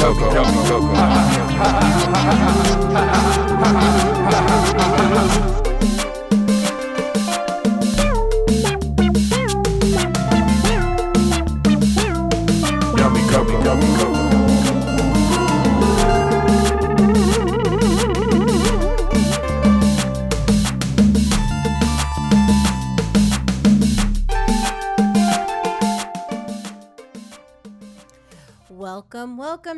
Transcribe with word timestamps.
Coco. 0.00 0.34
Yummy 0.34 0.62
Coco. 0.66 2.10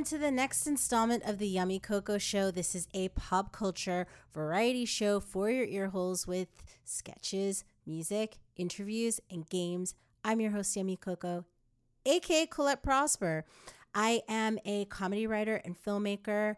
To 0.06 0.18
the 0.18 0.32
next 0.32 0.66
installment 0.66 1.22
of 1.28 1.38
the 1.38 1.46
Yummy 1.46 1.78
Coco 1.78 2.18
Show. 2.18 2.50
This 2.50 2.74
is 2.74 2.88
a 2.92 3.08
pop 3.10 3.52
culture 3.52 4.08
variety 4.34 4.84
show 4.84 5.20
for 5.20 5.48
your 5.48 5.64
ear 5.64 5.88
holes 5.88 6.26
with 6.26 6.48
sketches, 6.84 7.62
music, 7.86 8.38
interviews, 8.56 9.20
and 9.30 9.48
games. 9.48 9.94
I'm 10.24 10.40
your 10.40 10.50
host, 10.50 10.74
Yummy 10.74 10.96
Coco, 10.96 11.44
aka 12.04 12.46
Colette 12.46 12.82
Prosper. 12.82 13.44
I 13.94 14.22
am 14.28 14.58
a 14.64 14.86
comedy 14.86 15.28
writer 15.28 15.62
and 15.64 15.76
filmmaker. 15.80 16.56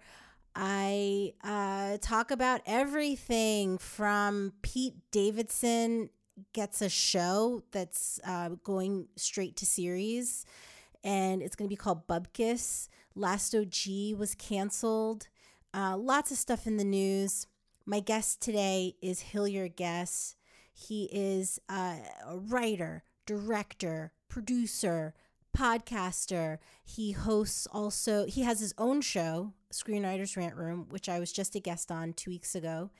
I 0.57 1.35
uh, 1.45 1.99
talk 2.01 2.31
about 2.31 2.63
everything 2.65 3.77
from 3.77 4.55
Pete 4.63 4.95
Davidson 5.11 6.09
gets 6.55 6.81
a 6.81 6.89
show 6.89 7.63
that's 7.73 8.19
uh, 8.27 8.51
going 8.65 9.09
straight 9.17 9.57
to 9.57 9.67
series 9.67 10.47
and 11.05 11.43
it's 11.43 11.55
going 11.55 11.69
to 11.69 11.73
be 11.73 11.77
called 11.77 12.07
Bupkis. 12.09 12.89
Last 13.17 13.55
OG 13.55 14.19
was 14.19 14.35
canceled. 14.35 15.29
Uh, 15.73 15.97
lots 15.97 16.31
of 16.33 16.37
stuff 16.37 16.67
in 16.67 16.77
the 16.77 16.85
news. 16.85 17.47
My 17.87 18.01
guest 18.01 18.41
today 18.41 18.97
is 19.01 19.21
Hilliard 19.21 19.77
Guess. 19.77 20.35
He 20.73 21.05
is 21.13 21.61
uh, 21.69 21.97
a 22.27 22.37
writer, 22.37 23.05
director, 23.25 24.13
producer, 24.29 25.15
podcaster. 25.57 26.59
He 26.85 27.13
hosts 27.13 27.69
also, 27.71 28.27
he 28.27 28.43
has 28.43 28.59
his 28.59 28.75
own 28.79 29.01
show, 29.01 29.53
Screenwriters 29.73 30.37
Rant 30.37 30.57
Room, 30.57 30.87
which 30.91 31.09
I 31.09 31.21
was 31.21 31.31
just 31.31 31.55
a 31.55 31.61
guest 31.61 31.93
on 31.93 32.15
two 32.15 32.31
weeks 32.31 32.57
ago. 32.57 32.91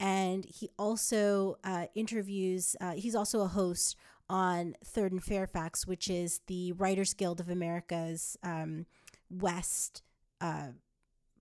And 0.00 0.46
he 0.46 0.70
also 0.78 1.58
uh, 1.62 1.86
interviews, 1.94 2.74
uh, 2.80 2.92
he's 2.92 3.14
also 3.14 3.40
a 3.42 3.48
host 3.48 3.96
on 4.30 4.76
Third 4.82 5.12
and 5.12 5.22
Fairfax, 5.22 5.86
which 5.86 6.08
is 6.08 6.40
the 6.46 6.72
Writers 6.72 7.12
Guild 7.12 7.40
of 7.40 7.50
America's 7.50 8.38
um, 8.42 8.86
West 9.30 10.02
uh, 10.40 10.68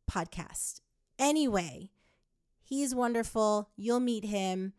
podcast. 0.10 0.82
Anyway, 1.20 1.90
he's 2.62 2.94
wonderful. 2.94 3.70
You'll 3.76 4.00
meet 4.00 4.26
him. 4.26 4.74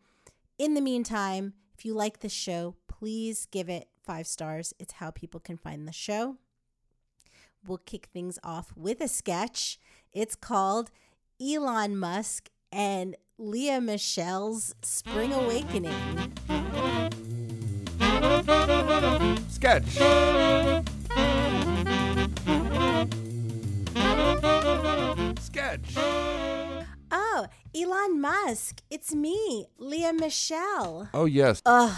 In 0.57 0.73
the 0.73 0.81
meantime, 0.81 1.53
if 1.77 1.85
you 1.85 1.93
like 1.93 2.19
the 2.19 2.29
show, 2.29 2.75
please 2.87 3.47
give 3.51 3.69
it 3.69 3.87
five 4.03 4.27
stars. 4.27 4.73
It's 4.79 4.93
how 4.93 5.11
people 5.11 5.39
can 5.39 5.57
find 5.57 5.87
the 5.87 5.93
show. 5.93 6.37
We'll 7.65 7.77
kick 7.77 8.07
things 8.11 8.39
off 8.43 8.73
with 8.75 9.01
a 9.01 9.07
sketch. 9.07 9.79
It's 10.11 10.35
called 10.35 10.91
Elon 11.41 11.97
Musk 11.97 12.49
and 12.71 13.15
Lea 13.37 13.79
Michele's 13.79 14.75
Spring 14.81 15.33
Awakening. 15.33 15.93
Sketch. 19.49 19.99
Elon 27.89 28.21
Musk. 28.21 28.83
It's 28.91 29.15
me, 29.15 29.65
Lea 29.79 30.11
Michele. 30.11 31.09
Oh 31.11 31.25
yes. 31.25 31.59
Ugh. 31.65 31.97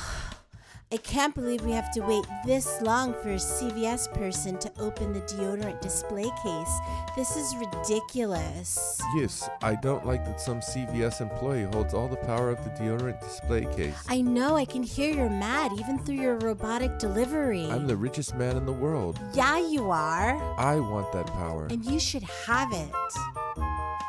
I 0.94 0.98
can't 0.98 1.36
believe 1.36 1.66
we 1.66 1.72
have 1.74 1.92
to 1.94 2.00
wait 2.02 2.26
this 2.46 2.82
long 2.82 3.14
for 3.14 3.32
a 3.32 3.36
CVS 3.36 4.14
person 4.14 4.58
to 4.60 4.72
open 4.80 5.12
the 5.12 5.20
deodorant 5.22 5.82
display 5.82 6.30
case. 6.44 6.80
This 7.18 7.36
is 7.36 7.56
ridiculous. 7.58 9.02
Yes, 9.18 9.50
I 9.62 9.76
don't 9.76 10.06
like 10.06 10.24
that 10.26 10.40
some 10.40 10.62
CVS 10.62 11.20
employee 11.20 11.64
holds 11.64 11.94
all 11.94 12.08
the 12.08 12.18
power 12.18 12.50
of 12.50 12.64
the 12.64 12.70
deodorant 12.72 13.20
display 13.20 13.66
case. 13.76 13.96
I 14.08 14.22
know, 14.22 14.56
I 14.56 14.64
can 14.64 14.84
hear 14.84 15.14
you're 15.14 15.30
mad 15.30 15.74
even 15.78 16.00
through 16.00 16.16
your 16.16 16.38
robotic 16.38 17.00
delivery. 17.00 17.66
I'm 17.70 17.88
the 17.88 17.98
richest 17.98 18.36
man 18.36 18.56
in 18.56 18.66
the 18.66 18.72
world. 18.72 19.20
yeah, 19.34 19.60
you 19.60 19.92
are. 19.92 20.42
I 20.58 20.80
want 20.80 21.12
that 21.12 21.28
power. 21.28 21.68
And 21.70 21.84
you 21.84 22.00
should 22.00 22.24
have 22.24 22.72
it. 22.72 22.90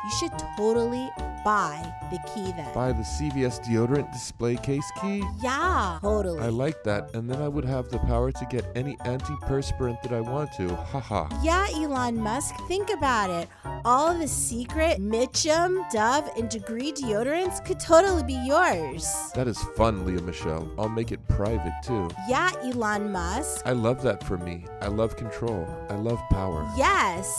You 0.03 0.09
should 0.19 0.31
totally 0.57 1.09
buy 1.45 1.81
the 2.11 2.17
key 2.33 2.51
then. 2.51 2.73
Buy 2.73 2.91
the 2.91 3.03
CVS 3.03 3.63
deodorant 3.65 4.11
display 4.11 4.57
case 4.57 4.89
key? 5.01 5.23
Yeah, 5.41 5.99
totally. 6.01 6.41
I 6.41 6.49
like 6.49 6.83
that, 6.83 7.15
and 7.15 7.29
then 7.29 7.41
I 7.41 7.47
would 7.47 7.63
have 7.63 7.89
the 7.89 7.99
power 7.99 8.31
to 8.31 8.45
get 8.45 8.65
any 8.75 8.97
antiperspirant 8.97 10.01
that 10.01 10.11
I 10.11 10.19
want 10.19 10.51
to. 10.57 10.75
Haha. 10.75 11.29
Yeah, 11.41 11.67
Elon 11.73 12.17
Musk, 12.17 12.53
think 12.67 12.89
about 12.89 13.29
it. 13.29 13.47
All 13.85 14.13
the 14.13 14.27
secret 14.27 14.99
Mitchum, 14.99 15.89
Dove, 15.91 16.29
and 16.37 16.49
Degree 16.49 16.91
deodorants 16.91 17.63
could 17.65 17.79
totally 17.79 18.23
be 18.23 18.39
yours. 18.45 19.31
That 19.35 19.47
is 19.47 19.57
fun, 19.77 20.05
Lea 20.05 20.21
Michele. 20.21 20.69
I'll 20.77 20.89
make 20.89 21.13
it 21.13 21.25
private 21.29 21.73
too. 21.83 22.09
Yeah, 22.27 22.51
Elon 22.63 23.11
Musk. 23.11 23.61
I 23.65 23.71
love 23.71 24.01
that 24.03 24.23
for 24.23 24.37
me. 24.37 24.65
I 24.81 24.87
love 24.87 25.15
control. 25.15 25.65
I 25.89 25.95
love 25.95 26.19
power. 26.29 26.69
Yes. 26.77 27.33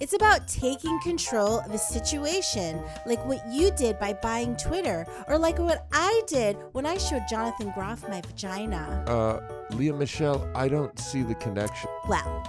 It's 0.00 0.14
about 0.14 0.48
taking 0.48 0.98
control 1.00 1.60
of 1.60 1.70
a 1.72 1.78
situation, 1.92 2.80
like 3.06 3.24
what 3.26 3.40
you 3.50 3.70
did 3.72 3.98
by 3.98 4.12
buying 4.14 4.56
Twitter, 4.56 5.06
or 5.28 5.38
like 5.38 5.58
what 5.58 5.86
I 5.92 6.22
did 6.26 6.56
when 6.72 6.86
I 6.86 6.96
showed 6.96 7.22
Jonathan 7.28 7.70
Groff 7.74 8.08
my 8.08 8.20
vagina. 8.20 9.04
Uh, 9.06 9.74
Lea 9.74 9.92
Michele, 9.92 10.50
I 10.54 10.68
don't 10.68 10.98
see 10.98 11.22
the 11.22 11.34
connection. 11.34 11.90
Well, 12.08 12.46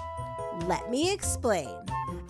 let 0.67 0.89
me 0.89 1.11
explain. 1.11 1.69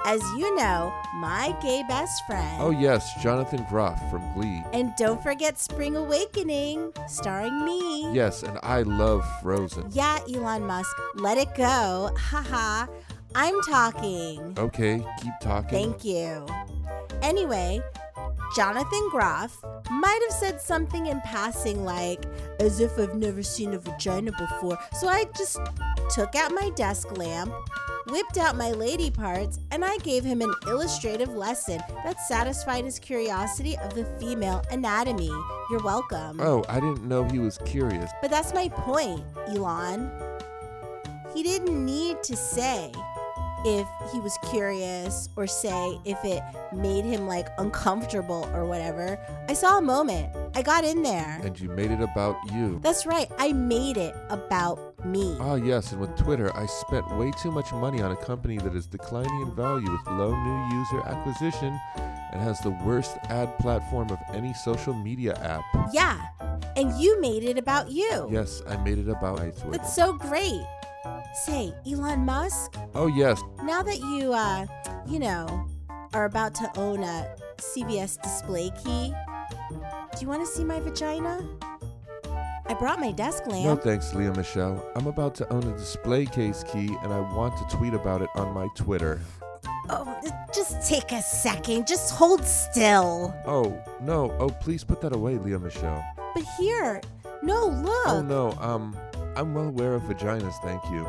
As 0.06 0.22
you 0.38 0.54
know, 0.56 0.94
my 1.16 1.56
gay 1.62 1.84
best 1.88 2.26
friend. 2.26 2.62
Oh, 2.62 2.72
yes, 2.72 3.10
Jonathan 3.22 3.66
Groff 3.70 4.00
from 4.12 4.22
Glee. 4.34 4.62
And 4.74 4.92
don't 4.98 5.22
forget 5.24 5.58
Spring 5.58 5.96
Awakening, 5.96 6.92
starring 7.08 7.64
me. 7.64 8.12
Yes, 8.14 8.44
and 8.44 8.60
I 8.64 8.82
love 8.82 9.26
Frozen. 9.42 9.90
Yeah, 9.92 10.20
Elon 10.34 10.66
Musk, 10.66 10.96
let 11.16 11.38
it 11.38 11.56
go. 11.56 12.12
Haha. 12.18 12.88
I'm 13.36 13.62
talking. 13.62 14.56
Okay, 14.58 15.04
keep 15.22 15.34
talking. 15.42 15.70
Thank 15.70 16.06
you. 16.06 16.46
Anyway, 17.22 17.82
Jonathan 18.56 19.10
Groff 19.10 19.64
might 19.90 20.20
have 20.30 20.38
said 20.38 20.62
something 20.62 21.08
in 21.08 21.20
passing 21.22 21.84
like, 21.84 22.24
as 22.60 22.80
if 22.80 23.00
I've 23.00 23.16
never 23.16 23.42
seen 23.42 23.74
a 23.74 23.80
vagina 23.80 24.32
before. 24.32 24.78
So 25.00 25.08
I 25.08 25.26
just 25.36 25.60
took 26.12 26.36
out 26.36 26.52
my 26.52 26.70
desk 26.76 27.18
lamp, 27.18 27.52
whipped 28.10 28.38
out 28.38 28.56
my 28.56 28.72
lady 28.72 29.10
parts, 29.10 29.60
and 29.72 29.84
I 29.84 29.98
gave 29.98 30.24
him 30.24 30.42
an 30.42 30.54
illustrative 30.68 31.30
lesson 31.30 31.82
that 32.04 32.20
satisfied 32.22 32.86
his 32.86 33.00
curiosity 33.00 33.76
of 33.80 33.96
the 33.96 34.06
female 34.20 34.62
anatomy. 34.70 35.32
You're 35.72 35.84
welcome. 35.84 36.40
Oh, 36.40 36.64
I 36.70 36.76
didn't 36.80 37.08
know 37.08 37.24
he 37.24 37.40
was 37.40 37.58
curious. 37.66 38.12
But 38.22 38.30
that's 38.30 38.54
my 38.54 38.70
point, 38.70 39.24
Elon. 39.48 40.12
He 41.34 41.42
didn't 41.42 41.84
need 41.84 42.22
to 42.24 42.36
say 42.36 42.92
if 43.66 43.88
he 44.12 44.20
was 44.20 44.38
curious 44.50 45.30
or 45.36 45.48
say 45.48 46.00
if 46.06 46.24
it 46.24 46.42
made 46.74 47.06
him 47.06 47.28
like 47.28 47.48
uncomfortable 47.58 48.50
or 48.54 48.66
whatever. 48.66 49.18
I 49.48 49.54
saw 49.54 49.78
a 49.78 49.82
moment. 49.82 50.36
I 50.56 50.62
got 50.62 50.84
in 50.84 51.04
there. 51.04 51.40
And 51.44 51.60
you 51.60 51.70
made 51.70 51.92
it 51.92 52.02
about 52.02 52.38
you. 52.52 52.80
That's 52.84 53.06
right. 53.06 53.30
I 53.38 53.54
made 53.54 53.98
it 53.98 54.16
about 54.30 54.80
me. 55.06 55.36
Ah, 55.40 55.56
yes, 55.56 55.92
and 55.92 56.02
with 56.02 56.16
Twitter, 56.16 56.56
I 56.56 56.66
spent 56.66 57.10
way 57.18 57.32
too 57.42 57.52
much 57.52 57.72
money 57.74 58.02
on 58.02 58.12
a 58.12 58.16
company 58.16 58.58
that 58.58 58.76
is 58.76 58.86
declining 58.86 59.42
in 59.42 59.56
value 59.56 59.92
with 59.92 60.06
low 60.08 60.36
new 60.36 60.78
user 60.78 61.02
acquisition 61.02 61.80
and 62.34 62.42
has 62.42 62.60
the 62.62 62.72
worst 62.84 63.18
ad 63.30 63.58
platform 63.60 64.10
of 64.10 64.20
any 64.34 64.54
social 64.54 64.94
media 64.94 65.36
app. 65.36 65.64
Yeah. 65.94 66.20
And 66.76 66.92
you 67.00 67.20
made 67.22 67.44
it 67.44 67.58
about 67.58 67.92
you. 67.92 68.28
Yes, 68.32 68.62
I 68.68 68.78
made 68.78 68.98
it 68.98 69.08
about 69.08 69.40
my 69.40 69.50
Twitter. 69.52 69.78
That's 69.78 69.96
so 69.96 70.14
great. 70.14 70.66
Say, 71.34 71.74
Elon 71.90 72.20
Musk, 72.20 72.76
Oh, 72.96 73.08
yes, 73.08 73.42
now 73.64 73.84
that 73.84 74.00
you, 74.00 74.34
uh, 74.34 74.66
you 75.08 75.20
know, 75.20 75.68
are 76.14 76.26
about 76.26 76.54
to 76.56 76.72
own 76.80 77.04
a 77.04 77.36
CVS 77.58 78.22
display 78.22 78.72
key, 78.84 79.14
do 79.72 80.22
you 80.22 80.28
want 80.28 80.46
to 80.46 80.48
see 80.48 80.64
my 80.64 80.80
vagina? 80.80 81.42
I 82.66 82.74
brought 82.76 83.00
my 83.00 83.12
desk 83.12 83.46
lamp. 83.48 83.64
No 83.64 83.70
lamp. 83.70 83.84
thanks, 83.84 84.14
Lea 84.14 84.30
Michele. 84.30 84.84
I'm 84.96 85.08
about 85.08 85.36
to 85.36 85.52
own 85.52 85.64
a 85.64 85.76
display 85.78 86.26
case 86.26 86.64
key 86.64 86.96
and 87.04 87.12
I 87.14 87.20
want 87.36 87.58
to 87.58 87.76
tweet 87.76 87.94
about 87.94 88.22
it 88.22 88.30
on 88.36 88.54
my 88.54 88.68
Twitter. 88.76 89.20
oh, 89.90 90.22
just 90.54 90.88
take 90.88 91.12
a 91.12 91.22
second. 91.22 91.86
Just 91.88 92.14
hold 92.14 92.46
still. 92.46 93.34
Oh, 93.46 93.78
no. 94.02 94.32
Oh, 94.40 94.50
please 94.50 94.84
put 94.84 95.02
that 95.02 95.14
away, 95.14 95.38
Lea 95.38 95.58
Michele. 95.58 96.04
But 96.34 96.46
here, 96.58 97.02
no, 97.42 97.68
look. 97.68 98.08
Oh, 98.08 98.22
no. 98.22 98.52
Um, 98.62 98.96
I'm 99.36 99.54
well 99.54 99.68
aware 99.68 99.94
of 99.96 100.04
vaginas, 100.04 100.56
thank 100.64 100.84
you. 100.92 101.04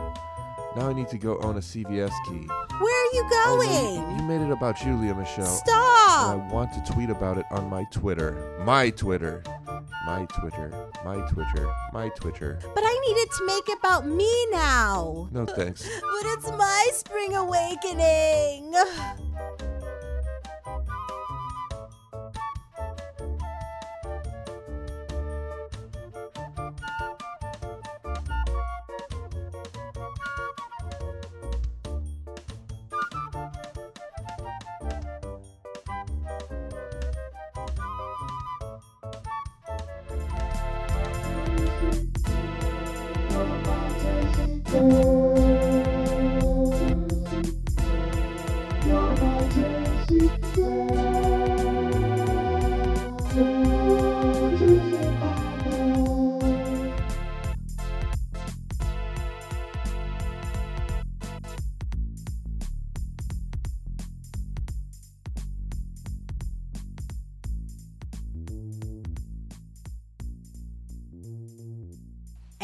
Now 0.76 0.88
I 0.88 0.92
need 0.92 1.08
to 1.08 1.18
go 1.18 1.38
own 1.38 1.56
a 1.56 1.60
CVS 1.60 2.10
key. 2.26 2.46
Where 2.80 3.06
are 3.06 3.12
you 3.14 3.24
Oh, 3.32 3.56
going? 3.56 4.10
you, 4.10 4.16
you 4.16 4.22
made 4.24 4.40
it 4.44 4.50
about 4.50 4.76
Julia, 4.76 5.14
Michelle. 5.14 5.44
And 5.44 5.54
Stop. 5.54 6.28
I 6.30 6.34
want 6.50 6.72
to 6.72 6.92
tweet 6.92 7.10
about 7.10 7.38
it 7.38 7.44
on 7.52 7.68
my 7.70 7.84
Twitter. 7.92 8.60
My 8.64 8.90
Twitter. 8.90 9.42
My 10.04 10.24
Twitter. 10.26 10.72
My 11.04 11.16
Twitter. 11.30 11.72
My 11.92 12.08
Twitter. 12.10 12.58
But 12.74 12.82
I 12.84 13.00
needed 13.06 13.28
to 13.38 13.46
make 13.46 13.68
it 13.68 13.78
about 13.78 14.06
me 14.06 14.46
now. 14.50 15.28
No 15.32 15.46
thanks. 15.46 15.88
But 16.00 16.26
it's 16.32 16.50
my 16.50 16.88
spring 16.92 17.34
awakening. 17.36 18.74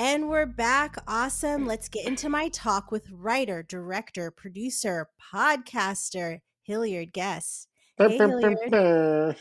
And 0.02 0.30
we're 0.30 0.46
back. 0.46 0.96
Awesome. 1.06 1.66
Let's 1.66 1.90
get 1.90 2.06
into 2.06 2.30
my 2.30 2.48
talk 2.48 2.90
with 2.90 3.06
writer, 3.12 3.62
director, 3.62 4.30
producer, 4.30 5.08
podcaster, 5.30 6.38
Hilliard 6.62 7.12
Guess. 7.12 7.66
Hey, 7.98 8.16
Hilliard. 8.16 8.56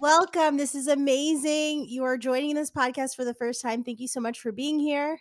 Welcome. 0.00 0.56
This 0.56 0.76
is 0.76 0.86
amazing. 0.86 1.86
You 1.88 2.04
are 2.04 2.16
joining 2.16 2.54
this 2.54 2.70
podcast 2.70 3.16
for 3.16 3.24
the 3.24 3.34
first 3.34 3.60
time. 3.60 3.82
Thank 3.82 3.98
you 3.98 4.06
so 4.06 4.20
much 4.20 4.38
for 4.38 4.52
being 4.52 4.78
here. 4.78 5.18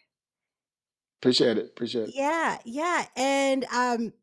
Appreciate 1.20 1.58
it. 1.58 1.72
Appreciate 1.76 2.10
it. 2.10 2.16
Yeah, 2.16 2.60
yeah. 2.66 3.08
And 3.16 3.66
um 3.74 4.14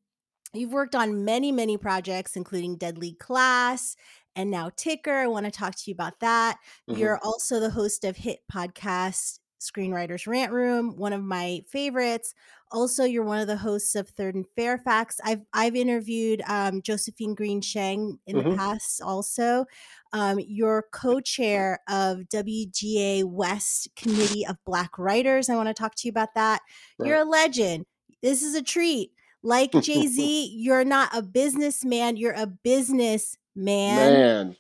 you've 0.55 0.72
worked 0.72 0.94
on 0.94 1.25
many, 1.25 1.50
many 1.50 1.76
projects, 1.76 2.37
including 2.37 2.76
Deadly 2.76 3.14
Class 3.14 3.96
and 4.36 4.50
now 4.50 4.70
Ticker. 4.76 5.14
I 5.14 5.26
want 5.26 5.46
to 5.46 5.50
talk 5.52 5.74
to 5.74 5.82
you 5.90 5.94
about 5.94 6.20
that. 6.20 6.58
Mhm. 6.88 6.98
You're 6.98 7.18
also 7.24 7.58
the 7.58 7.70
host 7.70 8.04
of 8.04 8.16
hit 8.16 8.40
podcast 8.52 9.40
Screenwriters 9.60 10.26
Rant 10.26 10.52
Room, 10.52 10.96
one 10.96 11.12
of 11.14 11.22
my 11.24 11.62
favorites. 11.68 12.34
Also, 12.70 13.04
you're 13.04 13.24
one 13.24 13.38
of 13.38 13.46
the 13.46 13.56
hosts 13.56 13.94
of 13.94 14.08
Third 14.10 14.34
and 14.34 14.44
Fairfax. 14.54 15.18
I've 15.24 15.40
I've 15.52 15.74
interviewed 15.74 16.42
um, 16.46 16.82
Josephine 16.82 17.34
Green 17.34 17.60
Sheng 17.62 18.18
in 18.26 18.36
the 18.36 18.42
Mhm. 18.44 18.56
past. 18.56 19.00
Also, 19.00 19.64
um, 20.12 20.38
you're 20.40 20.84
co-chair 20.92 21.80
of 21.88 22.28
WGA 22.28 23.24
West 23.24 23.88
Committee 23.96 24.46
of 24.46 24.56
Black 24.64 24.98
Writers. 24.98 25.48
I 25.48 25.56
want 25.56 25.68
to 25.68 25.74
talk 25.74 25.94
to 25.96 26.06
you 26.06 26.10
about 26.10 26.34
that. 26.34 26.60
You're 27.02 27.20
a 27.20 27.24
legend. 27.24 27.86
This 28.22 28.42
is 28.42 28.54
a 28.54 28.62
treat. 28.62 29.12
Like 29.42 29.70
Jay 29.80 30.06
Z, 30.08 30.50
you're 30.56 30.84
not 30.84 31.10
a 31.16 31.22
businessman. 31.22 32.16
You're 32.16 32.32
a 32.34 32.46
business 32.46 33.36
man. 33.56 34.55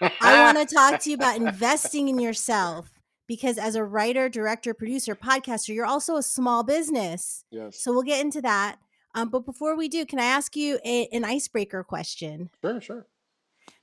Man. 0.00 0.10
I 0.20 0.42
want 0.54 0.68
to 0.68 0.74
talk 0.74 1.00
to 1.00 1.10
you 1.10 1.16
about 1.16 1.36
investing 1.36 2.08
in 2.08 2.18
yourself 2.18 2.90
because 3.26 3.58
as 3.58 3.76
a 3.76 3.84
writer, 3.84 4.28
director, 4.28 4.74
producer, 4.74 5.14
podcaster, 5.14 5.74
you're 5.74 5.86
also 5.86 6.16
a 6.16 6.22
small 6.22 6.64
business. 6.64 7.44
Yes. 7.50 7.82
So 7.82 7.92
we'll 7.92 8.02
get 8.02 8.20
into 8.20 8.42
that. 8.42 8.78
Um, 9.14 9.28
but 9.28 9.46
before 9.46 9.76
we 9.76 9.88
do, 9.88 10.04
can 10.04 10.18
I 10.18 10.24
ask 10.24 10.56
you 10.56 10.78
a, 10.84 11.06
an 11.12 11.24
icebreaker 11.24 11.84
question? 11.84 12.50
Sure, 12.60 12.80
sure. 12.80 13.06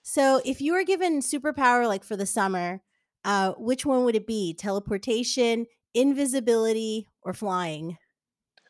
So 0.01 0.41
if 0.45 0.61
you 0.61 0.73
were 0.73 0.83
given 0.83 1.21
superpower 1.21 1.87
like 1.87 2.03
for 2.03 2.15
the 2.15 2.25
summer, 2.25 2.81
uh, 3.25 3.53
which 3.57 3.85
one 3.85 4.03
would 4.05 4.15
it 4.15 4.27
be? 4.27 4.53
Teleportation, 4.53 5.65
invisibility, 5.93 7.07
or 7.21 7.33
flying? 7.33 7.97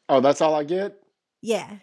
Oh, 0.10 0.20
that's 0.20 0.42
all 0.42 0.56
I 0.56 0.64
get? 0.64 0.96
Yeah. 1.42 1.78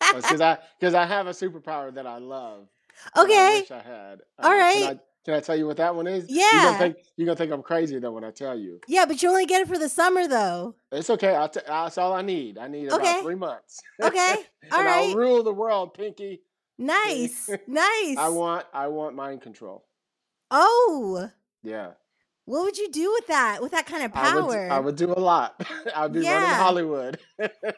Because 0.00 0.40
I 0.40 0.58
because 0.78 0.94
I 0.94 1.06
have 1.06 1.26
a 1.26 1.30
superpower 1.30 1.92
that 1.94 2.06
I 2.06 2.18
love. 2.18 2.68
That 3.14 3.20
I 3.20 3.24
Okay. 3.24 3.60
wish 3.60 3.70
I 3.70 3.80
had. 3.82 4.20
All 4.38 4.50
Uh, 4.50 4.54
right. 4.56 4.74
Can 4.78 4.84
I, 4.96 5.00
can 5.24 5.34
I 5.34 5.40
tell 5.40 5.56
you 5.56 5.66
what 5.66 5.76
that 5.78 5.94
one 5.94 6.06
is? 6.06 6.26
Yeah. 6.28 6.44
You're 6.52 6.62
gonna 6.62 6.78
think 6.78 6.96
you're 7.16 7.26
gonna 7.26 7.36
think 7.36 7.52
I'm 7.52 7.62
crazy 7.62 7.98
though 7.98 8.12
when 8.12 8.24
I 8.24 8.30
tell 8.30 8.56
you. 8.58 8.80
Yeah, 8.86 9.06
but 9.06 9.22
you 9.22 9.28
only 9.28 9.46
get 9.46 9.60
it 9.62 9.68
for 9.68 9.78
the 9.78 9.88
summer 9.88 10.28
though. 10.28 10.74
It's 10.92 11.10
okay. 11.10 11.32
That's 11.66 11.98
all 11.98 12.12
I 12.12 12.22
need. 12.22 12.58
I 12.58 12.68
need 12.68 12.88
about 12.92 13.22
three 13.22 13.34
months. 13.34 13.80
Okay. 14.02 14.34
All 14.72 14.78
and 14.78 14.86
right. 14.86 15.08
I'll 15.10 15.14
rule 15.14 15.42
the 15.42 15.52
world, 15.52 15.94
Pinky. 15.94 16.42
Nice. 16.78 17.48
Nice. 17.66 18.16
I 18.18 18.28
want 18.28 18.66
I 18.72 18.86
want 18.88 19.14
mind 19.16 19.40
control. 19.42 19.84
oh, 20.50 21.30
Yeah. 21.62 21.92
What 22.46 22.62
would 22.62 22.78
you 22.78 22.90
do 22.90 23.12
with 23.12 23.26
that? 23.26 23.60
With 23.60 23.72
that 23.72 23.86
kind 23.86 24.02
of 24.04 24.12
I 24.14 24.34
would, 24.36 24.42
power? 24.46 24.68
I 24.70 24.78
would 24.80 24.96
do 24.96 25.12
a 25.12 25.20
lot. 25.20 25.60
I'd 25.94 26.12
be 26.12 26.20
running 26.20 26.24
Yeah. 26.24 26.54
Hollywood. 26.56 27.18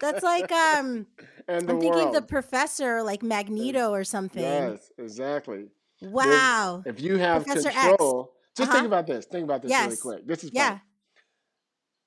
That's 0.00 0.22
like 0.22 0.50
um 0.64 1.06
and 1.48 1.66
the 1.66 1.72
I'm 1.74 1.80
thinking 1.80 1.90
world. 1.92 2.14
of 2.14 2.22
the 2.22 2.22
professor 2.22 3.02
like 3.02 3.22
Magneto 3.22 3.90
or 3.90 4.04
something. 4.04 4.42
Yes, 4.42 4.90
exactly. 4.98 5.66
Wow. 6.00 6.82
If 6.86 7.00
you 7.00 7.16
have 7.16 7.44
Professor 7.44 7.70
X. 7.70 7.76
control, 7.88 8.32
just 8.56 8.68
Uh-huh. 8.70 8.78
think 8.78 8.86
about 8.86 9.06
this. 9.08 9.26
Think 9.26 9.44
about 9.44 9.62
this 9.62 9.72
really 9.72 9.96
quick. 9.96 10.26
This 10.26 10.44
is 10.44 10.50
Yeah. 10.52 10.68
funny. 10.68 10.80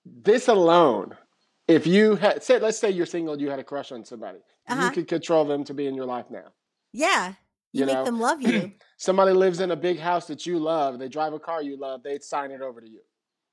This 0.06 0.48
alone, 0.48 1.16
if 1.68 1.86
you 1.86 2.16
had 2.16 2.42
say, 2.44 2.60
let's 2.60 2.78
say 2.80 2.90
you're 2.90 3.06
single, 3.06 3.40
you 3.40 3.50
had 3.50 3.60
a 3.60 3.64
crush 3.64 3.92
on 3.92 4.04
somebody, 4.06 4.40
Uh-huh. 4.68 4.86
you 4.86 4.92
could 4.92 5.08
control 5.08 5.46
them 5.46 5.64
to 5.66 5.74
be 5.74 5.88
in 5.88 5.96
your 5.96 6.06
life 6.06 6.26
now. 6.30 6.54
Yeah. 6.94 7.34
You, 7.74 7.86
make 7.86 7.96
know? 7.96 8.06
them 8.06 8.20
love 8.20 8.42
you. 8.42 8.72
Somebody 8.98 9.32
lives 9.32 9.60
in 9.60 9.72
a 9.72 9.76
big 9.76 10.00
house 10.00 10.28
that 10.28 10.46
you 10.46 10.60
love, 10.60 11.00
they 11.00 11.08
drive 11.08 11.34
a 11.34 11.40
car 11.40 11.62
you 11.62 11.78
love, 11.78 12.04
they'd 12.04 12.24
sign 12.24 12.52
it 12.52 12.62
over 12.62 12.82
to 12.82 12.88
you. 12.88 13.02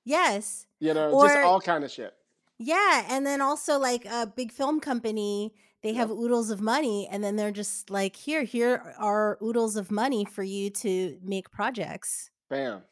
yes. 0.04 0.66
You 0.80 0.94
know, 0.94 1.10
just 1.26 1.38
all 1.38 1.60
kind 1.60 1.84
of 1.84 1.90
shit. 1.90 2.12
Yeah. 2.58 3.06
And 3.08 3.24
then 3.24 3.40
also 3.40 3.78
like 3.78 4.04
a 4.04 4.26
big 4.26 4.52
film 4.52 4.80
company, 4.80 5.54
they 5.82 5.92
have 5.94 6.10
oodles 6.10 6.50
of 6.50 6.60
money 6.60 7.08
and 7.10 7.22
then 7.22 7.36
they're 7.36 7.52
just 7.52 7.88
like, 7.88 8.16
here, 8.16 8.42
here 8.42 8.94
are 8.98 9.38
oodles 9.42 9.76
of 9.76 9.90
money 9.90 10.24
for 10.24 10.42
you 10.42 10.70
to 10.70 11.18
make 11.22 11.50
projects. 11.52 12.30
Bam. 12.50 12.82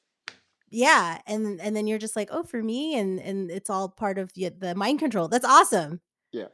Yeah. 0.71 1.19
And 1.27 1.61
and 1.61 1.75
then 1.75 1.87
you're 1.87 1.99
just 1.99 2.17
like, 2.17 2.29
oh, 2.31 2.43
for 2.43 2.63
me, 2.63 2.99
and 2.99 3.21
and 3.21 3.51
it's 3.51 3.71
all 3.71 3.89
part 3.89 4.19
of 4.19 4.33
the 4.35 4.75
mind 4.77 4.99
control. 4.99 5.29
That's 5.29 5.45
awesome. 5.45 6.01
Yeah. 6.33 6.47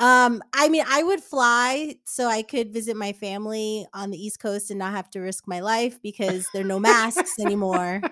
Um, 0.00 0.42
I 0.52 0.68
mean, 0.68 0.84
I 0.88 1.02
would 1.02 1.20
fly 1.22 1.96
so 2.04 2.26
I 2.26 2.42
could 2.42 2.72
visit 2.72 2.96
my 2.96 3.12
family 3.12 3.86
on 3.94 4.10
the 4.10 4.18
East 4.18 4.40
Coast 4.40 4.70
and 4.70 4.78
not 4.78 4.92
have 4.92 5.08
to 5.10 5.20
risk 5.20 5.44
my 5.46 5.60
life 5.60 6.02
because 6.02 6.48
there 6.52 6.62
are 6.62 6.66
no 6.66 6.80
masks 6.80 7.38
anymore. 7.38 8.02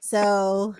So, 0.00 0.74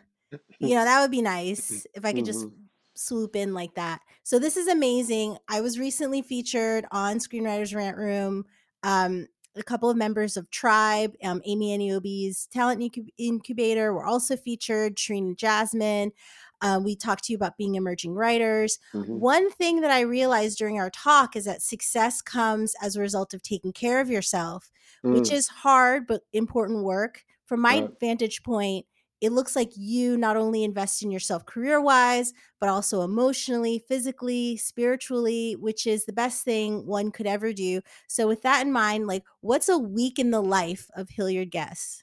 you 0.59 0.75
know, 0.75 0.85
that 0.85 1.01
would 1.01 1.13
be 1.13 1.23
nice 1.23 1.87
if 1.95 2.05
I 2.05 2.13
could 2.13 2.25
just 2.25 2.47
Mhm. 2.47 2.53
swoop 2.95 3.37
in 3.37 3.55
like 3.55 3.75
that. 3.75 4.01
So 4.25 4.39
this 4.39 4.57
is 4.57 4.67
amazing. 4.69 5.39
I 5.49 5.61
was 5.61 5.79
recently 5.79 6.23
featured 6.23 6.87
on 6.91 7.19
Screenwriters 7.19 7.75
Rant 7.75 7.97
Room. 7.97 8.45
Um, 8.83 9.29
a 9.55 9.63
couple 9.63 9.91
of 9.91 9.97
members 9.97 10.37
of 10.37 10.51
Tribe, 10.51 11.15
um, 11.23 11.43
Amy 11.45 11.77
Aniobi's 11.77 12.47
Talent 12.47 12.81
Incub- 12.81 13.13
Incubator 13.19 13.93
were 13.93 14.05
also 14.05 14.37
featured. 14.37 14.97
Trina 14.97 15.35
Jasmine. 15.35 16.13
Um, 16.63 16.85
we 16.85 16.97
talked 16.97 17.25
to 17.25 17.33
you 17.33 17.37
about 17.37 17.57
being 17.59 17.75
emerging 17.75 18.15
writers. 18.15 18.79
Mhm. 18.95 19.23
One 19.23 19.51
thing 19.51 19.81
that 19.83 19.91
I 19.91 20.01
realized 20.01 20.59
during 20.59 20.79
our 20.79 20.91
talk 20.91 21.37
is 21.37 21.45
that 21.45 21.63
success 21.63 22.23
comes 22.23 22.75
as 22.81 22.97
a 22.97 23.01
result 23.01 23.35
of 23.35 23.43
taking 23.43 23.73
care 23.73 24.01
of 24.01 24.09
yourself, 24.11 24.71
which 25.09 25.31
Mm. 25.31 25.33
is 25.33 25.49
hard 25.49 26.07
but 26.07 26.23
important 26.33 26.85
work. 26.85 27.25
From 27.45 27.61
my 27.61 27.83
Right. 27.83 27.91
vantage 28.01 28.43
point, 28.43 28.87
it 29.21 29.31
looks 29.31 29.55
like 29.55 29.71
you 29.77 30.17
not 30.17 30.37
only 30.37 30.65
invest 30.65 31.03
in 31.03 31.11
yourself 31.13 31.47
career 31.47 31.81
wise, 31.81 32.33
but 32.59 32.69
also 32.69 33.03
emotionally, 33.03 33.79
physically, 33.79 34.57
spiritually, 34.57 35.55
which 35.55 35.87
is 35.87 36.07
the 36.07 36.13
best 36.13 36.45
thing 36.45 36.87
one 36.87 37.13
could 37.13 37.27
ever 37.27 37.53
do. 37.53 37.83
So, 38.09 38.27
with 38.27 38.43
that 38.43 38.67
in 38.67 38.73
mind, 38.73 39.07
like, 39.07 39.25
what's 39.41 39.69
a 39.69 39.79
week 39.79 40.19
in 40.19 40.31
the 40.33 40.43
life 40.43 40.91
of 40.97 41.11
Hilliard 41.11 41.51
Guess? 41.53 42.03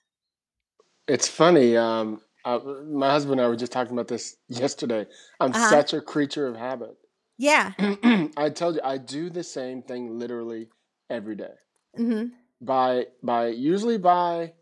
It's 1.08 1.28
funny. 1.28 1.76
Um, 1.76 2.22
uh, 2.46 2.60
my 2.90 3.10
husband 3.12 3.40
and 3.40 3.46
I 3.46 3.50
were 3.50 3.56
just 3.56 3.72
talking 3.72 3.94
about 3.94 4.08
this 4.08 4.38
yesterday. 4.48 5.06
I'm 5.40 5.54
Uh-huh. 5.54 5.70
such 5.70 5.94
a 5.94 6.02
creature 6.02 6.48
of 6.48 6.56
habit. 6.56 6.98
Yeah. 7.38 7.74
I 8.38 8.50
told 8.50 8.76
you 8.76 8.82
I 8.84 8.98
do 8.98 9.30
the 9.30 9.44
same 9.44 9.82
thing 9.82 10.18
literally 10.20 10.70
every 11.10 11.36
day. 11.36 11.54
hmm 11.96 12.26
By 12.62 13.08
by 13.24 13.48
usually 13.48 13.98
by 13.98 14.54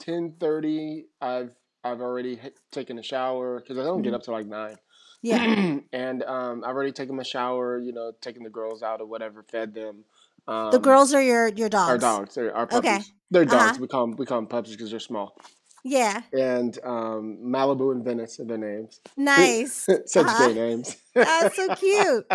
ten 0.00 0.34
thirty, 0.40 1.06
I've 1.20 1.54
I've 1.84 2.00
already 2.00 2.36
hit, 2.36 2.58
taken 2.70 2.98
a 2.98 3.02
shower 3.02 3.60
because 3.60 3.78
I 3.78 3.82
don't 3.82 4.02
get 4.02 4.12
Mhm. 4.12 4.16
up 4.16 4.22
till 4.22 4.34
like 4.34 4.46
nine. 4.46 4.76
Yeah. 5.22 5.42
and 5.92 6.22
um, 6.24 6.64
I've 6.64 6.74
already 6.74 6.92
taken 6.92 7.14
my 7.16 7.22
shower. 7.22 7.78
You 7.78 7.92
know, 7.92 8.12
taking 8.20 8.42
the 8.42 8.50
girls 8.50 8.82
out 8.82 9.00
or 9.00 9.06
whatever, 9.06 9.42
fed 9.42 9.74
them. 9.74 10.04
The 10.46 10.52
Um, 10.52 10.82
girls 10.82 11.14
are 11.14 11.22
your 11.22 11.48
your 11.48 11.68
dogs. 11.68 11.88
our 11.90 11.98
dogs. 11.98 12.34
they're 12.34 12.54
our 12.56 12.64
Okay. 12.64 12.96
puppies. 12.96 13.12
They're 13.30 13.44
Uh-huh. 13.44 13.58
dogs. 13.68 13.78
We 13.78 13.86
call 13.88 14.06
them 14.06 14.16
we 14.16 14.26
call 14.26 14.38
them 14.38 14.46
puppies 14.48 14.72
because 14.72 14.90
they're 14.90 15.00
small. 15.00 15.36
Yeah. 15.84 16.22
And 16.32 16.78
um, 16.84 17.38
Malibu 17.42 17.90
and 17.92 18.04
Venice 18.04 18.38
are 18.40 18.44
their 18.44 18.58
names. 18.58 19.00
Nice. 19.16 19.72
Such 20.06 20.26
Uh-huh. 20.26 20.44
great 20.44 20.56
names. 20.56 20.96
That's 21.14 21.56
so 21.56 21.74
cute. 21.74 22.26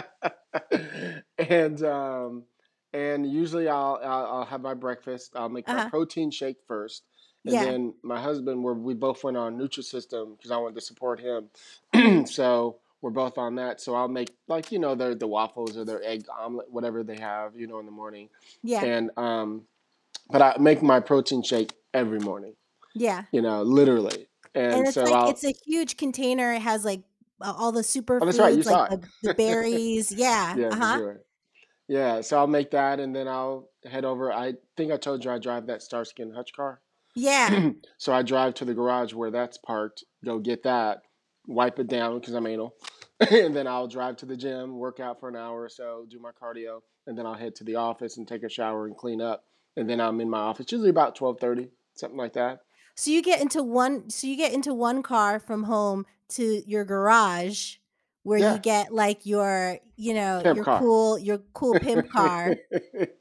and 1.38 1.84
um, 1.84 2.44
and 2.94 3.32
usually 3.32 3.68
I'll, 3.68 4.00
I'll 4.04 4.26
I'll 4.26 4.46
have 4.46 4.62
my 4.62 4.74
breakfast. 4.74 5.32
I'll 5.36 5.50
make 5.50 5.68
my 5.68 5.76
Uh-huh. 5.76 5.90
protein 5.90 6.32
shake 6.32 6.58
first, 6.68 7.04
and 7.46 7.54
Yeah. 7.54 7.64
then 7.66 7.94
my 8.04 8.20
husband. 8.22 8.64
Where 8.64 8.74
we 8.74 8.94
both 8.94 9.24
went 9.24 9.38
on 9.38 9.58
Nutrisystem 9.58 10.38
because 10.38 10.52
I 10.52 10.58
wanted 10.58 10.76
to 10.76 10.82
support 10.82 11.20
him. 11.20 11.50
so 12.26 12.78
we're 13.02 13.12
both 13.12 13.38
on 13.38 13.56
that. 13.56 13.80
So 13.82 13.96
I'll 13.96 14.08
make 14.08 14.30
like 14.48 14.72
you 14.72 14.80
know 14.80 14.96
their 14.96 15.16
the 15.16 15.28
waffles 15.28 15.78
or 15.78 15.86
their 15.86 16.04
egg 16.04 16.26
omelet, 16.38 16.72
whatever 16.72 17.04
they 17.04 17.18
have, 17.18 17.56
you 17.56 17.68
know, 17.68 17.80
in 17.80 17.86
the 17.86 17.92
morning. 17.92 18.30
Yeah. 18.64 18.84
And 18.84 19.12
um, 19.18 19.64
but 20.30 20.42
I 20.42 20.58
make 20.60 20.82
my 20.82 21.00
protein 21.00 21.44
shake 21.44 21.74
every 21.94 22.20
morning. 22.20 22.54
Yeah. 22.98 23.24
You 23.32 23.42
know, 23.42 23.62
literally. 23.64 24.28
And, 24.56 24.74
And 24.74 24.86
it's 24.88 24.96
so 24.96 25.04
like 25.04 25.14
I'll. 25.14 25.30
it's 25.30 25.44
a 25.44 25.54
huge 25.66 25.98
container. 25.98 26.54
It 26.54 26.62
has 26.62 26.84
like 26.84 27.02
all 27.42 27.72
the 27.72 27.80
Oh, 27.80 28.26
that's 28.26 28.40
right. 28.40 28.54
You 28.56 28.62
superfoods, 28.62 28.64
saw 28.64 28.80
like 28.84 28.92
it. 28.94 29.02
the, 29.22 29.28
the 29.30 29.34
berries. 29.36 30.12
Yeah. 30.12 30.56
Yeah, 30.56 30.68
Uh-huh. 30.70 30.98
sure. 30.98 31.22
Yeah, 31.88 32.20
so 32.22 32.38
I'll 32.38 32.48
make 32.48 32.72
that 32.72 33.00
and 33.00 33.16
then 33.16 33.28
I'll 33.28 33.70
head 33.90 34.04
over. 34.04 34.32
I 34.32 34.56
think 34.76 34.92
I 34.92 34.98
told 34.98 35.24
you 35.24 35.32
I 35.32 35.38
drive 35.40 35.68
that 35.68 35.82
Starsky 35.82 36.22
and 36.24 36.34
Hutch 36.36 36.52
car. 36.54 36.82
Yeah. 37.16 37.72
so 37.98 38.14
I 38.14 38.24
drive 38.24 38.56
to 38.56 38.66
the 38.66 38.74
garage 38.74 39.14
where 39.14 39.32
that's 39.32 39.58
parked, 39.58 40.04
go 40.26 40.38
get 40.40 40.64
that, 40.64 41.04
wipe 41.46 41.80
it 41.80 41.88
down 41.88 42.20
because 42.20 42.34
I'm 42.34 42.46
anal. 42.46 42.76
and 43.32 43.56
then 43.56 43.68
I'll 43.68 43.88
drive 43.88 44.18
to 44.18 44.26
the 44.26 44.36
gym, 44.36 44.78
work 44.78 45.00
out 45.00 45.20
for 45.20 45.30
an 45.30 45.36
hour 45.36 45.62
or 45.64 45.70
so, 45.70 46.06
do 46.10 46.20
my 46.20 46.32
cardio, 46.32 46.82
and 47.08 47.18
then 47.18 47.26
I'll 47.26 47.34
head 47.34 47.56
to 47.56 47.64
the 47.64 47.76
office 47.76 48.18
and 48.18 48.28
take 48.28 48.44
a 48.44 48.50
shower 48.50 48.86
and 48.86 48.96
clean 48.98 49.22
up. 49.22 49.46
And 49.78 49.90
then 49.90 50.02
I'm 50.02 50.20
in 50.20 50.30
my 50.30 50.40
office, 50.40 50.72
usually 50.72 50.90
about 50.90 51.16
12:30, 51.18 51.70
something 51.96 52.18
like 52.18 52.34
that. 52.34 52.60
So 52.98 53.12
you 53.12 53.22
get 53.22 53.42
into 53.42 53.62
one. 53.64 54.10
So 54.10 54.26
you 54.28 54.36
get 54.36 54.54
into 54.54 54.74
one 54.74 55.04
car 55.04 55.40
from 55.40 55.64
home 55.64 56.06
to 56.30 56.64
your 56.68 56.84
garage, 56.84 57.76
where 58.24 58.40
Yeah, 58.40 58.54
you 58.56 58.60
get 58.60 58.92
like 58.92 59.26
your, 59.26 59.78
you 59.96 60.16
know, 60.16 60.42
pimp 60.44 60.56
your 60.56 60.66
car. 60.66 60.80
cool, 60.80 61.20
your 61.20 61.38
cool 61.54 61.76
pimp 61.80 62.12
car, 62.12 62.56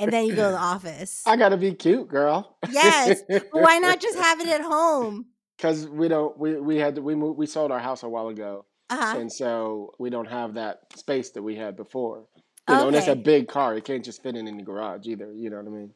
and 0.01 0.11
then 0.11 0.25
you 0.27 0.33
go 0.35 0.47
to 0.47 0.53
the 0.53 0.59
office. 0.75 1.23
I 1.27 1.37
got 1.37 1.51
to 1.51 1.59
be 1.59 1.73
cute, 1.75 2.09
girl. 2.09 2.57
Yes, 2.73 3.23
but 3.29 3.61
why 3.61 3.79
not 3.79 4.01
just 4.01 4.19
have 4.19 4.41
it 4.41 4.49
at 4.49 4.61
home? 4.75 5.27
Cuz 5.59 5.87
we 5.89 6.09
don't 6.09 6.37
we 6.39 6.57
we 6.57 6.77
had 6.77 6.95
to, 6.97 7.03
we 7.03 7.15
moved, 7.15 7.39
we 7.39 7.47
sold 7.47 7.71
our 7.71 7.79
house 7.79 8.03
a 8.03 8.09
while 8.09 8.29
ago. 8.29 8.65
Uh 8.89 8.97
huh. 8.97 9.19
and 9.19 9.33
so 9.33 9.93
we 9.99 10.11
don't 10.11 10.29
have 10.29 10.55
that 10.55 10.81
space 10.97 11.31
that 11.31 11.43
we 11.43 11.55
had 11.55 11.77
before. 11.77 12.25
You 12.69 12.77
know, 12.77 12.89
and 12.89 12.97
it's 12.97 13.09
a 13.09 13.15
big 13.15 13.47
car; 13.47 13.77
it 13.77 13.85
can't 13.85 14.05
just 14.05 14.23
fit 14.23 14.37
in 14.37 14.49
in 14.49 14.57
the 14.57 14.63
garage 14.63 15.07
either. 15.07 15.33
You 15.33 15.51
know 15.51 15.59
what 15.59 15.67
I 15.67 15.71
mean? 15.71 15.93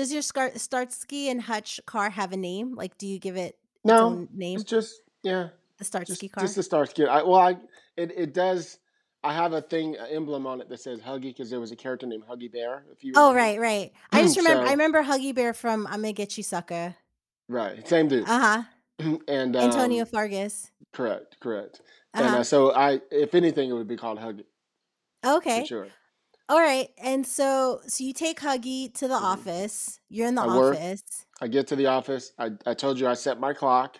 Does 0.00 0.10
your 0.14 0.22
Scar- 0.22 0.56
Starsky 0.56 1.28
and 1.28 1.42
Hutch 1.42 1.78
car 1.84 2.08
have 2.08 2.32
a 2.32 2.36
name? 2.38 2.74
Like, 2.74 2.96
do 2.96 3.06
you 3.06 3.18
give 3.18 3.36
it 3.36 3.58
its 3.58 3.58
No, 3.84 4.06
own 4.06 4.28
it's 4.40 4.64
just 4.64 5.02
yeah, 5.22 5.48
The 5.76 6.04
just 6.06 6.32
car. 6.32 6.42
just 6.42 6.56
the 6.56 6.62
star 6.62 6.86
skid. 6.86 7.06
I 7.06 7.22
well, 7.22 7.34
I 7.34 7.58
it 7.98 8.10
it 8.16 8.32
does. 8.32 8.78
I 9.22 9.34
have 9.34 9.52
a 9.52 9.60
thing, 9.60 9.96
an 9.96 10.06
emblem 10.10 10.46
on 10.46 10.62
it 10.62 10.70
that 10.70 10.80
says 10.80 11.00
Huggy 11.00 11.24
because 11.24 11.50
there 11.50 11.60
was 11.60 11.70
a 11.70 11.76
character 11.76 12.06
named 12.06 12.24
Huggy 12.26 12.50
Bear. 12.50 12.86
If 12.90 13.04
you 13.04 13.12
Oh, 13.14 13.34
right, 13.34 13.60
right. 13.60 13.92
I 14.12 14.22
just 14.22 14.38
remember. 14.38 14.64
I 14.64 14.70
remember 14.70 15.02
Huggy 15.02 15.34
Bear 15.34 15.52
from 15.52 15.86
"I'm 15.86 16.00
gonna 16.00 16.14
get 16.14 16.38
you, 16.38 16.42
sucker." 16.42 16.94
right, 17.50 17.86
same 17.86 18.08
dude. 18.08 18.26
Uh 18.26 18.38
huh. 18.40 18.62
and 19.28 19.54
Antonio 19.54 20.04
um, 20.04 20.06
Fargas. 20.06 20.70
correct, 20.94 21.36
correct. 21.40 21.82
Uh 22.14 22.22
And 22.22 22.34
uh, 22.36 22.42
so 22.42 22.72
I, 22.74 23.02
if 23.10 23.34
anything, 23.34 23.68
it 23.68 23.74
would 23.74 23.86
be 23.86 23.98
called 23.98 24.18
Huggy 24.18 24.46
for 25.22 25.36
Okay. 25.36 25.66
sure. 25.66 25.88
All 26.50 26.60
right. 26.60 26.90
And 26.98 27.26
so, 27.26 27.80
so 27.88 28.04
you 28.04 28.12
take 28.12 28.40
Huggy 28.40 28.92
to 28.96 29.08
the 29.08 29.14
Mhm. 29.20 29.20
office. 29.24 30.00
You're 30.10 30.28
in 30.28 30.34
the 30.36 30.42
I 30.42 30.48
work. 30.48 30.74
office. 30.74 31.26
I 31.40 31.48
get 31.48 31.68
to 31.68 31.76
the 31.76 31.86
office. 31.86 32.32
I, 32.38 32.52
I 32.66 32.74
told 32.74 33.00
you 33.00 33.08
I 33.08 33.14
set 33.14 33.40
my 33.40 33.54
clock 33.54 33.98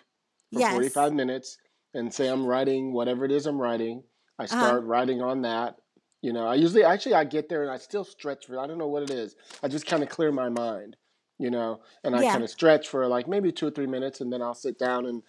for 0.53 0.61
Yes. 0.61 0.63
45 0.63 1.13
minutes 1.13 1.57
and 1.93 2.13
say 2.13 2.27
I'm 2.29 2.45
writing 2.45 2.93
whatever 2.93 3.25
it 3.25 3.31
is 3.31 3.47
I'm 3.47 3.61
writing. 3.61 4.03
I 4.39 4.47
Uh 4.49 4.55
huh. 4.55 4.75
start 4.75 4.83
writing 4.85 5.21
on 5.21 5.43
that. 5.43 5.77
You 6.21 6.33
know, 6.33 6.47
I 6.47 6.55
usually 6.55 6.83
actually 6.83 7.15
I 7.15 7.25
get 7.25 7.49
there 7.49 7.63
and 7.63 7.71
I 7.71 7.77
still 7.77 8.05
stretch 8.05 8.47
for 8.47 8.59
I 8.59 8.67
don't 8.67 8.79
know 8.79 8.87
what 8.87 9.03
it 9.03 9.11
is. 9.11 9.37
I 9.63 9.69
just 9.69 9.87
kind 9.87 10.03
of 10.03 10.09
clear 10.09 10.31
my 10.33 10.49
mind, 10.49 10.97
you 11.39 11.51
know, 11.51 11.81
and 12.03 12.15
I 12.15 12.23
Yeah. 12.23 12.31
kind 12.31 12.43
of 12.43 12.51
stretch 12.51 12.89
for 12.89 13.07
like 13.07 13.27
maybe 13.29 13.53
two 13.53 13.67
or 13.67 13.71
three 13.71 13.87
minutes 13.87 14.21
and 14.21 14.33
then 14.33 14.41
I'll 14.43 14.55
sit 14.55 14.79
down 14.79 15.07
and 15.07 15.23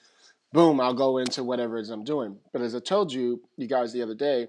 boom, 0.52 0.80
I'll 0.80 0.94
go 0.94 1.18
into 1.18 1.44
whatever 1.44 1.78
it 1.78 1.82
is 1.82 1.90
I'm 1.90 2.04
doing. 2.04 2.38
But 2.52 2.62
as 2.62 2.74
I 2.74 2.80
told 2.80 3.12
you, 3.12 3.42
you 3.58 3.68
guys 3.68 3.92
the 3.92 4.02
other 4.02 4.16
day, 4.16 4.48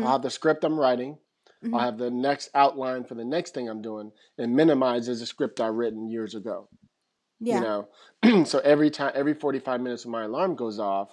I'll 0.00 0.12
hmm 0.12 0.12
have 0.12 0.22
the 0.22 0.30
script 0.30 0.64
I'm 0.64 0.78
writing. 0.78 1.18
I'll 1.72 1.80
hmm 1.80 1.84
have 1.84 1.98
the 1.98 2.10
next 2.10 2.50
outline 2.54 3.04
for 3.04 3.14
the 3.14 3.24
next 3.24 3.54
thing 3.54 3.68
I'm 3.68 3.82
doing 3.82 4.12
and 4.38 4.54
minimizes 4.56 5.20
the 5.20 5.26
script 5.26 5.60
I 5.60 5.68
written 5.68 6.08
years 6.10 6.34
ago 6.34 6.68
Yeah. 7.40 7.56
you 7.56 7.60
know? 7.60 7.88
So 8.46 8.60
every 8.60 8.90
time 8.90 9.12
every 9.14 9.34
45 9.34 9.80
minutes 9.82 10.06
when 10.06 10.12
my 10.12 10.24
alarm 10.24 10.56
goes 10.56 10.78
off 10.80 11.10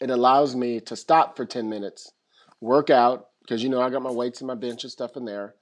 it 0.00 0.10
allows 0.10 0.56
me 0.56 0.80
to 0.80 0.96
stop 0.96 1.36
for 1.36 1.46
10 1.46 1.68
minutes 1.68 2.12
work 2.60 2.90
out 2.90 3.28
because 3.42 3.62
you 3.62 3.68
know 3.70 3.80
i 3.82 3.90
got 3.90 4.02
my 4.02 4.10
weights 4.10 4.40
and 4.40 4.48
my 4.48 4.54
bench 4.56 4.84
and 4.84 4.92
stuff 4.92 5.16
in 5.16 5.24
there 5.26 5.54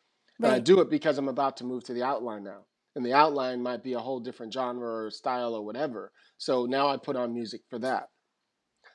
and 0.43 0.53
i 0.53 0.59
do 0.59 0.81
it 0.81 0.91
because 0.91 1.19
i'm 1.19 1.29
about 1.29 1.57
to 1.59 1.65
move 1.65 1.85
to 1.85 1.95
the 1.95 2.03
outline 2.05 2.45
now 2.45 2.61
and 2.97 3.05
the 3.07 3.15
outline 3.15 3.63
might 3.63 3.83
be 3.85 3.95
a 3.95 4.01
whole 4.01 4.21
different 4.21 4.53
genre 4.53 5.07
or 5.07 5.11
style 5.11 5.55
or 5.55 5.65
whatever 5.65 6.13
so 6.39 6.67
now 6.67 6.89
i 6.89 6.97
put 6.97 7.17
on 7.17 7.35
music 7.35 7.63
for 7.71 7.79
that. 7.81 8.09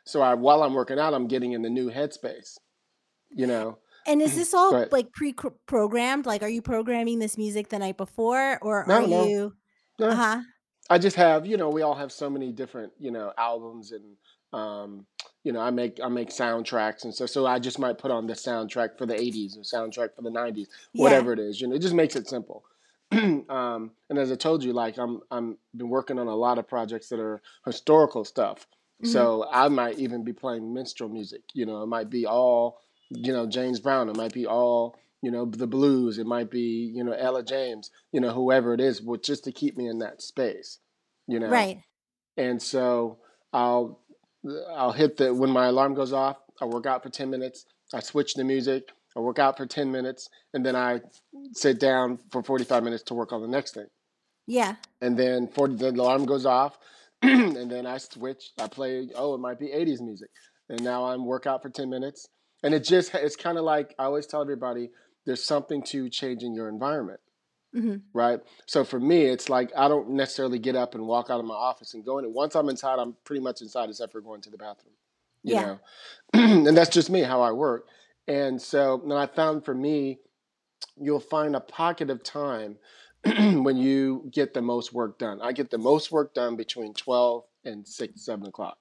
So 0.05 0.21
I, 0.21 0.35
while 0.35 0.63
i'm 0.63 0.73
working 0.73 0.99
out 0.99 1.13
i'm 1.13 1.27
getting 1.27 1.53
in 1.53 1.61
the 1.63 1.69
new 1.69 1.91
headspace 1.91 2.57
you 3.31 3.47
know 3.47 3.79
And 4.05 4.21
is 4.21 4.35
this 4.35 4.53
all 4.53 4.85
like 4.91 5.11
pre-programmed? 5.13 6.25
Like, 6.25 6.43
are 6.43 6.49
you 6.49 6.61
programming 6.61 7.19
this 7.19 7.37
music 7.37 7.69
the 7.69 7.79
night 7.79 7.97
before, 7.97 8.59
or 8.61 8.85
are 8.85 9.01
no 9.01 9.05
no 9.05 9.35
you? 9.35 9.55
Uh 10.09 10.15
no 10.15 10.15
huh. 10.15 10.41
I 10.89 10.99
just 10.99 11.15
have, 11.17 11.45
you 11.47 11.57
know, 11.57 11.69
we 11.69 11.81
all 11.83 11.95
have 11.95 12.11
so 12.11 12.29
many 12.29 12.51
different, 12.51 12.93
you 12.99 13.11
know, 13.11 13.33
albums 13.37 13.91
and 13.93 14.17
um, 14.53 15.07
you 15.43 15.51
know, 15.53 15.61
I 15.61 15.71
make 15.71 15.99
I 16.03 16.09
make 16.09 16.29
soundtracks 16.29 17.05
and 17.05 17.13
so 17.15 17.25
so 17.25 17.45
I 17.45 17.59
just 17.59 17.79
might 17.79 17.97
put 17.97 18.11
on 18.11 18.27
the 18.27 18.33
soundtrack 18.33 18.97
for 18.97 19.05
the 19.05 19.19
80s 19.19 19.57
or 19.57 19.61
soundtrack 19.61 20.15
for 20.15 20.21
the 20.23 20.31
90s, 20.31 20.69
Yeah. 20.93 21.03
whatever 21.03 21.33
it 21.33 21.39
is. 21.39 21.61
You 21.61 21.67
know, 21.67 21.75
it 21.75 21.81
just 21.81 21.95
makes 21.95 22.15
it 22.15 22.27
simple. 22.27 22.65
um, 23.11 23.91
and 24.09 24.19
as 24.19 24.31
I 24.31 24.35
told 24.35 24.63
you, 24.63 24.73
like 24.73 24.97
I'm 24.97 25.21
I'm 25.31 25.57
been 25.75 25.89
working 25.89 26.19
on 26.19 26.27
a 26.27 26.35
lot 26.35 26.59
of 26.59 26.67
projects 26.67 27.09
that 27.09 27.19
are 27.19 27.41
historical 27.65 28.25
stuff. 28.25 28.67
hmm 29.01 29.07
So 29.07 29.47
I 29.51 29.67
might 29.69 29.99
even 29.99 30.23
be 30.23 30.33
playing 30.33 30.73
minstrel 30.73 31.09
music. 31.09 31.43
You 31.53 31.65
know, 31.65 31.83
it 31.83 31.87
might 31.87 32.09
be 32.09 32.25
all, 32.25 32.81
you 33.15 33.33
know, 33.33 33.45
James 33.47 33.79
Brown. 33.79 34.09
It 34.09 34.17
might 34.17 34.33
be 34.33 34.45
all, 34.45 34.95
you 35.21 35.31
know, 35.31 35.45
the 35.45 35.67
blues. 35.67 36.17
It 36.17 36.25
might 36.25 36.49
be, 36.51 36.91
you 36.95 37.03
know, 37.03 37.11
Etta 37.13 37.43
James. 37.43 37.91
You 38.11 38.21
know, 38.21 38.31
whoever 38.31 38.73
it 38.73 38.81
is, 38.81 38.99
but 38.99 39.23
just 39.23 39.43
to 39.45 39.51
keep 39.51 39.77
me 39.77 39.87
in 39.87 39.99
that 39.99 40.21
space. 40.21 40.79
You 41.27 41.39
know, 41.39 41.47
Right. 41.47 41.81
and 42.37 42.61
so 42.61 43.19
I'll 43.53 43.99
I'll 44.75 44.91
hit 44.91 45.17
the 45.17 45.33
when 45.33 45.49
my 45.49 45.67
alarm 45.67 45.93
goes 45.93 46.13
off. 46.13 46.37
I 46.61 46.65
work 46.65 46.85
out 46.85 47.03
for 47.03 47.09
ten 47.09 47.29
minutes. 47.29 47.65
I 47.93 47.99
switch 47.99 48.33
the 48.33 48.43
music. 48.43 48.89
I 49.15 49.19
work 49.19 49.39
out 49.39 49.57
for 49.57 49.65
ten 49.65 49.91
minutes, 49.91 50.29
and 50.53 50.65
then 50.65 50.75
I 50.75 51.01
sit 51.53 51.79
down 51.79 52.19
for 52.31 52.43
forty 52.43 52.63
five 52.65 52.83
minutes 52.83 53.03
to 53.03 53.13
work 53.13 53.31
on 53.31 53.41
the 53.41 53.47
next 53.47 53.73
thing 53.75 53.87
Yeah. 54.47 54.75
and 55.01 55.17
then 55.17 55.47
40 55.47 55.75
the 55.75 55.89
alarm 55.91 56.25
goes 56.25 56.45
off 56.45 56.77
and 57.21 57.69
then 57.71 57.85
i 57.85 57.97
switch 57.97 58.51
i 58.59 58.67
play 58.67 59.07
oh 59.15 59.35
it 59.35 59.39
might 59.39 59.59
be 59.59 59.67
80s 59.67 60.01
music 60.01 60.29
and 60.69 60.83
now 60.83 61.05
i'm 61.05 61.25
workout 61.25 61.61
for 61.61 61.69
10 61.69 61.89
minutes 61.89 62.27
and 62.63 62.73
it 62.73 62.83
just 62.83 63.13
it's 63.15 63.35
kind 63.35 63.57
of 63.57 63.63
like 63.63 63.93
i 63.99 64.03
always 64.05 64.25
tell 64.25 64.41
everybody 64.41 64.89
there's 65.25 65.43
something 65.43 65.81
to 65.83 66.09
changing 66.09 66.53
your 66.53 66.67
environment 66.69 67.19
hmm 67.73 67.95
right 68.13 68.41
so 68.65 68.83
for 68.83 68.99
me 68.99 69.23
it's 69.25 69.49
like 69.49 69.71
i 69.77 69.87
don't 69.87 70.09
necessarily 70.09 70.59
get 70.59 70.75
up 70.75 70.95
and 70.95 71.05
walk 71.05 71.29
out 71.29 71.39
of 71.39 71.45
my 71.45 71.55
office 71.55 71.93
and 71.93 72.05
go 72.05 72.17
in 72.19 72.25
it. 72.25 72.31
once 72.31 72.55
i'm 72.55 72.69
inside 72.69 72.99
i'm 72.99 73.15
pretty 73.23 73.41
much 73.41 73.61
inside 73.61 73.89
except 73.89 74.11
for 74.11 74.21
going 74.21 74.41
to 74.41 74.49
the 74.49 74.57
bathroom 74.57 74.93
you 75.43 75.53
Yeah. 75.53 75.61
know 75.61 75.79
and 76.67 76.77
that's 76.77 76.89
just 76.89 77.09
me 77.09 77.21
how 77.21 77.41
i 77.41 77.51
work 77.51 77.87
and 78.27 78.61
so 78.61 79.01
then 79.05 79.17
i 79.17 79.25
found 79.25 79.65
for 79.65 79.73
me 79.73 80.19
you'll 80.99 81.19
find 81.19 81.55
a 81.55 81.59
pocket 81.59 82.09
of 82.09 82.23
time 82.23 82.77
when 83.63 83.77
you 83.77 84.29
get 84.31 84.53
the 84.53 84.61
most 84.61 84.93
work 84.93 85.17
done. 85.17 85.39
I 85.41 85.51
get 85.53 85.69
the 85.71 85.77
most 85.77 86.11
work 86.11 86.33
done 86.33 86.55
between 86.55 86.93
12 86.93 87.43
and 87.65 87.87
6, 87.87 88.21
7 88.25 88.45
o'clock 88.47 88.77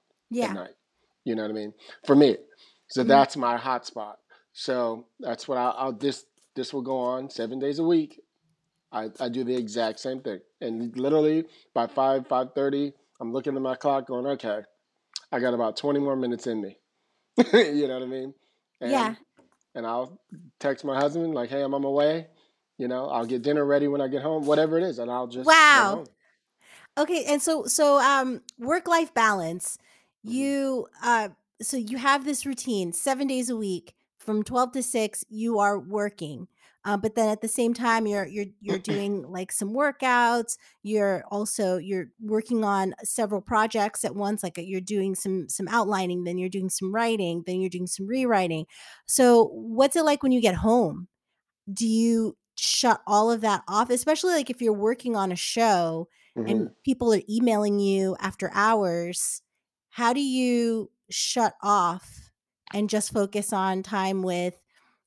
at 0.49 0.53
night. 0.53 0.75
You 1.23 1.35
know 1.35 1.43
what 1.43 1.51
I 1.51 1.53
mean? 1.53 1.73
For 2.05 2.15
me. 2.15 2.37
So 2.89 3.03
hmm 3.03 3.07
that's 3.09 3.37
my 3.37 3.57
hot 3.57 3.85
spot. 3.85 4.17
So 4.53 5.07
that's 5.19 5.47
what 5.47 5.57
I'll, 5.57 5.75
I'll 5.77 5.93
this, 5.93 6.25
this 6.55 6.73
will 6.73 6.81
go 6.81 6.97
on 6.97 7.29
seven 7.29 7.59
days 7.59 7.79
a 7.79 7.83
week. 7.83 8.19
I, 8.91 9.09
I 9.19 9.29
do 9.29 9.43
the 9.43 9.55
exact 9.55 9.99
same 9.99 10.21
thing. 10.21 10.39
And 10.61 10.95
literally 10.97 11.45
by 11.73 11.87
5, 11.87 12.27
5.30, 12.27 12.93
I'm 13.19 13.33
looking 13.33 13.55
at 13.55 13.61
my 13.61 13.75
clock 13.75 14.07
going, 14.07 14.27
okay, 14.27 14.61
I 15.31 15.39
got 15.39 15.53
about 15.55 15.77
20 15.77 15.99
more 15.99 16.15
minutes 16.15 16.45
in 16.47 16.61
me. 16.61 16.77
you 17.53 17.87
know 17.87 17.95
what 17.95 18.03
I 18.03 18.07
mean? 18.07 18.33
Yeah. 18.81 19.07
And 19.07 19.17
and 19.75 19.87
I'll 19.87 20.19
text 20.59 20.85
my 20.85 20.95
husband 20.95 21.33
like, 21.33 21.49
"Hey, 21.49 21.61
I'm 21.61 21.73
on 21.73 21.81
my 21.81 21.89
way." 21.89 22.27
You 22.77 22.87
know, 22.87 23.07
I'll 23.07 23.25
get 23.25 23.41
dinner 23.43 23.65
ready 23.65 23.87
when 23.87 24.01
I 24.01 24.07
get 24.07 24.21
home, 24.21 24.45
whatever 24.45 24.77
it 24.77 24.83
is, 24.83 24.99
and 24.99 25.09
I'll 25.09 25.27
just 25.27 25.47
Wow. 25.47 26.05
Okay. 26.97 27.23
And 27.25 27.41
so, 27.41 27.65
so 27.65 27.99
um, 27.99 28.41
work-life 28.59 29.13
balance. 29.13 29.77
hmm 30.23 30.31
You 30.31 30.87
uh, 31.03 31.29
so 31.63 31.77
you 31.77 31.97
have 31.97 32.25
this 32.25 32.45
routine 32.45 32.93
seven 32.93 33.27
days 33.27 33.49
a 33.49 33.57
week 33.57 33.95
from 34.19 34.43
12 34.43 34.71
to 34.73 34.83
6 34.83 35.23
you 35.29 35.59
are 35.59 35.79
working 35.79 36.47
uh, 36.85 36.97
but 36.97 37.15
then 37.15 37.29
at 37.29 37.41
the 37.41 37.47
same 37.47 37.73
time 37.73 38.05
you're 38.07 38.25
you're 38.27 38.45
you're 38.61 38.79
doing 38.93 39.23
like 39.23 39.51
some 39.51 39.73
workouts 39.73 40.57
you're 40.83 41.23
also 41.31 41.77
you're 41.77 42.07
working 42.21 42.63
on 42.63 42.93
several 43.03 43.41
projects 43.41 44.05
at 44.05 44.15
once 44.15 44.43
like 44.43 44.57
uh, 44.57 44.61
you're 44.61 44.81
doing 44.81 45.15
some 45.15 45.47
some 45.49 45.67
outlining 45.69 46.23
then 46.23 46.37
you're 46.37 46.49
doing 46.49 46.69
some 46.69 46.93
writing 46.93 47.43
then 47.47 47.59
you're 47.61 47.69
doing 47.69 47.87
some 47.87 48.07
rewriting 48.07 48.65
so 49.05 49.45
what's 49.53 49.95
it 49.95 50.03
like 50.05 50.23
when 50.23 50.31
you 50.31 50.41
get 50.41 50.55
home 50.55 51.07
do 51.71 51.87
you 51.87 52.37
shut 52.55 53.01
all 53.07 53.31
of 53.31 53.41
that 53.41 53.63
off 53.67 53.89
especially 53.89 54.33
like 54.33 54.49
if 54.49 54.61
you're 54.61 54.73
working 54.73 55.15
on 55.15 55.31
a 55.31 55.35
show 55.35 56.07
Mhm. 56.37 56.49
and 56.49 56.69
people 56.83 57.13
are 57.13 57.21
emailing 57.29 57.79
you 57.79 58.15
after 58.19 58.51
hours 58.53 59.41
how 59.91 60.13
do 60.13 60.21
you 60.21 60.89
shut 61.13 61.53
off 61.61 62.31
and 62.73 62.89
just 62.89 63.13
focus 63.13 63.53
on 63.53 63.83
time 63.83 64.23
with 64.23 64.55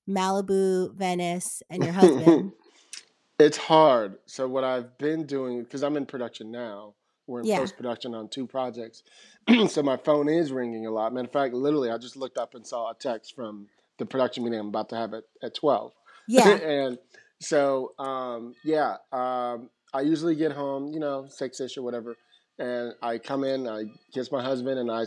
malibu 0.09 0.95
venice 0.95 1.63
and 1.69 1.83
your 1.83 1.93
husband 1.93 2.53
It's 3.39 3.59
hard. 3.59 4.17
So 4.25 4.49
what 4.49 4.65
I've 4.65 4.97
been 4.97 5.27
doing, 5.27 5.63
because 5.63 5.83
I'm 5.83 5.97
in 5.97 6.07
production 6.07 6.51
now, 6.51 6.95
we're 7.27 7.41
in 7.41 7.47
Yeah. 7.47 7.59
post 7.59 7.77
production 7.77 8.15
on 8.15 8.29
two 8.29 8.47
projects. 8.47 9.03
so 9.69 9.83
my 9.83 9.97
phone 9.99 10.29
is 10.29 10.53
ringing 10.53 10.87
a 10.87 10.91
lot. 10.91 11.13
Matter 11.13 11.27
of 11.27 11.33
fact, 11.33 11.53
literally, 11.55 11.91
I 11.91 11.99
just 11.99 12.17
looked 12.17 12.39
up 12.39 12.55
and 12.55 12.67
saw 12.67 12.91
a 12.91 12.95
text 12.95 13.35
from 13.35 13.67
the 13.99 14.07
production 14.07 14.45
meeting 14.45 14.59
I'm 14.59 14.69
about 14.69 14.89
to 14.91 14.97
have 14.97 15.13
at, 15.13 15.25
at 15.43 15.55
12. 15.55 15.93
yeah 16.29 16.49
and 16.55 16.99
so, 17.41 17.93
um, 17.99 18.55
yeah, 18.65 18.97
um, 19.13 19.69
I 19.93 20.01
usually 20.01 20.35
get 20.35 20.53
home, 20.53 20.93
you 20.93 21.01
know, 21.01 21.27
six 21.29 21.61
ish 21.61 21.77
or 21.77 21.83
whatever. 21.83 22.17
And 22.59 22.95
I 23.03 23.19
come 23.19 23.45
in, 23.45 23.69
I 23.69 23.85
kiss 24.15 24.33
my 24.33 24.43
husband, 24.43 24.79
and 24.79 24.91
I, 24.91 25.03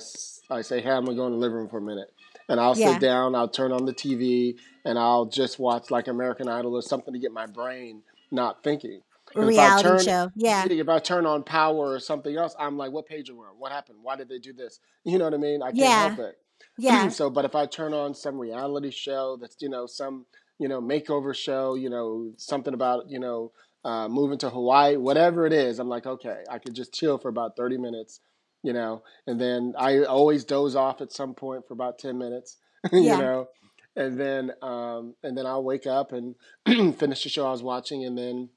I 0.51 0.61
say, 0.61 0.81
hey, 0.81 0.91
I'm 0.91 1.05
going 1.05 1.17
to 1.17 1.21
go 1.21 1.25
in 1.25 1.31
the 1.33 1.37
living 1.39 1.57
room 1.57 1.69
for 1.69 1.79
a 1.79 1.81
minute. 1.81 2.13
And 2.47 2.59
I'll 2.59 2.75
Yeah. 2.75 2.93
sit 2.93 3.01
down, 3.01 3.33
I'll 3.35 3.47
turn 3.47 3.71
on 3.71 3.85
the 3.85 3.93
TV, 3.93 4.55
and 4.85 4.99
I'll 4.99 5.25
just 5.25 5.59
watch 5.59 5.89
like 5.89 6.07
American 6.07 6.47
Idol 6.47 6.75
or 6.75 6.81
something 6.81 7.13
to 7.13 7.19
get 7.19 7.31
my 7.31 7.47
brain 7.47 8.03
not 8.31 8.63
thinking. 8.63 9.01
a 9.35 9.39
if 9.39 9.45
I 9.45 9.47
reality 9.47 9.83
turn- 9.83 9.99
show 10.05 10.31
yeah 10.35 10.65
If 10.69 10.89
I 10.89 10.99
turn 10.99 11.25
on 11.25 11.43
Power 11.43 11.91
or 11.91 11.99
something 11.99 12.35
else, 12.35 12.55
I'm 12.59 12.77
like, 12.77 12.91
what 12.91 13.05
page 13.07 13.29
are 13.29 13.35
we 13.35 13.41
on? 13.41 13.59
What 13.59 13.71
happened? 13.71 13.99
Why 14.01 14.15
did 14.15 14.29
they 14.29 14.39
do 14.39 14.53
this? 14.53 14.79
You 15.03 15.17
know 15.17 15.25
what 15.25 15.33
I 15.33 15.37
mean? 15.37 15.61
I 15.61 15.67
can't 15.67 15.77
Yeah. 15.79 16.09
help 16.09 16.19
it. 16.19 16.37
yeah 16.77 17.07
so, 17.09 17.29
but 17.29 17.45
if 17.45 17.55
I 17.55 17.65
turn 17.65 17.93
on 17.93 18.13
some 18.13 18.37
reality 18.39 18.91
show 18.91 19.37
that's, 19.39 19.55
you 19.59 19.69
know, 19.69 19.85
some, 19.85 20.25
you 20.59 20.67
know, 20.67 20.81
makeover 20.81 21.33
show, 21.35 21.75
you 21.75 21.89
know, 21.89 22.31
something 22.37 22.73
about, 22.73 23.09
you 23.09 23.19
know, 23.19 23.51
uh, 23.83 24.07
moving 24.07 24.37
to 24.39 24.49
Hawaii, 24.49 24.97
whatever 24.97 25.45
it 25.45 25.53
is, 25.53 25.79
I'm 25.79 25.89
like, 25.89 26.05
okay, 26.05 26.43
I 26.49 26.59
could 26.59 26.73
just 26.73 26.93
chill 26.93 27.17
for 27.17 27.29
about 27.29 27.55
30 27.55 27.77
minutes, 27.77 28.19
you 28.63 28.73
know, 28.73 29.03
and 29.27 29.39
then 29.39 29.73
I 29.77 30.03
always 30.03 30.43
doze 30.43 30.75
off 30.75 31.01
at 31.01 31.11
some 31.11 31.33
point 31.33 31.67
for 31.67 31.73
about 31.73 31.99
10 31.99 32.17
minutes, 32.17 32.57
you 32.91 33.03
Yeah. 33.03 33.17
know, 33.17 33.47
and 33.95 34.19
then, 34.19 34.51
um, 34.61 35.15
and 35.23 35.37
then 35.37 35.45
I'll 35.45 35.63
wake 35.63 35.87
up 35.87 36.11
and 36.11 36.35
finish 36.97 37.23
the 37.23 37.29
show 37.29 37.47
I 37.47 37.51
was 37.51 37.63
watching. 37.63 38.05
And 38.05 38.17
then 38.17 38.49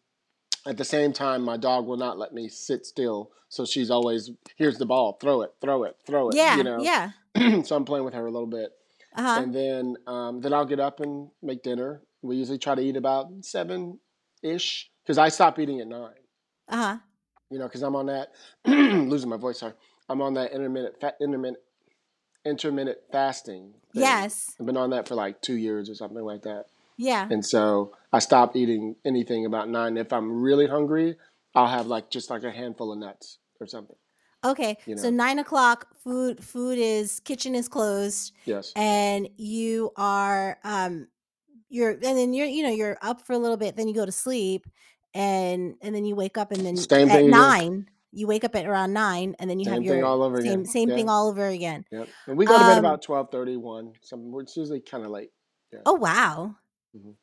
at 0.66 0.76
the 0.76 0.84
same 0.84 1.12
time, 1.12 1.42
my 1.42 1.56
dog 1.56 1.86
will 1.86 1.96
not 1.96 2.18
let 2.18 2.32
me 2.32 2.48
sit 2.48 2.86
still. 2.86 3.30
So 3.48 3.64
she's 3.64 3.90
always, 3.90 4.30
here's 4.56 4.78
the 4.78 4.86
ball, 4.86 5.18
throw 5.20 5.42
it, 5.42 5.54
throw 5.60 5.84
it, 5.84 5.96
throw 6.06 6.30
it, 6.30 6.36
yeah 6.36 6.56
you 6.56 6.64
know, 6.64 6.82
yeah 6.82 7.10
so 7.64 7.76
I'm 7.76 7.84
playing 7.84 8.04
with 8.04 8.14
her 8.14 8.26
a 8.26 8.30
little 8.30 8.46
bit 8.46 8.70
uh-huh 9.16 9.42
and 9.42 9.54
then 9.54 9.96
um, 10.06 10.40
then 10.40 10.52
I'll 10.52 10.64
get 10.66 10.80
up 10.80 11.00
and 11.00 11.30
make 11.42 11.62
dinner. 11.62 12.02
We 12.22 12.36
usually 12.36 12.58
try 12.58 12.74
to 12.74 12.82
eat 12.82 12.96
about 12.96 13.28
seven 13.42 13.98
ish 14.42 14.90
because 15.04 15.18
I 15.18 15.28
stop 15.28 15.58
eating 15.58 15.80
at 15.80 15.86
nine. 15.88 16.14
uh-huh 16.68 16.98
You 17.50 17.58
know, 17.58 17.66
because 17.66 17.82
I'm 17.82 17.96
on 17.96 18.06
that 18.06 18.28
losing 18.66 19.28
my 19.30 19.36
voice. 19.36 19.58
Sorry, 19.60 19.74
I'm 20.08 20.20
on 20.22 20.34
that 20.34 20.52
intermittent 20.52 21.00
fa- 21.00 21.14
intermittent 21.20 21.58
intermittent 22.44 22.98
fasting. 23.12 23.72
thing. 23.94 24.02
yes 24.02 24.54
I've 24.58 24.66
been 24.66 24.76
on 24.76 24.90
that 24.90 25.06
for 25.08 25.14
like 25.14 25.40
two 25.42 25.56
years 25.56 25.88
or 25.88 25.94
something 25.94 26.24
like 26.24 26.42
that, 26.42 26.64
yeah 26.96 27.28
and 27.30 27.44
so 27.44 27.92
I 28.12 28.18
stopped 28.18 28.56
eating 28.56 28.96
anything 29.04 29.46
about 29.46 29.68
nine. 29.68 29.96
If 29.96 30.12
I'm 30.12 30.42
really 30.42 30.66
hungry, 30.66 31.16
I'll 31.54 31.68
have 31.68 31.86
like 31.86 32.10
just 32.10 32.30
like 32.30 32.42
a 32.42 32.50
handful 32.50 32.92
of 32.92 32.98
nuts 32.98 33.38
or 33.60 33.66
something. 33.66 33.96
okay 34.44 34.76
you 34.86 34.96
so 34.96 35.08
nine 35.10 35.38
o'clock 35.38 35.86
food 36.02 36.42
food 36.42 36.78
is 36.78 37.20
kitchen 37.20 37.54
is 37.54 37.68
closed 37.68 38.32
Yes. 38.44 38.72
and 38.74 39.28
you 39.36 39.92
are 39.96 40.58
um 40.64 41.06
you're 41.68 41.90
and 41.92 42.02
then 42.02 42.34
you're 42.34 42.46
you 42.48 42.64
know 42.64 42.70
you're 42.70 42.98
up 43.02 43.24
for 43.24 43.34
a 43.34 43.38
little 43.38 43.56
bit 43.56 43.76
then 43.76 43.86
you 43.86 43.94
go 43.94 44.04
to 44.04 44.10
sleep 44.12 44.66
and 45.14 45.74
and 45.82 45.94
then 45.94 46.04
you 46.04 46.14
wake 46.14 46.38
up 46.38 46.52
and 46.52 46.64
then 46.64 46.76
Same 46.76 47.08
at 47.08 47.18
again. 47.20 47.30
nine 47.30 47.88
you 48.12 48.26
wake 48.26 48.44
up 48.44 48.54
at 48.56 48.66
around 48.66 48.92
nine 48.92 49.34
and 49.38 49.48
then 49.48 49.58
you 49.58 49.66
have 49.70 49.76
Same 49.76 49.82
your 49.84 49.94
thing 49.96 50.04
all 50.04 50.22
over 50.22 50.36
same 50.40 50.46
again. 50.60 50.64
same 50.66 50.88
thing 50.90 51.08
all 51.08 51.28
over 51.28 51.46
again 51.48 51.84
Yep. 51.90 52.08
And 52.26 52.36
we 52.36 52.46
go 52.46 52.58
to 52.58 52.64
bed 52.64 52.72
Um, 52.78 52.84
about 52.84 53.02
twelve 53.02 53.30
thirty 53.30 53.56
one. 53.56 53.92
Some 54.02 54.32
it's 54.40 54.56
usually 54.56 54.80
kind 54.80 55.04
of 55.04 55.10
late. 55.10 55.30
oh 55.86 55.94
wow 55.94 56.54
Mhm. 56.96 57.14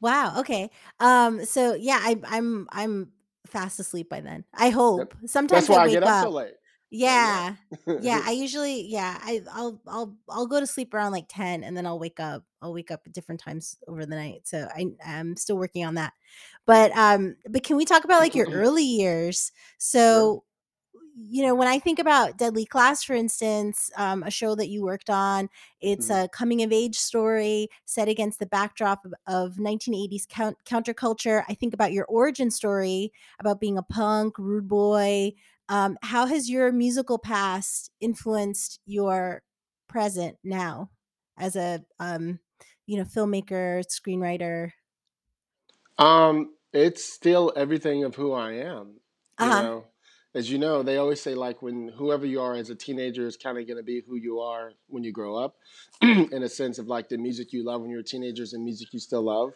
wow 0.00 0.40
okay 0.40 0.70
um 0.98 1.44
so 1.44 1.74
yeah 1.74 1.98
i 2.02 2.16
i'm 2.26 2.66
i'm 2.72 3.12
fast 3.46 3.78
asleep 3.78 4.08
by 4.08 4.20
then 4.20 4.44
i 4.54 4.70
hope 4.70 5.14
sometimes 5.26 5.66
That's 5.66 5.68
why 5.68 5.76
i 5.84 5.84
I 5.86 5.90
get 5.90 6.02
up 6.02 6.08
up 6.08 6.24
so 6.24 6.30
late. 6.30 6.54
Yeah. 7.00 7.54
Yeah. 7.98 8.18
yeah 8.18 8.22
i 8.26 8.30
usually 8.32 8.82
yeah 8.86 9.18
i 9.22 9.42
i'll 9.52 9.80
i'll 9.86 10.16
i'll 10.28 10.46
go 10.46 10.60
to 10.60 10.66
sleep 10.66 10.94
around 10.94 11.12
like 11.12 11.26
10 11.28 11.62
and 11.64 11.76
then 11.76 11.86
i'll 11.86 11.98
wake 11.98 12.20
up 12.20 12.44
i'll 12.62 12.72
wake 12.72 12.90
up 12.90 13.02
at 13.06 13.12
different 13.12 13.40
times 13.40 13.78
over 13.88 14.06
the 14.06 14.16
night 14.16 14.42
so 14.46 14.68
i 14.74 14.86
i'm 15.06 15.36
still 15.36 15.56
working 15.58 15.84
on 15.84 15.94
that. 15.94 16.12
But 16.66 16.92
um 16.96 17.36
but 17.48 17.62
can 17.64 17.76
we 17.76 17.84
talk 17.84 18.04
about 18.04 18.20
like 18.20 18.34
your 18.34 18.48
early 18.52 18.84
years? 18.84 19.52
So 19.78 20.44
you 21.16 21.42
know 21.44 21.54
when 21.54 21.68
i 21.68 21.78
think 21.78 21.98
about 21.98 22.38
deadly 22.38 22.64
class 22.64 23.04
for 23.04 23.14
instance 23.14 23.90
um, 23.96 24.22
a 24.22 24.30
show 24.30 24.54
that 24.54 24.68
you 24.68 24.82
worked 24.82 25.10
on 25.10 25.48
it's 25.80 26.08
Mhm. 26.08 26.24
a 26.24 26.28
coming 26.28 26.62
of 26.62 26.72
age 26.72 26.96
story 26.98 27.68
set 27.84 28.08
against 28.08 28.38
the 28.38 28.46
backdrop 28.46 29.04
of, 29.04 29.14
of 29.26 29.58
1980s 29.58 30.26
count, 30.28 30.56
counterculture. 30.64 31.44
I 31.48 31.54
think 31.54 31.74
about 31.74 31.92
your 31.92 32.06
origin 32.06 32.50
story 32.50 33.12
about 33.40 33.60
being 33.60 33.76
a 33.78 33.82
punk 33.82 34.38
rude 34.38 34.68
boy 34.68 35.32
um, 35.68 35.98
how 36.02 36.26
has 36.26 36.50
your 36.50 36.72
musical 36.72 37.18
past 37.18 37.90
influenced 38.00 38.80
your 38.86 39.42
present 39.88 40.38
now 40.44 40.90
as 41.38 41.56
a 41.56 41.84
um, 42.00 42.40
you 42.86 42.96
know 42.96 43.04
filmmaker 43.04 43.82
screenwriter 43.86 44.72
Um, 45.98 46.56
it's 46.72 47.04
still 47.04 47.52
everything 47.56 48.04
of 48.04 48.14
who 48.14 48.32
I 48.32 48.52
am. 48.52 49.00
You 49.38 49.52
Uh-huh. 49.52 49.62
know, 49.62 49.86
as 50.34 50.50
you 50.50 50.58
know, 50.58 50.82
they 50.82 50.96
always 50.96 51.20
say 51.20 51.34
like 51.34 51.62
when 51.62 51.88
whoever 51.88 52.26
you 52.26 52.40
are 52.40 52.54
as 52.54 52.70
a 52.70 52.74
teenager 52.74 53.26
is 53.26 53.36
kind 53.36 53.58
of 53.58 53.66
going 53.66 53.76
to 53.76 53.82
be 53.82 54.00
who 54.00 54.16
you 54.16 54.40
are 54.40 54.72
when 54.86 55.04
you 55.04 55.12
grow 55.12 55.36
up, 55.36 55.56
in 56.02 56.42
a 56.42 56.48
sense 56.48 56.78
of 56.78 56.86
like 56.86 57.08
the 57.08 57.18
music 57.18 57.52
you 57.52 57.64
love 57.64 57.82
when 57.82 57.90
you're 57.90 58.00
a 58.00 58.04
teenager 58.04 58.42
is 58.42 58.52
the 58.52 58.58
music 58.58 58.92
you 58.92 58.98
still 58.98 59.22
love. 59.22 59.52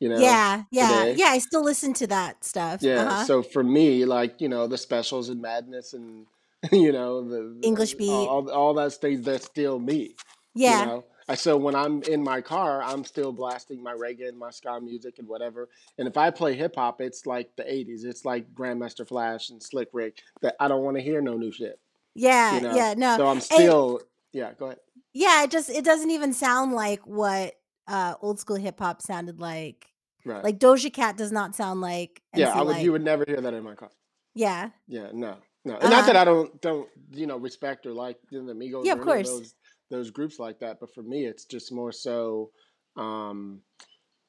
You 0.00 0.08
know. 0.10 0.18
yeah 0.18 0.62
yeah 0.70 0.88
today. 0.88 1.14
yeah 1.16 1.26
i 1.26 1.38
still 1.38 1.64
listen 1.64 1.92
to 1.94 2.06
that 2.06 2.44
stuff 2.44 2.82
Yeah. 2.82 3.02
uh-huh. 3.02 3.24
So 3.24 3.42
for 3.42 3.64
me, 3.64 4.04
like 4.04 4.40
you 4.40 4.48
know, 4.48 4.66
the 4.68 4.78
specials 4.78 5.28
and 5.28 5.42
madness 5.42 5.92
and 5.92 6.26
you 6.72 6.92
know 6.92 7.22
the, 7.28 7.58
English 7.62 7.94
beat. 7.94 8.08
all, 8.10 8.48
all 8.50 8.74
that 8.74 8.92
stays. 8.92 9.22
That's 9.22 9.44
still 9.46 9.78
me. 9.78 10.14
yeah 10.54 10.80
You 10.80 10.86
know? 10.86 11.04
I- 11.28 11.34
So 11.34 11.56
when 11.56 11.74
I'm 11.74 12.02
in 12.04 12.22
my 12.22 12.40
car, 12.40 12.80
I'm 12.82 13.04
still 13.04 13.32
blasting 13.32 13.82
my 13.82 13.92
reggae 13.92 14.28
and 14.28 14.38
my 14.38 14.50
ska 14.50 14.80
music 14.80 15.18
and 15.18 15.28
whatever. 15.28 15.68
And 15.98 16.08
if 16.08 16.16
I 16.16 16.30
play 16.30 16.54
hip 16.54 16.74
hop, 16.76 17.00
it's 17.00 17.26
like 17.26 17.54
the 17.56 17.64
'80s. 17.64 18.04
It's 18.04 18.24
like 18.24 18.54
Grandmaster 18.54 19.06
Flash 19.06 19.50
and 19.50 19.60
Slick 19.62 19.88
Rick. 19.92 20.22
That 20.42 20.54
I 20.60 20.68
don't 20.68 20.82
want 20.84 20.96
to 20.96 21.02
hear 21.02 21.20
no 21.20 21.36
new 21.36 21.52
shit. 21.52 21.78
yeah 22.14 22.54
You 22.54 22.60
know? 22.62 22.74
yeah 22.74 22.94
no 22.96 23.16
So 23.18 23.26
I'm 23.26 23.40
still, 23.40 24.00
yeah. 24.32 24.52
Go 24.58 24.66
ahead. 24.66 24.78
yeah 25.12 25.42
it 25.44 25.50
just 25.50 25.68
it 25.70 25.84
doesn't 25.84 26.10
even 26.12 26.32
sound 26.32 26.72
like 26.72 27.00
what 27.06 27.54
uh 27.88 28.14
old 28.22 28.38
school 28.40 28.56
hip 28.56 28.78
hop 28.80 29.00
sounded 29.02 29.38
like 29.40 29.86
Right. 30.24 30.42
like 30.44 30.58
doja 30.58 30.92
cat 30.92 31.16
does 31.16 31.32
not 31.32 31.54
sound 31.54 31.80
like 31.80 32.22
yeah, 32.34 32.52
I 32.52 32.62
would. 32.62 32.76
You 32.78 32.92
would 32.92 33.04
never 33.04 33.24
hear 33.26 33.40
that 33.40 33.54
in 33.54 33.62
my 33.64 33.74
car. 33.74 33.90
yeah 34.34 34.70
Yeah, 34.86 35.08
no, 35.12 35.36
no. 35.64 35.74
And 35.74 35.82
Uh-huh. 35.84 35.90
not 35.90 36.06
that 36.06 36.16
I 36.16 36.24
don't 36.24 36.60
don't 36.60 36.88
you 37.12 37.26
know 37.26 37.36
respect 37.38 37.86
or 37.86 37.92
like 37.92 38.18
the 38.30 38.38
Migos. 38.38 38.84
Yeah, 38.84 38.94
or 38.94 38.98
of 38.98 39.04
course. 39.04 39.26
those 39.26 39.54
those 39.90 40.10
groups 40.10 40.38
like 40.38 40.58
that. 40.60 40.80
But 40.80 40.92
for 40.94 41.02
me, 41.02 41.24
it's 41.26 41.44
just 41.44 41.72
more 41.72 41.92
so. 41.92 42.50
Um, 42.96 43.62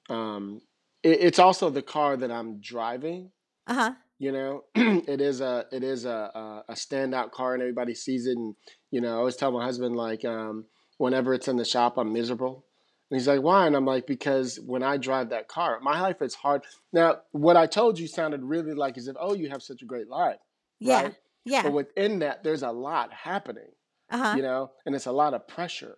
um, 0.10 0.62
it, 1.04 1.20
it's 1.22 1.40
also 1.40 1.70
the 1.70 1.82
car 1.82 2.18
that 2.18 2.32
I'm 2.32 2.60
driving. 2.62 3.32
uh-huh 3.68 3.94
You 4.20 4.32
know, 4.32 4.64
it 4.76 5.22
is 5.22 5.42
a 5.42 5.66
it 5.72 5.84
is 5.84 6.06
a, 6.06 6.32
a 6.36 6.64
a 6.70 6.74
standout 6.74 7.32
car, 7.32 7.54
and 7.54 7.62
everybody 7.64 7.96
sees 7.96 8.26
it. 8.26 8.38
And 8.38 8.56
you 8.92 9.02
know, 9.02 9.14
I 9.16 9.18
always 9.18 9.36
tell 9.36 9.52
my 9.52 9.64
husband 9.66 9.96
like, 9.96 10.24
um, 10.26 10.66
whenever 10.98 11.34
it's 11.34 11.48
in 11.48 11.58
the 11.58 11.66
shop, 11.66 11.98
I'm 11.98 12.14
miserable. 12.14 12.66
And 13.10 13.20
he's 13.20 13.28
like, 13.28 13.42
why? 13.42 13.66
And 13.66 13.76
I'm 13.76 13.86
like, 13.86 14.06
because 14.06 14.60
when 14.60 14.84
I 14.84 14.98
drive 14.98 15.30
that 15.30 15.48
car, 15.48 15.80
my 15.82 16.00
life 16.00 16.22
is 16.22 16.36
hard. 16.36 16.64
Now, 16.94 17.22
what 17.32 17.58
I 17.58 17.66
told 17.66 17.98
you 17.98 18.08
sounded 18.08 18.44
really 18.44 18.74
like 18.74 18.98
as 18.98 19.08
if, 19.08 19.16
oh, 19.20 19.34
you 19.34 19.50
have 19.50 19.64
such 19.64 19.82
a 19.82 19.86
great 19.86 20.08
life. 20.08 20.38
yeah 20.80 21.04
Right? 21.04 21.16
yeah 21.44 21.64
But 21.64 21.74
within 21.74 22.20
that, 22.20 22.44
there's 22.44 22.62
a 22.64 22.72
lot 22.72 23.12
happening, 23.12 23.72
uh-huh 24.12 24.36
you 24.38 24.44
know, 24.44 24.72
and 24.86 24.94
it's 24.96 25.08
a 25.08 25.12
lot 25.12 25.34
of 25.34 25.48
pressure, 25.48 25.98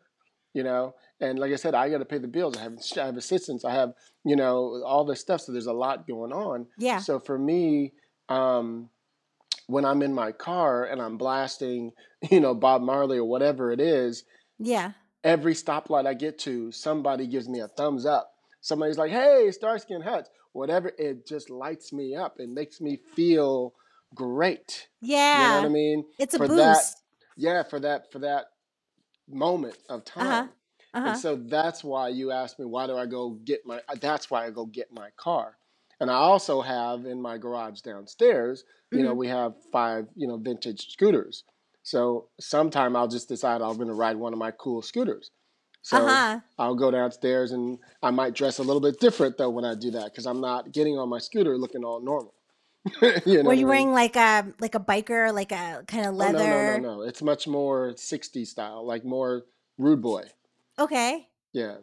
you 0.53 0.63
know. 0.63 0.95
And 1.19 1.37
like 1.37 1.51
I 1.51 1.57
said, 1.57 1.75
I 1.75 1.89
got 1.89 1.97
to 1.99 2.05
pay 2.05 2.17
the 2.17 2.27
bills. 2.27 2.57
I 2.57 2.61
have 2.61 2.77
I 2.97 3.05
have 3.05 3.17
assistants. 3.17 3.65
I 3.65 3.73
have 3.73 3.93
you 4.23 4.35
know 4.35 4.81
all 4.85 5.03
this 5.05 5.19
stuff. 5.19 5.41
So 5.41 5.51
there's 5.51 5.67
a 5.67 5.73
lot 5.73 6.07
going 6.07 6.31
on. 6.31 6.67
yeah 6.77 6.99
So 6.99 7.19
for 7.19 7.37
me, 7.37 7.93
um, 8.29 8.89
when 9.67 9.85
I'm 9.85 10.01
in 10.01 10.13
my 10.13 10.31
car 10.31 10.85
and 10.85 11.01
I'm 11.01 11.17
blasting, 11.17 11.91
you 12.31 12.39
know, 12.39 12.53
Bob 12.53 12.81
Marley 12.81 13.17
or 13.17 13.25
whatever 13.25 13.71
it 13.71 13.79
is, 13.81 14.23
Yeah. 14.59 14.91
Every 15.23 15.53
stoplight 15.53 16.07
I 16.07 16.13
get 16.15 16.39
to, 16.39 16.71
somebody 16.71 17.27
gives 17.27 17.47
me 17.47 17.59
a 17.59 17.67
thumbs 17.67 18.05
up. 18.05 18.33
Somebody's 18.61 18.97
like, 18.97 19.11
"Hey, 19.11 19.51
Starsky 19.51 19.93
and 19.93 20.03
Hutch," 20.03 20.27
whatever. 20.53 20.91
It 20.97 21.25
just 21.27 21.49
lights 21.49 21.93
me 21.93 22.15
up. 22.15 22.39
It 22.39 22.49
makes 22.49 22.81
me 22.81 22.97
feel 23.15 23.73
great. 24.15 24.87
Yeah. 24.99 25.33
You 25.37 25.47
know 25.49 25.55
what 25.61 25.65
I 25.65 25.69
mean? 25.69 26.05
It's 26.19 26.33
a 26.33 26.37
for 26.37 26.47
boost. 26.47 26.57
that, 26.57 26.95
yeah, 27.37 27.63
for 27.63 27.79
that 27.79 28.11
for 28.11 28.19
that 28.19 28.45
moment 29.29 29.77
of 29.89 30.03
time. 30.05 30.27
Uh-huh. 30.27 30.47
Uh-huh. 30.93 31.07
And 31.09 31.17
so 31.17 31.35
that's 31.37 31.83
why 31.83 32.09
you 32.09 32.31
asked 32.31 32.59
me, 32.59 32.65
why 32.65 32.85
do 32.85 32.97
I 32.97 33.05
go 33.05 33.29
get 33.45 33.65
my, 33.65 33.77
uh, 33.87 33.95
that's 34.01 34.29
why 34.29 34.45
I 34.45 34.49
go 34.49 34.65
get 34.65 34.91
my 34.91 35.09
car. 35.15 35.57
And 36.01 36.11
I 36.11 36.15
also 36.15 36.61
have 36.61 37.05
in 37.05 37.21
my 37.21 37.37
garage 37.37 37.79
downstairs, 37.81 38.65
you 38.91 39.03
know, 39.03 39.13
Mhm. 39.13 39.17
we 39.17 39.27
have 39.29 39.53
five, 39.71 40.07
you 40.15 40.27
know, 40.27 40.35
vintage 40.35 40.91
scooters. 40.91 41.45
So 41.83 42.27
sometime 42.39 42.95
I'll 42.95 43.07
just 43.07 43.27
decide 43.27 43.61
I'm 43.61 43.75
going 43.75 43.87
to 43.87 43.93
ride 43.93 44.15
one 44.17 44.33
of 44.33 44.39
my 44.39 44.51
cool 44.51 44.81
scooters. 44.81 45.31
So 45.83 45.97
uh-huh. 45.97 46.39
I'll 46.59 46.75
go 46.75 46.91
downstairs 46.91 47.51
and 47.51 47.79
I 48.03 48.11
might 48.11 48.35
dress 48.35 48.59
a 48.59 48.63
little 48.63 48.81
bit 48.81 48.99
different 48.99 49.37
though 49.37 49.49
when 49.49 49.65
I 49.65 49.73
do 49.73 49.89
that 49.91 50.05
because 50.05 50.27
I'm 50.27 50.39
not 50.39 50.71
getting 50.71 50.97
on 50.99 51.09
my 51.09 51.17
scooter 51.17 51.57
looking 51.57 51.83
all 51.83 51.99
normal. 52.01 52.35
you 53.25 53.41
know 53.41 53.49
Were 53.49 53.53
you 53.53 53.53
I 53.53 53.55
mean? 53.55 53.67
wearing 53.67 53.91
like 53.93 54.15
a 54.15 54.45
like 54.59 54.75
a 54.75 54.79
biker, 54.79 55.33
like 55.33 55.51
a 55.51 55.83
kind 55.87 56.05
of 56.05 56.13
Oh, 56.13 56.17
leather? 56.17 56.37
no, 56.37 56.43
no, 56.43 56.77
no, 56.77 56.95
no. 56.97 57.01
It's 57.01 57.21
much 57.21 57.47
more 57.47 57.93
60s 57.93 58.47
style, 58.47 58.85
like 58.85 59.03
more 59.03 59.43
rude 59.77 60.01
boy. 60.01 60.23
Okay. 60.79 61.27
Yeah. 61.53 61.77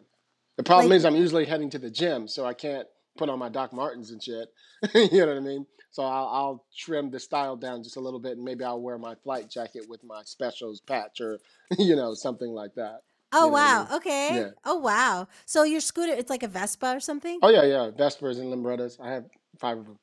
The 0.57 0.63
problem 0.63 0.89
Like- 0.89 0.97
is 0.97 1.05
I'm 1.05 1.15
usually 1.15 1.45
heading 1.45 1.69
to 1.71 1.79
the 1.79 1.89
gym, 1.89 2.27
so 2.27 2.45
I 2.45 2.53
can't 2.53 2.87
put 3.19 3.29
on 3.29 3.37
my 3.37 3.49
Doc 3.49 3.73
Martens 3.73 4.11
and 4.11 4.23
shit. 4.23 4.47
you 4.95 5.19
know 5.19 5.27
what 5.27 5.37
I 5.37 5.41
mean? 5.41 5.65
So 5.91 6.03
I'll, 6.03 6.27
I'll 6.27 6.65
trim 6.77 7.09
the 7.11 7.19
style 7.19 7.55
down 7.55 7.83
just 7.83 7.97
a 7.97 7.99
little 7.99 8.19
bit, 8.19 8.37
and 8.37 8.43
maybe 8.45 8.63
I'll 8.63 8.81
wear 8.81 8.97
my 8.97 9.15
flight 9.15 9.49
jacket 9.49 9.87
with 9.89 10.03
my 10.03 10.21
specials 10.23 10.79
patch, 10.79 11.19
or 11.21 11.39
you 11.77 11.95
know 11.95 12.13
something 12.13 12.49
like 12.51 12.73
that. 12.75 13.01
Oh 13.31 13.41
You 13.41 13.45
know 13.47 13.51
what 13.51 13.61
I 13.61 13.73
wow. 13.75 13.83
mean? 13.83 13.93
Okay. 13.97 14.29
Yeah. 14.35 14.49
Oh 14.65 14.77
wow. 14.79 15.27
So 15.45 15.63
your 15.63 15.81
scooter, 15.81 16.13
it's 16.13 16.29
like 16.29 16.43
a 16.43 16.47
Vespa 16.47 16.95
or 16.95 16.99
something? 16.99 17.39
Oh 17.43 17.49
yeah, 17.49 17.63
yeah. 17.63 17.91
Vespas 17.91 18.39
and 18.39 18.51
Lambrettas. 18.51 18.99
I 18.99 19.11
have 19.11 19.25
five 19.59 19.77
of 19.79 19.85
them. 19.85 19.99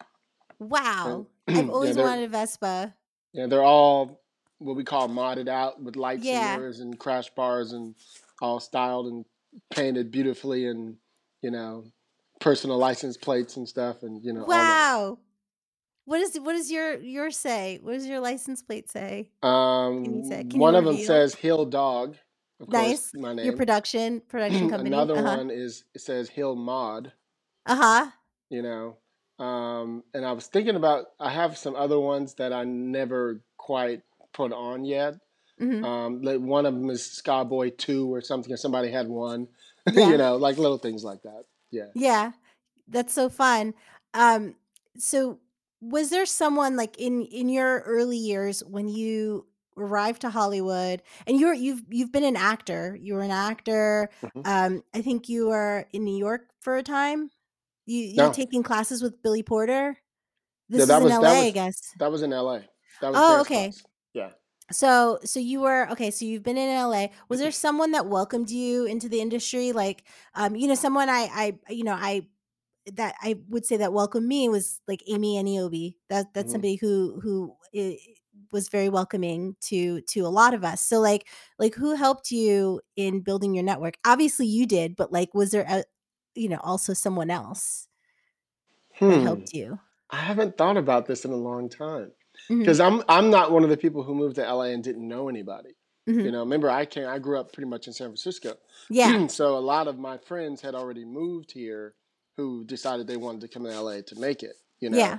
Wow. 0.58 1.26
And- 1.48 1.58
I've 1.58 1.70
always 1.76 1.96
they're- 1.96 2.04
wanted 2.04 2.24
a 2.24 2.28
Vespa. 2.28 2.94
Yeah, 3.32 3.46
they're 3.46 3.62
all 3.64 4.20
what 4.58 4.76
we 4.76 4.84
call 4.84 5.08
modded 5.08 5.48
out 5.48 5.82
with 5.82 5.96
lights 5.96 6.24
Yeah. 6.24 6.52
and 6.52 6.60
mirrors 6.60 6.80
and 6.80 6.98
crash 6.98 7.28
bars 7.30 7.72
and 7.72 7.94
all 8.40 8.58
styled 8.60 9.06
and 9.06 9.24
painted 9.70 10.10
beautifully 10.10 10.66
and 10.66 10.96
you 11.42 11.50
know 11.50 11.84
personal 12.40 12.78
license 12.78 13.16
plates 13.16 13.56
and 13.56 13.68
stuff 13.68 14.02
and 14.02 14.22
you 14.24 14.32
know. 14.32 14.44
Wow. 14.44 15.18
What 16.04 16.20
is 16.20 16.38
what 16.38 16.52
does 16.52 16.70
your 16.70 16.94
yours 16.98 17.36
say? 17.36 17.80
What 17.82 17.92
does 17.94 18.06
your 18.06 18.20
license 18.20 18.62
plate 18.62 18.88
say? 18.88 19.28
Um, 19.42 20.04
Can 20.04 20.14
you 20.22 20.24
say- 20.28 20.44
can 20.44 20.60
one 20.60 20.74
you 20.74 20.78
of 20.78 20.84
them 20.84 20.98
says 20.98 21.34
Hill 21.34 21.66
Dog. 21.66 22.16
Of 22.58 22.70
Nice. 22.70 23.10
course, 23.10 23.22
my 23.22 23.34
name. 23.34 23.44
Your 23.44 23.56
production 23.56 24.20
production 24.28 24.70
company. 24.70 24.88
Another 24.90 25.16
uh-huh. 25.16 25.36
one 25.36 25.50
is 25.50 25.84
it 25.94 26.00
says 26.00 26.28
Hill 26.28 26.54
Mod. 26.54 27.12
Uh-huh. 27.66 28.10
You 28.48 28.62
know, 28.62 29.44
um, 29.44 30.04
and 30.14 30.24
I 30.24 30.32
was 30.32 30.46
thinking 30.46 30.76
about. 30.76 31.06
I 31.18 31.30
have 31.30 31.58
some 31.58 31.74
other 31.74 31.98
ones 31.98 32.34
that 32.34 32.52
I 32.52 32.64
never 32.64 33.42
quite 33.58 34.02
put 34.32 34.52
on 34.52 34.84
yet. 34.84 35.14
hmm 35.58 35.84
Um, 35.84 36.22
like 36.22 36.40
one 36.40 36.66
of 36.66 36.74
them 36.74 36.88
is 36.88 37.02
Skyboy 37.02 37.76
Two 37.76 38.14
or 38.14 38.20
something. 38.20 38.52
Or 38.52 38.56
somebody 38.56 38.90
had 38.90 39.08
one. 39.08 39.48
Yeah. 39.92 40.08
you 40.10 40.18
know, 40.18 40.36
like 40.36 40.58
little 40.58 40.78
things 40.78 41.04
like 41.04 41.22
that. 41.22 41.44
Yeah. 41.76 41.86
Yeah. 41.94 42.32
That's 42.88 43.12
so 43.14 43.28
fun. 43.28 43.74
Um 44.14 44.54
so 44.98 45.38
was 45.80 46.10
there 46.10 46.26
someone 46.26 46.76
like 46.76 46.96
in 46.98 47.22
in 47.26 47.48
your 47.48 47.80
early 47.80 48.16
years 48.16 48.62
when 48.64 48.88
you 48.88 49.46
arrived 49.76 50.22
to 50.22 50.30
Hollywood 50.30 51.02
and 51.26 51.38
you're 51.38 51.52
you've 51.52 51.82
you've 51.90 52.10
been 52.12 52.24
an 52.24 52.36
actor. 52.36 52.96
You 53.00 53.14
were 53.14 53.22
an 53.22 53.30
actor. 53.30 54.08
Mhm. 54.22 54.46
Um 54.46 54.82
I 54.94 55.02
think 55.02 55.28
you 55.28 55.48
were 55.48 55.86
in 55.92 56.04
New 56.04 56.16
York 56.16 56.48
for 56.60 56.76
a 56.76 56.82
time. 56.82 57.30
You 57.86 57.98
you 58.04 58.16
No. 58.16 58.28
were 58.28 58.34
taking 58.34 58.62
classes 58.62 59.02
with 59.02 59.22
Billy 59.22 59.42
Porter. 59.42 59.96
This 60.68 60.80
Yeah, 60.80 60.86
that 60.86 60.98
is 61.02 61.04
was- 61.04 61.12
in 61.12 61.20
LA, 61.22 61.46
I 61.46 61.50
guess. 61.50 61.76
That 62.00 62.10
was 62.10 62.22
in 62.22 62.32
L.A. 62.32 62.60
That 63.00 63.12
was 63.12 63.20
Oh, 63.20 63.40
okay. 63.42 63.68
class. 63.70 63.84
So 64.72 65.20
so 65.24 65.38
you 65.38 65.60
were 65.60 65.88
okay, 65.90 66.10
so 66.10 66.24
you've 66.24 66.42
been 66.42 66.56
in 66.58 66.68
LA. 66.68 67.12
Was 67.28 67.38
there 67.40 67.52
someone 67.52 67.92
that 67.92 68.06
welcomed 68.06 68.50
you 68.50 68.84
into 68.84 69.08
the 69.08 69.20
industry? 69.20 69.72
Like 69.72 70.04
um, 70.34 70.56
you 70.56 70.66
know, 70.66 70.74
someone 70.74 71.08
I 71.08 71.58
I 71.68 71.72
you 71.72 71.84
know, 71.84 71.94
I 71.94 72.28
that 72.94 73.16
I 73.22 73.36
would 73.48 73.66
say 73.66 73.76
that 73.78 73.92
welcomed 73.92 74.26
me 74.28 74.48
was 74.48 74.80
like 74.88 75.02
Amy 75.08 75.36
Aniobi. 75.42 75.96
That 76.10 76.34
that's 76.34 76.52
Mhm. 76.52 76.52
somebody 76.52 76.76
who 76.76 77.20
who 77.22 77.56
i- 77.76 77.98
was 78.52 78.68
very 78.70 78.88
welcoming 78.90 79.56
to 79.62 80.00
to 80.02 80.20
a 80.22 80.28
lot 80.28 80.54
of 80.54 80.64
us. 80.64 80.82
So 80.82 81.00
like 81.00 81.28
like 81.58 81.74
who 81.76 81.94
helped 81.96 82.30
you 82.32 82.80
in 82.96 83.20
building 83.22 83.54
your 83.54 83.64
network? 83.64 83.98
Obviously 84.06 84.46
you 84.46 84.66
did, 84.66 84.96
but 84.96 85.12
like 85.12 85.34
was 85.34 85.52
there 85.52 85.66
a 85.68 85.84
you 86.36 86.48
know 86.48 86.60
also 86.62 86.94
someone 86.94 87.30
else 87.30 87.88
that 89.06 89.20
Hmm. 89.20 89.20
helped 89.20 89.52
you? 89.52 89.80
I 90.10 90.18
haven't 90.18 90.58
thought 90.58 90.76
about 90.78 91.06
this 91.06 91.24
in 91.24 91.32
a 91.32 91.36
long 91.36 91.68
time. 91.70 92.14
Because 92.48 92.80
I'm 92.80 93.02
I'm 93.08 93.30
not 93.30 93.50
one 93.52 93.64
of 93.64 93.70
the 93.70 93.76
people 93.76 94.02
who 94.02 94.14
moved 94.14 94.36
to 94.36 94.42
LA 94.42 94.64
and 94.74 94.82
didn't 94.84 95.06
know 95.06 95.28
anybody. 95.28 95.70
mhm. 96.08 96.24
You 96.24 96.30
know, 96.32 96.40
remember 96.40 96.70
I 96.70 96.84
came 96.86 97.08
I 97.08 97.18
grew 97.18 97.38
up 97.40 97.52
pretty 97.52 97.68
much 97.68 97.86
in 97.86 97.92
San 97.92 98.08
Francisco, 98.08 98.54
Yeah. 98.90 99.26
so 99.38 99.56
a 99.56 99.60
lot 99.60 99.88
of 99.88 99.98
my 99.98 100.18
friends 100.18 100.60
had 100.60 100.74
already 100.74 101.04
moved 101.04 101.52
here, 101.52 101.94
who 102.36 102.64
decided 102.64 103.06
they 103.06 103.16
wanted 103.16 103.40
to 103.42 103.48
come 103.48 103.64
to 103.64 103.80
LA 103.80 104.00
to 104.06 104.20
make 104.20 104.42
it. 104.42 104.56
You 104.80 104.90
know, 104.90 104.98
Yeah. 104.98 105.18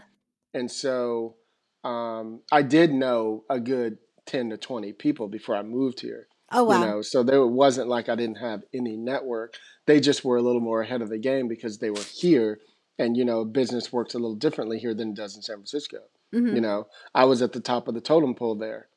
and 0.54 0.70
so 0.72 1.36
um, 1.84 2.42
I 2.52 2.62
did 2.62 2.92
know 2.94 3.44
a 3.50 3.60
good 3.60 3.98
ten 4.26 4.50
to 4.50 4.58
twenty 4.58 4.94
people 4.94 5.28
before 5.28 5.56
I 5.56 5.64
moved 5.64 6.00
here. 6.02 6.28
Oh 6.52 6.64
wow. 6.64 6.80
You 6.80 6.86
know, 6.86 7.02
so 7.02 7.24
there 7.24 7.46
wasn't 7.46 7.90
like 7.90 8.08
I 8.10 8.16
didn't 8.16 8.38
have 8.38 8.64
any 8.74 8.96
network. 8.96 9.56
They 9.86 10.00
just 10.00 10.24
were 10.24 10.38
a 10.38 10.42
little 10.42 10.62
more 10.62 10.82
ahead 10.82 11.02
of 11.02 11.10
the 11.10 11.18
game 11.18 11.48
because 11.50 11.80
they 11.80 11.90
were 11.90 12.02
here, 12.14 12.60
and 12.98 13.18
you 13.18 13.26
know, 13.26 13.44
business 13.46 13.92
works 13.92 14.14
a 14.14 14.18
little 14.20 14.36
differently 14.36 14.80
here 14.80 14.94
than 14.94 15.10
it 15.10 15.16
does 15.16 15.36
in 15.36 15.42
San 15.42 15.58
Francisco. 15.58 16.00
Mhm. 16.34 16.56
You 16.56 16.62
know, 16.62 16.88
I 17.16 17.26
was 17.26 17.42
at 17.42 17.54
the 17.54 17.60
top 17.60 17.88
of 17.88 17.94
the 17.96 18.02
totem 18.02 18.36
pole 18.36 18.56
there. 18.56 18.90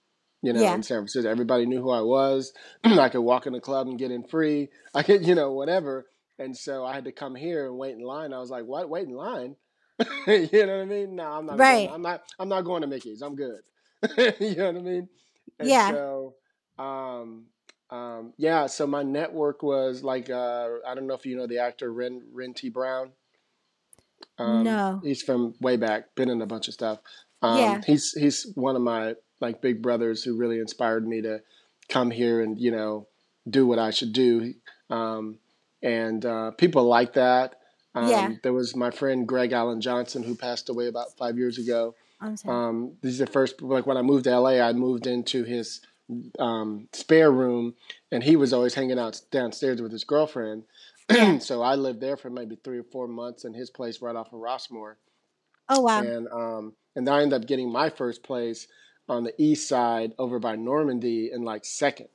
You 0.42 0.52
know, 0.52 0.62
Yeah. 0.62 0.74
in 0.74 0.82
San 0.82 0.98
Francisco, 0.98 1.28
everybody 1.30 1.66
knew 1.66 1.82
who 1.82 1.90
I 1.90 2.00
was. 2.00 2.52
I 2.84 3.08
could 3.10 3.20
walk 3.20 3.46
in 3.46 3.52
the 3.52 3.60
club 3.60 3.88
and 3.88 3.98
get 3.98 4.10
in 4.10 4.24
free. 4.24 4.70
I 4.94 5.02
could, 5.02 5.26
you 5.26 5.34
know, 5.34 5.52
whatever. 5.52 6.06
And 6.38 6.56
so 6.56 6.84
I 6.84 6.94
had 6.94 7.04
to 7.04 7.12
come 7.12 7.34
here 7.34 7.66
and 7.66 7.76
wait 7.76 7.94
in 7.94 8.00
line. 8.02 8.32
I 8.32 8.38
was 8.38 8.50
like, 8.50 8.64
"What? 8.64 8.88
Wait 8.88 9.06
in 9.06 9.14
line?" 9.14 9.56
you 10.26 10.66
know 10.66 10.78
what 10.78 10.82
I 10.82 10.84
mean? 10.86 11.14
No, 11.16 11.24
I'm 11.32 11.44
not. 11.46 11.58
Right. 11.58 11.86
Going, 11.88 11.94
I'm 11.94 12.02
not. 12.02 12.22
I'm 12.38 12.48
not 12.48 12.62
going 12.62 12.80
to 12.80 12.86
Mickey's. 12.88 13.20
I'm 13.20 13.36
good. 13.36 13.60
you 14.40 14.56
know 14.56 14.66
what 14.72 14.76
I 14.76 14.80
mean? 14.80 15.08
And 15.58 15.68
Yeah. 15.68 15.90
So, 15.90 16.34
um, 16.78 17.44
um, 17.90 18.32
yeah. 18.38 18.66
So 18.66 18.86
my 18.86 19.02
network 19.02 19.62
was 19.62 20.02
like, 20.02 20.30
uh, 20.30 20.68
I 20.86 20.94
don't 20.94 21.06
know 21.06 21.14
if 21.14 21.26
you 21.26 21.36
know 21.36 21.46
the 21.46 21.58
actor 21.58 21.92
Ren 21.92 22.22
Ren 22.32 22.54
T 22.54 22.70
Brown. 22.70 23.12
Um, 24.40 24.64
No. 24.64 25.00
He's 25.04 25.22
from 25.22 25.54
way 25.60 25.76
back. 25.76 26.14
Been 26.14 26.30
in 26.30 26.42
a 26.42 26.46
bunch 26.46 26.68
of 26.68 26.74
stuff. 26.74 26.98
Um, 27.42 27.58
Yeah. 27.58 27.80
He's 27.86 28.12
he's 28.12 28.46
one 28.54 28.76
of 28.76 28.82
my 28.82 29.14
like 29.40 29.60
big 29.60 29.80
brothers 29.82 30.22
who 30.22 30.36
really 30.36 30.58
inspired 30.58 31.06
me 31.06 31.22
to 31.22 31.40
come 31.88 32.10
here 32.10 32.40
and 32.40 32.58
you 32.58 32.70
know 32.70 33.06
do 33.48 33.66
what 33.66 33.78
I 33.78 33.90
should 33.90 34.12
do. 34.12 34.54
Um, 34.90 35.38
and 35.82 36.24
uh, 36.24 36.50
people 36.52 36.84
like 36.84 37.14
that. 37.14 37.56
Um, 37.94 38.08
Yeah. 38.08 38.32
There 38.42 38.52
was 38.52 38.76
my 38.76 38.90
friend 38.90 39.26
Greg 39.26 39.52
Allen 39.52 39.80
Johnson 39.80 40.22
who 40.22 40.34
passed 40.34 40.68
away 40.68 40.86
about 40.88 41.16
five 41.16 41.38
years 41.38 41.58
ago. 41.58 41.94
I'm 42.20 42.36
sorry. 42.36 42.54
Um, 42.68 42.92
this 43.00 43.12
is 43.12 43.18
the 43.18 43.26
first 43.26 43.62
like 43.62 43.86
when 43.86 43.96
I 43.96 44.02
moved 44.02 44.24
to 44.24 44.38
LA, 44.38 44.60
I 44.60 44.72
moved 44.72 45.06
into 45.06 45.44
his 45.44 45.80
um, 46.38 46.88
spare 46.92 47.30
room, 47.30 47.74
and 48.10 48.22
he 48.22 48.36
was 48.36 48.52
always 48.52 48.74
hanging 48.74 48.98
out 48.98 49.20
downstairs 49.30 49.80
with 49.80 49.92
his 49.92 50.04
girlfriend. 50.04 50.64
Yeah. 51.10 51.38
so 51.40 51.62
I 51.62 51.74
lived 51.74 52.00
there 52.00 52.16
for 52.16 52.30
maybe 52.30 52.56
three 52.62 52.78
or 52.78 52.84
four 52.84 53.08
months 53.08 53.44
in 53.44 53.54
his 53.54 53.70
place 53.70 54.00
right 54.02 54.16
off 54.16 54.32
of 54.32 54.40
Rossmore, 54.40 54.94
oh 55.68 55.80
wow. 55.80 56.00
and 56.02 56.28
um, 56.28 56.72
and 56.96 57.06
then 57.06 57.14
I 57.14 57.22
ended 57.22 57.42
up 57.42 57.48
getting 57.48 57.70
my 57.70 57.90
first 57.90 58.22
place 58.22 58.66
on 59.08 59.24
the 59.24 59.34
east 59.42 59.68
side 59.68 60.12
over 60.18 60.38
by 60.38 60.56
Normandy 60.56 61.30
in 61.32 61.42
like 61.42 61.64
second, 61.64 62.08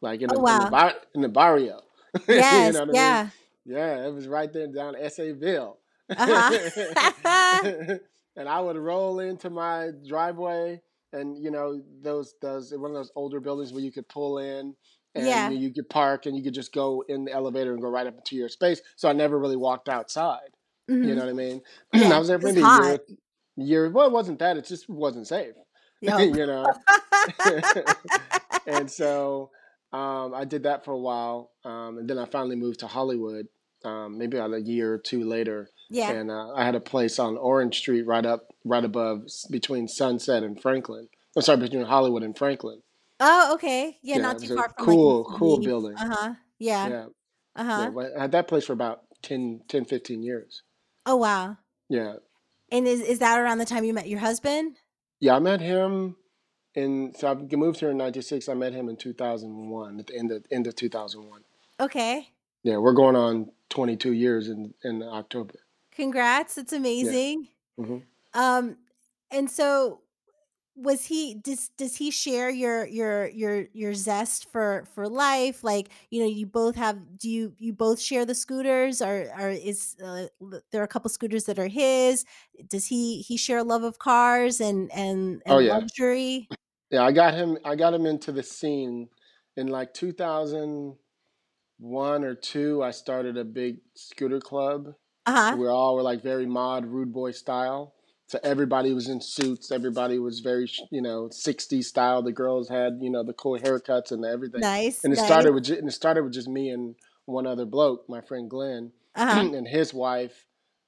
like 0.00 0.20
in, 0.22 0.28
Oh, 0.32 0.44
the, 0.44 0.52
in, 0.52 0.64
the, 0.64 0.70
bar- 0.70 0.94
in 1.14 1.20
the 1.22 1.28
barrio. 1.28 1.80
Yes. 2.28 2.68
you 2.68 2.72
know 2.72 2.80
what 2.80 2.82
I 2.82 2.84
mean? 2.86 2.94
yeah. 2.94 3.28
Yeah, 3.68 4.06
it 4.06 4.14
was 4.14 4.28
right 4.28 4.50
there 4.52 4.68
down 4.68 4.94
S.A. 4.96 5.32
Ville. 5.32 5.78
Uh-huh. 6.08 6.78
and 8.36 8.48
I 8.48 8.60
would 8.60 8.76
roll 8.76 9.18
into 9.18 9.50
my 9.50 9.90
driveway, 10.06 10.80
and 11.12 11.36
you 11.42 11.50
know 11.50 11.82
those 12.00 12.34
those 12.40 12.72
one 12.72 12.92
of 12.92 12.94
those 12.96 13.10
older 13.16 13.40
buildings 13.40 13.72
where 13.72 13.82
you 13.82 13.90
could 13.90 14.08
pull 14.08 14.38
in, 14.38 14.76
and 15.16 15.26
Yeah. 15.26 15.50
you 15.50 15.72
could 15.72 15.88
park, 15.88 16.26
and 16.26 16.36
you 16.36 16.42
could 16.42 16.54
just 16.54 16.72
go 16.72 17.02
in 17.08 17.24
the 17.24 17.32
elevator 17.32 17.72
and 17.72 17.80
go 17.82 17.88
right 17.88 18.06
up 18.06 18.14
into 18.16 18.36
your 18.36 18.48
space. 18.48 18.80
So 18.96 19.08
I 19.08 19.12
never 19.12 19.38
really 19.38 19.56
walked 19.56 19.88
outside. 19.88 20.50
Mhm. 20.90 21.08
You 21.08 21.14
know 21.14 21.22
what 21.22 21.30
I 21.30 21.32
mean? 21.32 21.62
Yeah, 21.94 22.14
I 22.14 22.18
was 22.18 22.28
there 22.28 22.38
maybe 22.38 22.60
a 22.60 22.82
year. 22.82 22.98
Year. 23.56 23.90
Well, 23.90 24.06
it 24.06 24.12
wasn't 24.12 24.38
that. 24.40 24.56
It 24.56 24.66
just 24.66 24.88
wasn't 24.88 25.26
safe. 25.26 25.54
Yo. 26.02 26.18
you 26.18 26.46
know. 26.46 26.66
and 28.66 28.90
so 28.90 29.50
um, 29.92 30.34
I 30.34 30.44
did 30.44 30.64
that 30.64 30.84
for 30.84 30.92
a 30.92 30.98
while, 30.98 31.52
um, 31.64 31.98
and 31.98 32.08
then 32.08 32.18
I 32.18 32.26
finally 32.26 32.56
moved 32.56 32.80
to 32.80 32.86
Hollywood. 32.86 33.46
Um, 33.84 34.18
maybe 34.18 34.36
about 34.36 34.52
a 34.54 34.60
year 34.60 34.94
or 34.94 34.98
two 34.98 35.22
later, 35.24 35.70
yeah. 35.90 36.10
and 36.10 36.28
uh, 36.30 36.52
I 36.54 36.64
had 36.64 36.74
a 36.74 36.80
place 36.80 37.18
on 37.20 37.36
Orange 37.36 37.78
Street, 37.78 38.02
right 38.02 38.24
up, 38.26 38.48
right 38.64 38.84
above 38.84 39.26
between 39.50 39.86
Sunset 39.86 40.42
and 40.42 40.60
Franklin. 40.60 41.08
I'm 41.36 41.42
sorry, 41.42 41.58
between 41.58 41.84
Hollywood 41.84 42.22
and 42.24 42.36
Franklin. 42.36 42.82
Oh, 43.20 43.54
okay. 43.54 43.98
Yeah, 44.02 44.16
Yeah, 44.16 44.22
not 44.22 44.36
it 44.42 44.46
too 44.48 44.54
a 44.54 44.56
far 44.56 44.68
from 44.70 44.86
like 44.86 44.94
cool, 44.96 45.24
cool 45.24 45.58
UCB. 45.58 45.64
building. 45.64 45.94
Uh-huh. 45.96 46.34
Yeah. 46.58 46.88
Yeah, 46.88 46.88
yeah. 46.88 47.06
Uh-huh. 47.56 47.90
Well, 47.94 48.12
I 48.16 48.22
had 48.22 48.32
that 48.32 48.48
place 48.48 48.64
for 48.66 48.72
about 48.74 49.02
10, 49.22 49.62
10 49.68 49.84
15 49.84 50.22
years. 50.22 50.62
Oh, 51.06 51.16
wow. 51.16 51.56
Yeah, 51.88 52.16
And 52.72 52.86
is 52.88 53.00
is 53.00 53.20
that 53.20 53.38
around 53.40 53.58
the 53.58 53.64
time 53.64 53.84
you 53.84 53.94
met 53.94 54.08
your 54.08 54.18
husband? 54.20 54.76
yeah. 55.20 55.36
I 55.36 55.38
met 55.38 55.60
him 55.60 56.16
in. 56.74 57.14
So 57.16 57.28
I 57.30 57.34
moved 57.56 57.78
here 57.80 57.90
in 57.90 57.96
'96. 57.96 58.48
I 58.48 58.54
met 58.54 58.72
him 58.72 58.88
in 58.88 58.96
2001. 58.96 60.00
At 60.00 60.06
the 60.08 60.16
end 60.18 60.32
of 60.32 60.44
end 60.50 60.66
of 60.66 60.74
2001. 60.74 61.44
Okay. 61.78 62.28
Yeah, 62.64 62.78
we're 62.78 62.92
going 62.92 63.14
on 63.14 63.52
22 63.70 64.12
years 64.12 64.48
in 64.48 64.74
in 64.82 65.02
October. 65.02 65.54
Congrats. 65.92 66.58
It's 66.58 66.72
Yeah. 66.72 66.78
amazing. 66.80 67.48
hmm 67.78 67.98
Um 68.34 68.76
and 69.30 69.48
so 69.50 70.00
was 70.76 71.06
he 71.06 71.34
does 71.34 71.70
does 71.78 71.96
he 71.96 72.10
share 72.10 72.50
your 72.50 72.86
your 72.86 73.28
your 73.28 73.66
your 73.72 73.94
zest 73.94 74.50
for 74.50 74.84
for 74.94 75.08
life 75.08 75.64
like 75.64 75.88
you 76.10 76.20
know 76.20 76.26
you 76.26 76.46
both 76.46 76.76
have 76.76 77.18
do 77.18 77.30
you 77.30 77.54
you 77.58 77.72
both 77.72 77.98
share 77.98 78.26
the 78.26 78.34
scooters 78.34 79.00
or 79.00 79.26
or 79.38 79.48
is 79.48 79.96
uh, 80.04 80.26
there 80.70 80.82
are 80.82 80.84
a 80.84 80.88
couple 80.88 81.08
scooters 81.08 81.44
that 81.44 81.58
are 81.58 81.68
his 81.68 82.24
does 82.68 82.86
he 82.86 83.22
he 83.22 83.36
share 83.36 83.58
a 83.58 83.64
love 83.64 83.82
of 83.82 83.98
cars 83.98 84.60
and 84.60 84.90
and 84.92 85.42
Oh 85.46 85.58
yeah, 85.58 85.78
luxury 85.78 86.48
yeah. 86.90 87.04
I 87.04 87.12
got 87.12 87.34
him. 87.34 87.58
I 87.64 87.76
got 87.76 87.94
him 87.94 88.06
into 88.06 88.32
the 88.32 88.42
scene 88.42 89.08
in 89.56 89.68
like 89.68 89.94
2001 89.94 92.24
or 92.24 92.34
two. 92.34 92.82
I 92.82 92.90
started 92.90 93.36
a 93.36 93.44
big 93.44 93.78
scooter 93.94 94.40
club. 94.40 94.94
uh-huh 95.26 95.56
We 95.58 95.68
all 95.68 95.94
were 95.94 96.02
like 96.02 96.22
very 96.22 96.46
mod, 96.46 96.86
rude 96.86 97.12
boy 97.12 97.32
style. 97.32 97.94
So 98.28 98.40
everybody 98.42 98.92
was 98.92 99.08
in 99.08 99.20
suits. 99.20 99.70
Everybody 99.70 100.18
was 100.18 100.40
very, 100.40 100.68
you 100.90 101.00
know, 101.00 101.28
60s 101.28 101.84
style. 101.84 102.22
The 102.22 102.32
girls 102.32 102.68
had, 102.68 102.98
you 103.00 103.10
know, 103.10 103.22
the 103.22 103.32
cool 103.32 103.58
haircuts 103.58 104.10
and 104.10 104.24
everything. 104.24 104.60
nice 104.60 105.04
And 105.04 105.12
it 105.12 105.16
nice 105.16 105.26
started 105.26 105.52
with, 105.54 105.68
and 105.70 105.88
it 105.88 105.92
started 105.92 106.24
with 106.24 106.32
just 106.32 106.48
me 106.48 106.70
and 106.70 106.96
one 107.26 107.46
other 107.46 107.64
bloke, 107.64 108.08
my 108.08 108.20
friend 108.20 108.50
Glenn, 108.50 108.92
uh-huh 109.14 109.40
and 109.54 109.66
his 109.68 109.94
wife, 109.94 110.46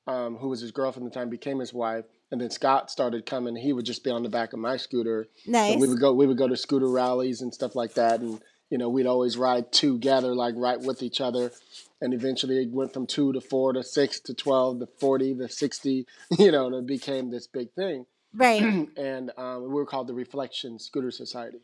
um, 0.09 0.37
who 0.37 0.49
was 0.49 0.61
his 0.61 0.73
girlfriend 0.73 1.07
at 1.07 1.13
the 1.13 1.19
time, 1.19 1.31
became 1.31 1.61
his 1.61 1.73
wife. 1.73 2.05
And 2.31 2.41
then 2.41 2.51
Scott 2.51 2.91
started 2.91 3.25
coming. 3.25 3.57
He 3.57 3.73
would 3.73 3.87
just 3.87 4.05
be 4.05 4.11
on 4.11 4.23
the 4.23 4.29
back 4.29 4.53
of 4.53 4.59
my 4.59 4.77
scooter, 4.77 5.29
Nice. 5.47 5.73
and 5.73 5.81
we 5.81 5.89
would 5.89 6.01
go, 6.01 6.13
we 6.13 6.27
would 6.27 6.37
go 6.37 6.49
to 6.49 6.57
scooter 6.57 6.89
rallies 6.89 7.41
and 7.41 7.55
stuff 7.55 7.75
like 7.75 7.95
that. 7.95 8.21
And 8.21 8.41
you 8.69 8.77
know, 8.77 8.89
we'd 8.91 9.07
always 9.07 9.39
ride 9.39 9.73
together, 9.73 10.35
like 10.35 10.55
right 10.57 10.79
with 10.81 11.03
each 11.03 11.21
other. 11.23 11.53
And 12.01 12.15
eventually, 12.15 12.63
it 12.63 12.71
went 12.71 12.93
from 12.93 13.07
two 13.07 13.33
to 13.33 13.41
four 13.41 13.73
to 13.73 13.83
six 13.83 14.21
to 14.21 14.35
twelve 14.35 14.81
to 14.81 14.87
forty 15.01 15.35
to 15.35 15.49
sixty. 15.49 16.07
You 16.39 16.53
know, 16.53 16.67
and 16.67 16.77
it 16.77 16.87
became 16.87 17.31
this 17.31 17.47
big 17.47 17.73
thing. 17.73 18.07
right 18.35 18.63
and 18.97 19.31
um, 19.37 19.63
we 19.63 19.69
were 19.69 19.87
called 19.87 20.07
the 20.07 20.15
Reflection 20.15 20.79
Scooter 20.79 21.11
Society. 21.11 21.61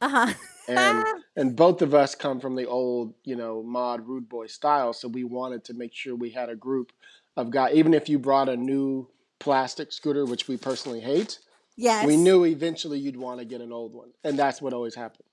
uh-huh 0.00 0.32
And 0.68 1.04
and 1.36 1.54
both 1.56 1.82
of 1.82 1.94
us 1.94 2.14
come 2.14 2.40
from 2.40 2.56
the 2.56 2.66
old, 2.66 3.14
you 3.24 3.36
know, 3.36 3.62
mod 3.62 4.06
rude 4.08 4.28
boy 4.28 4.46
style. 4.46 4.92
So 4.92 5.08
we 5.08 5.24
wanted 5.24 5.64
to 5.64 5.74
make 5.74 5.94
sure 5.94 6.14
we 6.14 6.30
had 6.30 6.48
a 6.48 6.56
group 6.56 6.92
of 7.36 7.50
guys. 7.50 7.74
Even 7.74 7.94
if 7.94 8.08
you 8.08 8.18
brought 8.18 8.48
a 8.48 8.56
new 8.56 9.08
plastic 9.38 9.92
scooter, 9.92 10.24
which 10.24 10.48
we 10.48 10.56
personally 10.56 11.00
hate, 11.00 11.38
yes 11.76 12.06
we 12.06 12.16
knew 12.16 12.44
eventually 12.44 12.98
you'd 12.98 13.16
want 13.16 13.38
to 13.38 13.44
get 13.44 13.60
an 13.60 13.72
old 13.72 13.94
one, 13.94 14.10
and 14.24 14.38
that's 14.38 14.60
what 14.60 14.72
always 14.72 14.94
happened. 14.94 15.28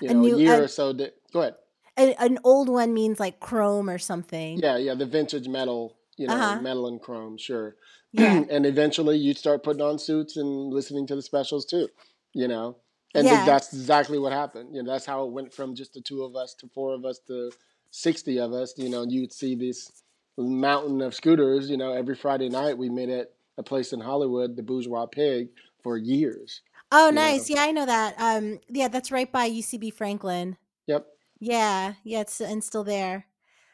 You 0.00 0.10
a 0.10 0.14
know, 0.14 0.20
a 0.20 0.30
new 0.30 0.38
year 0.38 0.60
a, 0.60 0.64
or 0.64 0.68
so. 0.68 0.92
Di- 0.92 1.10
go 1.32 1.40
ahead. 1.40 1.54
A, 1.98 2.14
an 2.20 2.38
old 2.44 2.68
one 2.68 2.92
means 2.94 3.18
like 3.20 3.40
chrome 3.40 3.88
or 3.90 3.98
something 3.98 4.58
Yeah, 4.58 4.76
yeah, 4.76 4.94
the 4.94 5.06
vintage 5.06 5.48
metal, 5.48 5.96
you 6.16 6.26
know, 6.28 6.34
uh-huh 6.34 6.60
metal 6.62 6.88
and 6.88 7.00
chrome, 7.00 7.36
sure. 7.38 7.76
yeah 8.12 8.44
and 8.50 8.66
eventually 8.66 9.16
you'd 9.18 9.38
start 9.38 9.62
putting 9.62 9.82
on 9.82 9.98
suits 9.98 10.36
and 10.36 10.72
listening 10.72 11.06
to 11.08 11.14
the 11.16 11.22
specials 11.22 11.64
too, 11.64 11.88
you 12.32 12.48
know. 12.48 12.76
And 13.14 13.26
yeah 13.26 13.44
that's 13.46 13.72
exactly 13.72 14.18
what 14.18 14.32
happened. 14.32 14.74
You 14.74 14.82
know, 14.82 14.92
that's 14.92 15.06
how 15.06 15.24
it 15.24 15.32
went 15.32 15.52
from 15.54 15.74
just 15.74 15.94
the 15.94 16.00
two 16.02 16.22
of 16.22 16.36
us 16.36 16.54
to 16.54 16.68
four 16.68 16.94
of 16.94 17.04
us 17.04 17.18
to 17.28 17.50
60 17.90 18.38
of 18.40 18.52
us. 18.52 18.74
You 18.76 18.90
know, 18.90 19.02
and 19.02 19.10
you'd 19.12 19.32
see 19.32 19.54
this 19.54 19.90
mountain 20.36 21.00
of 21.00 21.14
scooters, 21.14 21.70
you 21.70 21.76
know, 21.78 21.92
every 21.92 22.14
Friday 22.14 22.48
night 22.50 22.76
we 22.76 22.90
met 22.90 23.08
at 23.08 23.32
a 23.56 23.62
place 23.62 23.92
in 23.94 24.00
Hollywood, 24.00 24.54
the 24.56 24.62
Bourgeois 24.62 25.06
Pig, 25.06 25.48
for 25.82 25.96
years, 25.96 26.60
Oh, 26.92 27.08
you 27.08 27.14
know. 27.14 27.20
nice. 27.22 27.48
Yeah, 27.48 27.62
I 27.62 27.72
know 27.72 27.86
that. 27.86 28.14
Um, 28.18 28.60
yeah, 28.68 28.88
that's 28.88 29.10
right 29.10 29.30
by 29.30 29.48
UCB 29.50 29.92
Franklin. 29.94 30.56
Yep. 30.86 31.06
Yeah, 31.38 31.94
yeah, 32.04 32.20
it's 32.20 32.40
and 32.40 32.62
still 32.62 32.84
there. 32.84 33.26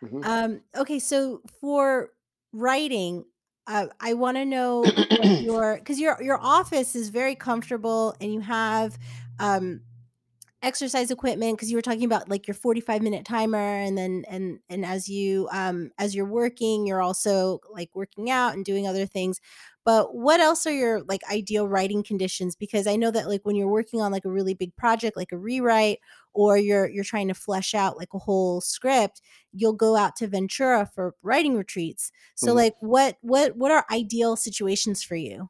hmm 0.02 0.22
Um, 0.22 0.62
okay, 0.76 0.98
so 0.98 1.42
for 1.60 2.10
writing, 2.52 3.24
uh, 3.66 3.86
I 4.00 4.14
want 4.14 4.36
to 4.36 4.44
know 4.44 5.00
what 5.10 5.28
your 5.38 5.76
because 5.78 6.00
your 6.00 6.20
your 6.22 6.38
office 6.40 6.94
is 6.94 7.08
very 7.10 7.34
comfortable 7.34 8.14
and 8.20 8.32
you 8.32 8.40
have 8.40 8.98
um 9.38 9.80
exercise 10.62 11.10
equipment 11.10 11.56
because 11.56 11.70
you 11.70 11.76
were 11.76 11.82
talking 11.82 12.04
about 12.04 12.28
like 12.28 12.46
your 12.46 12.54
45 12.54 13.02
minute 13.02 13.24
timer 13.24 13.58
and 13.58 13.98
then 13.98 14.24
and 14.28 14.60
and 14.68 14.84
as 14.84 15.08
you 15.08 15.48
um 15.52 15.90
as 15.98 16.14
you're 16.14 16.26
working 16.26 16.86
you're 16.86 17.02
also 17.02 17.58
like 17.70 17.90
working 17.94 18.30
out 18.30 18.54
and 18.54 18.64
doing 18.64 18.86
other 18.86 19.06
things. 19.06 19.40
But 19.84 20.14
what 20.14 20.38
else 20.40 20.64
are 20.66 20.72
your 20.72 21.02
like 21.02 21.22
ideal 21.30 21.66
writing 21.66 22.02
conditions? 22.04 22.54
Because 22.56 22.86
i 22.86 22.96
know 22.96 23.10
that 23.10 23.28
like 23.28 23.40
when 23.44 23.56
you're 23.56 23.68
working 23.68 24.00
on 24.00 24.12
like 24.12 24.24
a 24.24 24.30
really 24.30 24.54
big 24.54 24.74
project 24.76 25.16
like 25.16 25.32
a 25.32 25.38
rewrite 25.38 25.98
or 26.32 26.56
you're 26.56 26.88
you're 26.88 27.04
trying 27.04 27.28
to 27.28 27.34
flesh 27.34 27.74
out 27.74 27.96
like 27.98 28.14
a 28.14 28.18
whole 28.18 28.60
script 28.60 29.20
you'll 29.52 29.72
go 29.72 29.96
out 29.96 30.16
to 30.16 30.26
ventura 30.26 30.86
for 30.94 31.14
writing 31.22 31.56
retreats. 31.56 32.10
So 32.34 32.52
hmm 32.52 32.54
like 32.54 32.74
what 32.80 33.16
what 33.20 33.56
what 33.56 33.70
are 33.72 33.84
ideal 33.90 34.36
situations 34.36 35.02
for 35.02 35.16
you? 35.16 35.48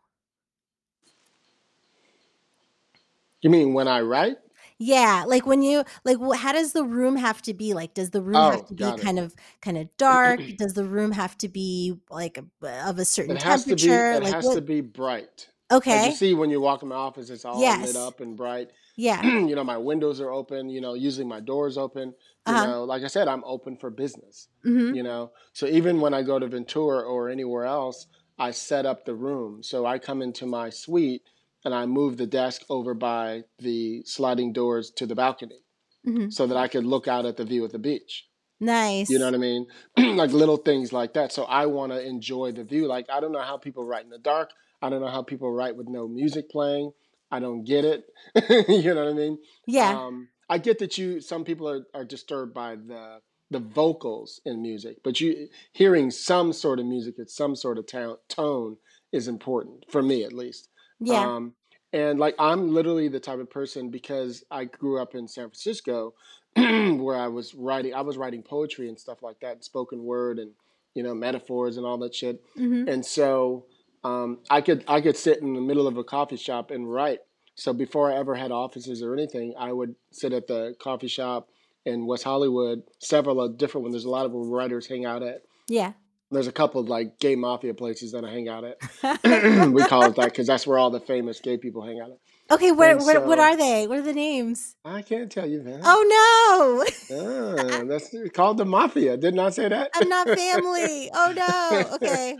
You 3.42 3.50
mean 3.50 3.74
when 3.74 3.88
I 3.88 4.00
write? 4.00 4.38
Yeah, 4.84 5.24
like 5.26 5.46
when 5.46 5.62
you 5.62 5.84
like 6.04 6.18
wh- 6.18 6.36
how 6.36 6.52
does 6.52 6.72
the 6.72 6.82
room 6.84 7.16
have 7.16 7.40
to 7.42 7.54
be? 7.54 7.72
Like 7.74 7.94
does 7.94 8.10
the 8.10 8.20
room 8.22 8.42
have 8.42 8.60
Oh, 8.60 8.66
to 8.66 8.74
be 8.74 8.92
got 8.92 8.98
it. 9.00 9.04
kind 9.04 9.18
of 9.18 9.34
kind 9.60 9.78
of 9.78 9.88
dark? 9.96 10.42
Does 10.56 10.74
the 10.74 10.84
room 10.84 11.12
have 11.12 11.38
to 11.38 11.48
be 11.48 11.94
like 12.10 12.38
a, 12.38 12.88
of 12.88 12.98
a 12.98 13.04
certain 13.04 13.36
It 13.36 13.42
has 13.42 13.66
to 13.66 13.76
be. 13.76 13.96
temperature? 13.96 14.10
It 14.10 14.22
Like 14.22 14.34
has 14.34 14.48
what 14.48 14.50
to 14.50 14.60
be 14.60 14.80
bright. 14.80 15.48
Like 15.88 16.02
you 16.02 16.10
Okay. 16.10 16.12
see 16.12 16.34
when 16.34 16.50
you 16.50 16.60
walk 16.60 16.82
in 16.82 16.88
my 16.88 16.96
office, 16.96 17.30
it's 17.30 17.44
all 17.44 17.78
lit 17.78 17.96
Yes. 17.96 17.96
up 17.96 18.20
and 18.20 18.36
bright. 18.36 18.70
Yeah. 18.96 19.22
you 19.22 19.54
know, 19.54 19.64
my 19.64 19.78
windows 19.78 20.20
are 20.20 20.30
open. 20.30 20.68
You 20.68 20.80
know, 20.80 20.94
usually 20.94 21.26
my 21.26 21.40
doors 21.40 21.76
open. 21.78 22.14
You 22.44 22.52
Uh-huh. 22.54 22.60
know, 22.60 22.84
like 22.84 23.02
I 23.02 23.08
said, 23.08 23.28
I'm 23.28 23.44
open 23.44 23.76
for 23.76 23.90
business. 23.90 24.48
Mhm. 24.64 24.94
You 24.94 25.02
know, 25.02 25.32
so 25.52 25.66
even 25.66 26.00
when 26.00 26.12
I 26.14 26.22
go 26.22 26.38
to 26.38 26.46
Ventura 26.46 27.02
or 27.02 27.28
anywhere 27.28 27.64
else, 27.64 28.06
I 28.38 28.50
set 28.50 28.84
up 28.86 29.04
the 29.04 29.14
room. 29.14 29.62
So 29.62 29.86
I 29.86 29.98
come 29.98 30.22
into 30.22 30.46
my 30.46 30.70
suite 30.70 31.22
and 31.64 31.74
I 31.74 31.86
moved 31.86 32.18
the 32.18 32.26
desk 32.26 32.62
over 32.68 32.94
by 32.94 33.44
the 33.58 34.02
sliding 34.04 34.52
doors 34.52 34.90
to 34.96 35.06
the 35.06 35.14
balcony 35.14 35.60
Mhm. 36.06 36.32
so 36.32 36.46
that 36.46 36.56
I 36.56 36.68
could 36.68 36.84
look 36.84 37.06
out 37.06 37.26
at 37.26 37.36
the 37.36 37.44
view 37.44 37.64
of 37.64 37.72
the 37.72 37.78
beach. 37.78 38.28
Nice. 38.60 39.10
You 39.10 39.18
know 39.18 39.24
what 39.26 39.34
I 39.34 39.38
mean? 39.38 39.66
like 40.16 40.30
little 40.32 40.56
things 40.56 40.92
like 40.92 41.14
that. 41.14 41.32
So 41.32 41.44
I 41.44 41.66
want 41.66 41.92
to 41.92 42.00
enjoy 42.04 42.52
the 42.52 42.64
view. 42.64 42.86
Like 42.86 43.06
I 43.10 43.20
don't 43.20 43.32
know 43.32 43.42
how 43.42 43.56
people 43.56 43.84
write 43.84 44.04
in 44.04 44.10
the 44.10 44.18
dark. 44.18 44.50
I 44.80 44.88
don't 44.90 45.00
know 45.00 45.08
how 45.08 45.22
people 45.22 45.50
write 45.52 45.76
with 45.76 45.88
no 45.88 46.06
music 46.08 46.48
playing. 46.50 46.92
I 47.30 47.40
don't 47.40 47.64
get 47.64 47.84
it. 47.84 48.04
you 48.68 48.94
know 48.94 49.04
what 49.04 49.10
I 49.12 49.16
mean? 49.16 49.38
Yeah. 49.66 49.98
Um, 49.98 50.28
I 50.48 50.58
get 50.58 50.78
that 50.80 50.98
you 50.98 51.20
some 51.20 51.44
people 51.44 51.68
are, 51.68 51.84
are 51.94 52.04
disturbed 52.04 52.52
by 52.54 52.76
the 52.76 53.20
the 53.50 53.58
vocals 53.60 54.40
in 54.46 54.62
music, 54.62 54.98
but 55.04 55.20
you 55.20 55.48
hearing 55.72 56.10
some 56.10 56.52
sort 56.52 56.78
of 56.80 56.86
music 56.86 57.18
at 57.18 57.28
some 57.30 57.54
sort 57.54 57.78
of 57.78 57.86
town, 57.86 58.16
tone 58.28 58.78
is 59.12 59.28
important 59.28 59.84
for 59.90 60.02
me 60.02 60.24
at 60.24 60.32
least. 60.32 60.68
Yeah. 61.00 61.20
Um, 61.20 61.54
and 61.92 62.18
like 62.18 62.34
I'm 62.38 62.72
literally 62.72 63.08
the 63.08 63.20
type 63.20 63.38
of 63.38 63.50
person 63.50 63.90
because 63.90 64.44
I 64.50 64.64
grew 64.64 65.00
up 65.00 65.14
in 65.14 65.28
San 65.28 65.44
Francisco, 65.44 66.14
where 66.56 67.16
I 67.16 67.28
was 67.28 67.54
writing, 67.54 67.94
I 67.94 68.00
was 68.00 68.16
writing 68.16 68.42
poetry 68.42 68.88
and 68.88 68.98
stuff 68.98 69.22
like 69.22 69.40
that, 69.40 69.64
spoken 69.64 70.04
word 70.04 70.38
and 70.38 70.52
you 70.94 71.02
know 71.02 71.14
metaphors 71.14 71.76
and 71.76 71.86
all 71.86 71.98
that 71.98 72.14
shit. 72.14 72.42
Mhm. 72.56 72.88
And 72.88 73.04
so 73.04 73.66
um, 74.04 74.38
I 74.50 74.60
could 74.60 74.84
I 74.88 75.00
could 75.00 75.16
sit 75.16 75.40
in 75.40 75.54
the 75.54 75.60
middle 75.60 75.86
of 75.86 75.96
a 75.96 76.04
coffee 76.04 76.36
shop 76.36 76.70
and 76.70 76.90
write. 76.90 77.20
So 77.54 77.72
before 77.74 78.10
I 78.10 78.16
ever 78.16 78.34
had 78.34 78.50
offices 78.50 79.02
or 79.02 79.12
anything, 79.12 79.54
I 79.58 79.72
would 79.72 79.94
sit 80.10 80.32
at 80.32 80.46
the 80.46 80.74
coffee 80.80 81.08
shop 81.08 81.48
in 81.84 82.06
West 82.06 82.24
Hollywood. 82.24 82.82
Several 82.98 83.46
different 83.48 83.82
ones. 83.82 83.92
There's 83.94 84.06
a 84.06 84.10
lot 84.10 84.24
of 84.24 84.32
writers 84.32 84.86
hang 84.86 85.04
out 85.04 85.22
at. 85.22 85.42
Yeah. 85.68 85.92
There's 86.32 86.48
a 86.48 86.52
couple 86.52 86.80
of 86.80 86.88
like 86.88 87.18
gay 87.20 87.36
mafia 87.36 87.74
places 87.74 88.12
that 88.12 88.24
I 88.24 88.30
hang 88.30 88.48
out 88.48 88.64
at. 88.64 88.78
we 89.72 89.84
call 89.84 90.04
it 90.04 90.16
that 90.16 90.26
because 90.26 90.48
that's 90.48 90.66
where 90.66 90.78
all 90.78 90.90
the 90.90 91.00
famous 91.00 91.40
gay 91.40 91.58
people 91.58 91.84
hang 91.86 92.00
out 92.00 92.10
at. 92.10 92.18
okay, 92.54 92.72
what 92.72 92.98
what 92.98 93.26
what 93.26 93.38
are 93.40 93.56
they? 93.56 93.86
What 93.88 93.98
are 93.98 94.02
the 94.02 94.14
names? 94.14 94.76
I 94.84 95.02
can't 95.02 95.30
tell 95.32 95.48
you 95.48 95.62
man. 95.62 95.82
Oh 95.84 96.84
no. 97.10 97.16
Ah, 97.18 97.84
that's 97.86 98.14
called 98.34 98.58
the 98.58 98.66
mafia. 98.66 99.16
Didn't 99.18 99.40
I 99.40 99.50
say 99.50 99.68
that? 99.68 99.90
I'm 99.94 100.08
not 100.08 100.28
family. 100.28 101.10
Oh 101.14 101.32
no. 101.36 101.84
Okay. 101.96 102.36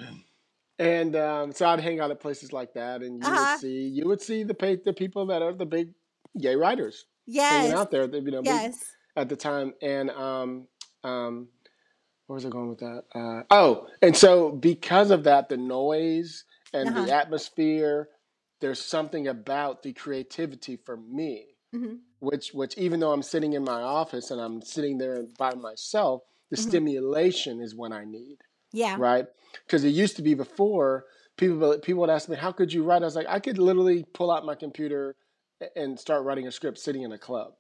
and 0.79 1.17
um, 1.17 1.53
so 1.53 1.67
I'd 1.69 1.81
hang 1.81 2.01
out 2.01 2.11
at 2.11 2.21
places 2.21 2.53
like 2.53 2.75
that, 2.75 3.03
and 3.03 3.23
you 3.25 3.31
would 3.31 3.39
Uh-huh. 3.39 3.59
see 3.59 3.89
you 3.89 4.07
would 4.09 4.23
see 4.23 4.45
the 4.45 4.55
the 4.85 4.95
people 4.95 5.27
that 5.27 5.43
are 5.43 5.55
the 5.55 5.67
big 5.67 5.91
gay 6.41 6.57
writers 6.57 7.07
yes. 7.27 7.53
hanging 7.53 7.73
out 7.75 7.91
there. 7.91 8.05
You 8.05 8.31
know, 8.33 8.43
big 8.43 8.47
Yes. 8.47 8.79
at 9.17 9.29
the 9.29 9.37
time, 9.37 9.75
and 9.83 10.11
um, 10.11 10.69
um, 11.05 11.49
where 12.27 12.35
was 12.37 12.47
I 12.47 12.51
going 12.51 12.69
with 12.69 12.81
that? 12.81 13.05
Uh, 13.15 13.43
oh, 13.51 13.89
and 14.03 14.17
so 14.17 14.53
because 14.53 15.11
of 15.11 15.25
that, 15.25 15.49
the 15.49 15.57
noise 15.57 16.45
and 16.73 16.89
Uh-huh. 16.89 17.05
the 17.07 17.13
atmosphere, 17.13 18.09
there's 18.61 18.81
something 18.83 19.29
about 19.29 19.83
the 19.83 19.93
creativity 19.93 20.77
for 20.77 20.97
me 20.97 21.49
hmm 21.73 21.95
which 22.21 22.53
which 22.55 22.79
even 22.79 23.01
though 23.01 23.13
I'm 23.13 23.23
sitting 23.23 23.55
in 23.55 23.65
my 23.65 23.83
office 23.83 24.31
and 24.31 24.41
I'm 24.41 24.63
sitting 24.63 24.99
there 24.99 25.25
by 25.39 25.55
myself, 25.55 26.23
the 26.51 26.57
hmm 26.57 26.63
stimulation 26.63 27.61
is 27.61 27.75
what 27.75 27.93
I 27.93 28.05
need, 28.05 28.39
Yeah. 28.73 28.97
right? 28.99 29.27
Because 29.67 29.85
it 29.85 29.91
used 29.91 30.17
to 30.17 30.23
be 30.23 30.35
before 30.35 31.07
people 31.37 31.79
people 31.81 32.01
would 32.03 32.11
ask 32.11 32.29
me, 32.29 32.37
"How 32.37 32.53
could 32.53 32.73
you 32.73 32.85
write?" 32.85 33.03
I 33.03 33.07
was 33.07 33.17
like, 33.17 33.27
"I 33.29 33.41
could 33.41 33.59
literally 33.59 34.05
pull 34.15 34.31
out 34.31 34.45
my 34.47 34.55
computer 34.55 35.17
and 35.77 35.99
start 35.99 36.25
writing 36.25 36.47
a 36.47 36.53
script 36.53 36.79
sitting 36.79 37.03
in 37.03 37.13
a 37.13 37.19
club." 37.19 37.55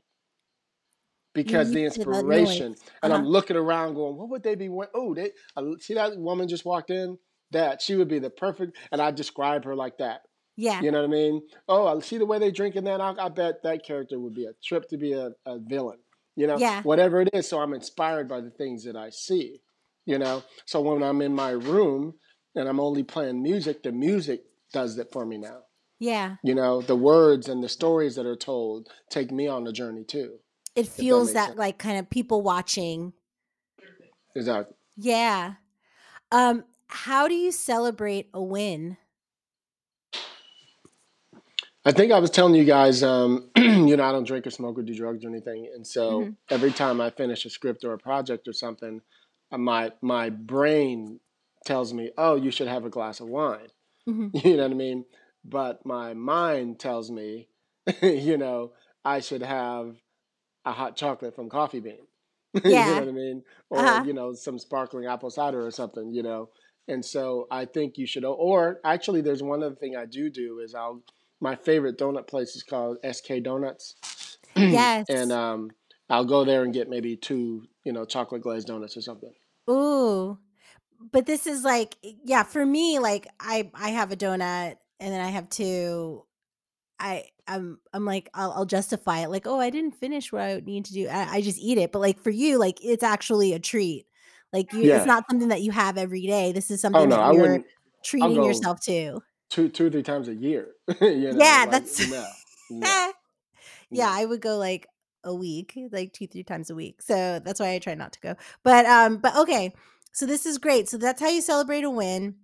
Because 1.34 1.72
the 1.72 1.80
used 1.82 1.94
to 1.96 2.04
the 2.04 2.10
noise. 2.10 2.18
inspiration 2.20 2.76
and 3.02 3.12
Uh 3.12 3.16
i'm 3.16 3.26
looking 3.26 3.56
around 3.56 3.94
going 3.94 4.16
what 4.16 4.28
would 4.30 4.42
they 4.42 4.54
be 4.54 4.68
wearing 4.68 4.90
oh 4.94 5.14
they 5.14 5.30
I 5.56 5.62
see 5.80 5.94
that 5.94 6.16
woman 6.18 6.48
just 6.48 6.64
walked 6.64 6.90
in 6.90 7.18
that 7.52 7.80
she 7.82 7.96
would 7.96 8.08
be 8.08 8.18
the 8.18 8.30
perfect 8.30 8.76
and 8.90 9.00
i 9.00 9.10
describe 9.10 9.64
her 9.64 9.74
like 9.74 9.98
that 9.98 10.20
Yeah. 10.56 10.80
you 10.82 10.90
know 10.90 10.98
what 11.00 11.04
i 11.08 11.10
mean 11.10 11.42
oh 11.68 11.86
i 11.86 11.98
see 12.00 12.18
the 12.18 12.26
way 12.26 12.38
they 12.38 12.50
drinking 12.50 12.84
that 12.84 13.00
I, 13.00 13.14
I 13.18 13.28
bet 13.28 13.62
that 13.62 13.84
character 13.84 14.18
would 14.20 14.34
be 14.34 14.46
a 14.46 14.52
trip 14.64 14.88
to 14.90 14.96
be 14.98 15.12
a, 15.12 15.30
a 15.46 15.58
villain 15.58 15.98
you 16.36 16.46
know 16.46 16.58
Yeah. 16.58 16.82
whatever 16.82 17.20
it 17.20 17.30
is 17.32 17.48
so 17.48 17.60
i'm 17.60 17.74
inspired 17.74 18.28
by 18.28 18.40
the 18.40 18.50
things 18.50 18.84
that 18.84 18.96
i 18.96 19.10
see 19.10 19.60
you 20.06 20.18
know 20.18 20.42
so 20.66 20.80
when 20.80 21.02
i'm 21.02 21.22
in 21.22 21.34
my 21.34 21.50
room 21.50 22.14
and 22.54 22.68
i'm 22.68 22.80
only 22.80 23.02
playing 23.02 23.42
music 23.42 23.82
the 23.82 23.92
music 23.92 24.40
does 24.72 24.98
it 24.98 25.08
for 25.12 25.24
me 25.26 25.36
now 25.38 25.60
Yeah. 25.98 26.36
you 26.42 26.54
know 26.54 26.80
the 26.82 26.96
words 26.96 27.48
and 27.48 27.62
the 27.62 27.68
stories 27.68 28.14
that 28.16 28.26
are 28.26 28.36
told 28.36 28.88
take 29.10 29.30
me 29.30 29.46
on 29.46 29.64
the 29.64 29.72
journey 29.72 30.04
too 30.04 30.38
It 30.74 30.86
if 30.96 31.08
that 31.08 31.22
feels 31.26 31.32
that 31.34 31.56
like 31.56 31.78
kind 31.78 31.98
of 31.98 32.08
people 32.10 32.42
watching. 32.42 33.12
exactly 34.34 34.74
Yeah. 34.96 35.54
Um, 36.30 36.64
how 36.88 37.28
do 37.28 37.34
you 37.34 37.52
celebrate 37.52 38.30
a 38.34 38.42
win? 38.42 38.96
I 41.84 41.92
think 41.92 42.12
I 42.12 42.20
was 42.20 42.30
telling 42.30 42.54
you 42.54 42.64
guys, 42.64 43.02
um, 43.02 43.50
you 43.56 43.96
know, 43.96 44.04
I 44.04 44.12
don't 44.12 44.26
drink 44.26 44.46
or 44.46 44.50
smoke 44.50 44.78
or 44.78 44.82
do 44.82 44.94
drugs 44.94 45.24
or 45.24 45.28
anything, 45.28 45.68
and 45.74 45.86
so 45.86 46.28
hmm 46.28 46.30
every 46.50 46.70
time 46.72 47.00
I 47.00 47.10
finish 47.10 47.44
a 47.44 47.50
script 47.50 47.84
or 47.84 47.92
a 47.92 47.98
project 47.98 48.46
or 48.46 48.52
something, 48.52 49.00
uh, 49.50 49.58
my 49.58 49.92
my 50.00 50.30
brain 50.30 51.18
tells 51.66 51.92
me, 51.92 52.10
"Oh, 52.16 52.36
you 52.36 52.50
should 52.50 52.68
have 52.68 52.84
a 52.84 52.90
glass 52.90 53.20
of 53.20 53.28
wine." 53.28 53.68
hmm 54.06 54.28
You 54.44 54.56
know 54.56 54.64
what 54.64 54.72
I 54.72 54.74
mean? 54.74 55.06
But 55.44 55.86
my 55.86 56.14
mind 56.14 56.80
tells 56.80 57.10
me, 57.10 57.48
you 58.02 58.38
know, 58.38 58.72
I 59.04 59.20
should 59.20 59.42
have 59.42 59.96
a 60.64 60.72
hot 60.72 60.96
chocolate 60.96 61.34
from 61.34 61.48
Coffee 61.48 61.80
Bean. 61.80 62.06
Yeah. 62.54 62.60
you 62.64 62.94
know 62.94 63.00
what 63.00 63.08
I 63.08 63.12
mean? 63.12 63.42
Or 63.70 63.82
huh. 63.82 64.04
you 64.06 64.12
know, 64.12 64.34
some 64.34 64.58
sparkling 64.58 65.06
apple 65.06 65.30
cider 65.30 65.64
or 65.64 65.70
something. 65.70 66.12
You 66.12 66.22
know, 66.22 66.50
and 66.88 67.04
so 67.04 67.46
I 67.50 67.64
think 67.64 67.98
you 67.98 68.06
should. 68.06 68.24
Or 68.24 68.80
actually, 68.84 69.20
there's 69.20 69.42
one 69.42 69.62
other 69.62 69.74
thing 69.74 69.96
I 69.96 70.06
do 70.06 70.30
do 70.30 70.60
is 70.60 70.74
I'll. 70.74 71.02
My 71.40 71.56
favorite 71.56 71.98
donut 71.98 72.28
place 72.28 72.54
is 72.54 72.62
called 72.62 72.98
SK 73.10 73.42
Donuts, 73.42 73.96
yes. 74.56 75.06
and 75.08 75.32
um, 75.32 75.70
I'll 76.08 76.24
go 76.24 76.44
there 76.44 76.62
and 76.62 76.72
get 76.72 76.88
maybe 76.88 77.16
two, 77.16 77.66
you 77.82 77.92
know, 77.92 78.04
chocolate 78.04 78.42
glazed 78.42 78.68
donuts 78.68 78.96
or 78.96 79.00
something. 79.00 79.32
Ooh. 79.68 80.38
But 81.10 81.26
this 81.26 81.48
is 81.48 81.64
like, 81.64 81.96
yeah, 82.02 82.44
for 82.44 82.64
me, 82.64 83.00
like 83.00 83.26
I 83.40 83.70
I 83.74 83.88
have 83.88 84.12
a 84.12 84.16
donut 84.16 84.76
and 85.00 85.12
then 85.12 85.20
I 85.20 85.30
have 85.30 85.48
two. 85.48 86.24
I 87.00 87.24
I'm 87.46 87.78
I'm 87.92 88.04
like 88.04 88.30
I'll, 88.34 88.52
I'll 88.52 88.66
justify 88.66 89.20
it 89.20 89.30
like 89.30 89.46
oh 89.46 89.58
I 89.58 89.70
didn't 89.70 89.96
finish 89.96 90.32
what 90.32 90.42
I 90.42 90.60
need 90.64 90.84
to 90.86 90.92
do 90.92 91.08
I, 91.08 91.34
I 91.34 91.40
just 91.40 91.58
eat 91.58 91.78
it. 91.78 91.92
But 91.92 91.98
like 92.00 92.20
for 92.20 92.30
you 92.30 92.58
like 92.58 92.78
it's 92.82 93.02
actually 93.02 93.52
a 93.52 93.58
treat. 93.58 94.06
Like 94.52 94.72
you 94.72 94.84
it's 94.94 95.06
not 95.06 95.24
something 95.30 95.48
that 95.48 95.62
you 95.62 95.72
have 95.72 95.96
every 95.98 96.26
day 96.26 96.52
this 96.52 96.70
is 96.70 96.80
something 96.80 97.00
Oh 97.00 97.04
something 97.04 97.10
no, 97.10 97.16
that 97.16 97.22
I 97.22 97.32
you're 97.32 97.64
treating 98.04 98.44
yourself 98.44 98.80
to. 98.82 99.20
two, 99.50 99.68
two, 99.68 99.86
or 99.86 99.90
three 99.90 100.02
times 100.02 100.28
a 100.28 100.34
year. 100.34 100.68
you 101.00 101.32
know, 101.32 101.38
yeah 101.38 101.62
like 101.62 101.70
that's 101.70 102.10
no, 102.10 102.26
no, 102.70 103.12
yeah. 103.90 104.10
I 104.10 104.24
would 104.24 104.40
go 104.40 104.56
like 104.56 104.86
a 105.24 105.34
week 105.34 105.78
like 105.92 106.12
two 106.12 106.26
three 106.26 106.42
times 106.42 106.68
a 106.68 106.74
week 106.74 107.00
so 107.00 107.38
that's 107.44 107.60
why 107.60 107.74
I 107.74 107.78
try 107.78 107.94
not 107.94 108.12
to 108.12 108.20
go. 108.20 108.34
But 108.62 108.86
um 108.86 109.18
but 109.18 109.36
okay 109.36 109.72
so 110.12 110.26
this 110.26 110.46
is 110.46 110.58
great 110.58 110.88
so 110.88 110.98
that's 110.98 111.20
how 111.20 111.28
you 111.28 111.40
celebrate 111.40 111.84
a 111.84 111.90
win. 111.90 112.36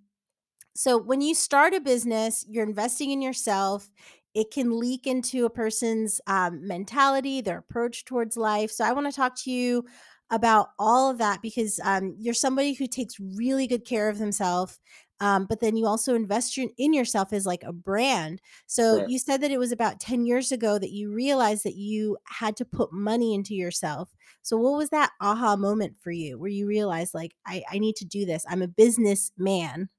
So 0.75 0.97
when 0.97 1.21
you 1.21 1.35
start 1.35 1.73
a 1.73 1.81
business 1.81 2.45
you're 2.47 2.65
investing 2.65 3.11
in 3.11 3.21
yourself 3.21 3.89
it 4.39 4.51
can 4.51 4.79
leak 4.79 5.05
into 5.07 5.45
a 5.45 5.49
person's 5.49 6.21
um, 6.27 6.65
mentality 6.67 7.41
their 7.41 7.57
approach 7.59 8.05
towards 8.05 8.37
life 8.37 8.71
so 8.71 8.83
i 8.85 8.93
want 8.93 9.05
to 9.05 9.15
talk 9.15 9.35
to 9.35 9.51
you 9.51 9.85
about 10.31 10.69
all 10.77 11.09
of 11.09 11.17
that 11.17 11.41
because 11.41 11.79
um, 11.83 12.15
you're 12.19 12.33
somebody 12.35 12.73
who 12.73 12.85
takes 12.87 13.19
really 13.19 13.65
good 13.67 13.85
care 13.85 14.09
of 14.09 14.17
themselves 14.19 14.79
um, 15.21 15.45
but 15.45 15.59
then 15.59 15.75
you 15.75 15.85
also 15.85 16.15
invest 16.15 16.57
in 16.57 16.93
yourself 16.93 17.33
as 17.33 17.45
like 17.45 17.63
a 17.63 17.73
brand 17.73 18.41
so 18.67 18.95
Right. 18.95 19.05
you 19.05 19.19
said 19.19 19.41
that 19.41 19.51
it 19.51 19.57
was 19.59 19.71
about 19.71 19.99
10 19.99 20.25
years 20.25 20.51
ago 20.51 20.77
that 20.79 20.91
you 20.91 21.11
realized 21.11 21.63
that 21.63 21.75
you 21.75 22.17
had 22.25 22.55
to 22.57 22.65
put 22.65 22.93
money 22.93 23.33
into 23.33 23.53
yourself 23.55 24.11
so 24.41 24.55
what 24.57 24.77
was 24.77 24.89
that 24.89 25.11
aha 25.19 25.55
moment 25.55 25.95
for 25.99 26.11
you 26.11 26.37
where 26.39 26.49
you 26.49 26.67
realized 26.67 27.13
like 27.13 27.33
i, 27.45 27.63
I 27.71 27.79
need 27.79 27.95
to 27.97 28.05
do 28.05 28.25
this 28.25 28.45
i'm 28.49 28.61
a 28.61 28.67
businessman 28.67 29.89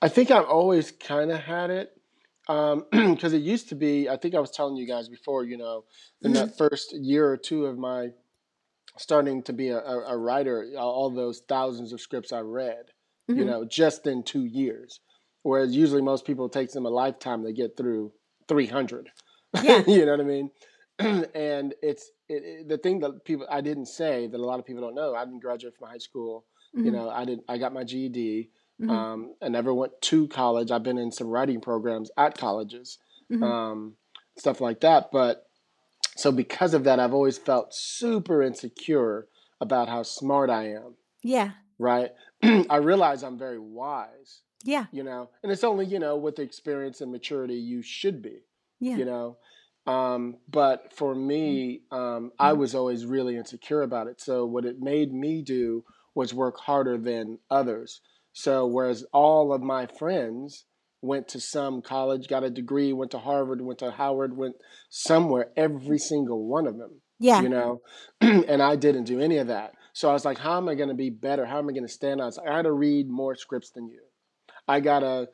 I 0.00 0.08
think 0.08 0.30
I've 0.30 0.46
always 0.46 0.90
kind 0.90 1.30
of 1.30 1.40
had 1.40 1.70
it 1.70 2.00
because 2.90 3.32
it 3.32 3.42
used 3.42 3.68
to 3.70 3.74
be. 3.74 4.08
I 4.08 4.16
think 4.16 4.34
I 4.34 4.40
was 4.40 4.50
telling 4.50 4.76
you 4.76 4.86
guys 4.86 5.08
before. 5.08 5.44
You 5.44 5.56
know, 5.58 5.84
in 6.22 6.32
hmm 6.32 6.34
that 6.34 6.56
first 6.56 6.94
year 6.94 7.28
or 7.28 7.36
two 7.36 7.66
of 7.66 7.78
my 7.78 8.08
starting 8.98 9.42
to 9.44 9.52
be 9.52 9.68
a, 9.68 9.78
a, 9.78 10.16
writer, 10.16 10.66
all 10.78 11.10
those 11.10 11.42
thousands 11.48 11.92
of 11.92 12.00
scripts 12.00 12.32
I 12.32 12.40
read. 12.40 12.86
You 13.34 13.44
hmm 13.44 13.46
know, 13.46 13.64
just 13.64 14.06
in 14.06 14.22
two 14.24 14.44
years, 14.44 15.00
whereas 15.42 15.74
usually 15.74 16.02
most 16.02 16.26
people 16.26 16.48
takes 16.50 16.74
them 16.74 16.84
a 16.84 16.90
lifetime 16.90 17.44
to 17.44 17.52
get 17.52 17.76
through 17.76 18.12
three 18.48 18.66
hundred. 18.66 19.10
yeah 19.62 19.82
you 19.86 20.04
know 20.04 20.12
what 20.12 20.20
I 20.20 20.24
mean? 20.24 20.50
and 21.34 21.74
it's 21.82 22.10
it, 22.28 22.42
it- 22.44 22.68
the 22.68 22.76
thing 22.78 23.00
that 23.00 23.24
people 23.24 23.46
I 23.50 23.60
didn't 23.62 23.86
say 23.86 24.26
that 24.26 24.38
a 24.38 24.44
lot 24.44 24.58
of 24.58 24.66
people 24.66 24.82
don't 24.82 24.94
know. 24.94 25.14
I 25.14 25.24
didn't 25.24 25.40
graduate 25.40 25.74
from 25.78 25.88
high 25.88 25.98
school. 25.98 26.44
You 26.82 26.90
hmm 26.90 26.96
know, 26.96 27.08
I 27.08 27.24
did. 27.24 27.40
I 27.48 27.58
got 27.58 27.72
my 27.72 27.84
GED. 27.84 28.50
Hmm 28.82 28.90
Um, 28.90 29.34
I 29.42 29.48
never 29.48 29.72
went 29.74 29.92
to 30.02 30.28
college. 30.28 30.70
I've 30.70 30.82
been 30.82 30.98
in 30.98 31.12
some 31.12 31.28
writing 31.28 31.60
programs 31.60 32.10
at 32.16 32.36
colleges, 32.38 32.98
hmm 33.28 33.42
um, 33.42 33.94
stuff 34.36 34.60
like 34.60 34.80
that. 34.80 35.10
But 35.12 35.46
so 36.16 36.32
because 36.32 36.74
of 36.74 36.84
that, 36.84 37.00
I've 37.00 37.14
always 37.14 37.38
felt 37.38 37.74
super 37.74 38.42
insecure 38.42 39.26
about 39.60 39.88
how 39.88 40.02
smart 40.02 40.50
I 40.50 40.70
am. 40.72 40.94
yeah 41.22 41.50
Right? 41.78 42.10
I 42.42 42.76
realize 42.76 43.22
I'm 43.22 43.38
very 43.38 43.58
wise. 43.58 44.42
yeah 44.64 44.86
You 44.92 45.02
know, 45.04 45.30
and 45.42 45.50
it's 45.52 45.64
only 45.64 45.86
you 45.86 45.98
know 45.98 46.16
with 46.16 46.38
experience 46.38 47.00
and 47.00 47.10
maturity 47.12 47.54
you 47.54 47.82
should 47.82 48.20
be 48.22 48.38
yeah 48.80 48.96
you 48.96 49.04
know 49.04 49.36
um, 49.86 50.36
but 50.48 50.92
for 50.92 51.14
me 51.14 51.82
um, 51.90 52.30
i 52.38 52.52
Mhm. 52.52 52.58
was 52.58 52.74
always 52.74 53.04
really 53.06 53.36
insecure 53.36 53.82
about 53.82 54.06
it 54.06 54.20
so 54.20 54.44
what 54.46 54.64
it 54.64 54.80
made 54.80 55.12
me 55.12 55.42
do 55.42 55.84
was 56.14 56.34
work 56.34 56.58
harder 56.58 56.96
than 56.98 57.38
others 57.50 58.00
so 58.32 58.66
whereas 58.66 59.04
all 59.12 59.52
of 59.52 59.62
my 59.62 59.86
friends 59.86 60.64
went 61.00 61.26
to 61.28 61.40
some 61.40 61.82
college 61.82 62.28
got 62.28 62.44
a 62.44 62.50
degree 62.50 62.92
went 62.92 63.10
to 63.10 63.18
harvard 63.18 63.60
went 63.60 63.78
to 63.78 63.90
howard 63.90 64.36
went 64.36 64.54
somewhere 64.88 65.50
every 65.56 65.98
single 65.98 66.46
one 66.46 66.66
of 66.66 66.78
them 66.78 67.00
yeah. 67.18 67.40
you 67.40 67.48
know? 67.48 67.80
And 68.20 68.62
i 68.62 68.76
didn't 68.76 69.04
do 69.04 69.20
any 69.20 69.38
of 69.38 69.46
that. 69.48 69.72
So 69.92 70.10
i 70.10 70.12
was 70.12 70.24
like 70.24 70.38
how 70.38 70.56
am 70.56 70.68
i 70.68 70.74
going 70.74 70.88
to 70.88 70.94
be 70.94 71.10
better? 71.10 71.46
How 71.46 71.58
am 71.58 71.68
i 71.68 71.72
going 71.72 71.86
to 71.86 71.92
stand 71.92 72.20
out? 72.20 72.36
Like, 72.36 72.48
i 72.48 72.56
got 72.56 72.62
to 72.62 72.72
read 72.72 73.08
more 73.08 73.34
scripts 73.34 73.70
than 73.70 73.88
you. 73.88 74.00
I 74.68 74.80
gotta 74.80 75.28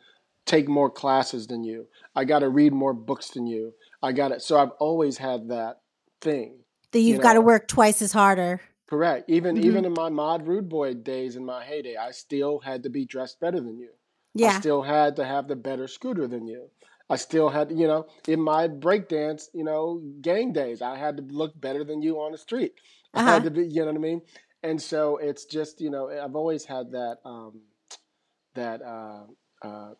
take 0.46 0.68
more 0.68 0.90
classes 0.90 1.46
than 1.46 1.62
you. 1.64 1.86
I 2.14 2.24
gotta 2.24 2.48
read 2.48 2.72
more 2.72 2.94
books 2.94 3.30
than 3.30 3.46
you. 3.46 3.72
I 4.02 4.12
gotta. 4.12 4.40
So 4.40 4.58
I've 4.58 4.72
always 4.78 5.18
had 5.18 5.48
that 5.48 5.80
thing, 6.20 6.58
that 6.92 7.00
you 7.00 7.12
you've 7.12 7.22
got 7.22 7.34
to 7.34 7.40
work 7.40 7.68
twice 7.68 8.02
as 8.02 8.12
harder 8.12 8.60
Correct. 8.88 9.28
Even 9.28 9.56
hmm 9.56 9.62
even 9.62 9.84
in 9.84 9.92
my 9.92 10.08
mod 10.08 10.46
rude 10.46 10.68
boy 10.68 10.94
days 10.94 11.36
in 11.36 11.44
my 11.44 11.64
heyday, 11.64 11.96
I 11.96 12.10
still 12.12 12.58
had 12.60 12.82
to 12.84 12.90
be 12.90 13.04
dressed 13.04 13.40
better 13.40 13.60
than 13.60 13.78
you. 13.78 13.90
Yeah. 14.34 14.48
I 14.48 14.60
still 14.60 14.82
had 14.82 15.16
to 15.16 15.24
have 15.24 15.48
the 15.48 15.56
better 15.56 15.86
scooter 15.88 16.26
than 16.26 16.46
you. 16.46 16.70
I 17.10 17.16
still 17.16 17.48
had, 17.48 17.70
you 17.70 17.86
know, 17.86 18.06
in 18.26 18.40
my 18.40 18.68
breakdance, 18.68 19.48
you 19.54 19.64
know, 19.64 20.02
gang 20.20 20.52
days, 20.52 20.82
I 20.82 20.96
had 20.96 21.16
to 21.16 21.22
look 21.22 21.58
better 21.58 21.84
than 21.84 22.02
you 22.02 22.20
on 22.20 22.32
the 22.32 22.38
street. 22.38 22.74
I 23.14 23.22
had 23.22 23.42
uh-huh 23.42 23.44
to 23.44 23.50
be, 23.50 23.66
you 23.66 23.80
know 23.80 23.86
what 23.86 23.96
I 23.96 23.98
mean? 23.98 24.22
And 24.62 24.80
so 24.80 25.16
it's 25.16 25.44
just, 25.46 25.80
you 25.80 25.90
know, 25.90 26.10
I've 26.10 26.36
always 26.36 26.64
had 26.64 26.92
that 26.92 27.18
um, 27.24 27.62
that 28.54 28.82
uh, 28.82 29.24
uh, 29.62 29.94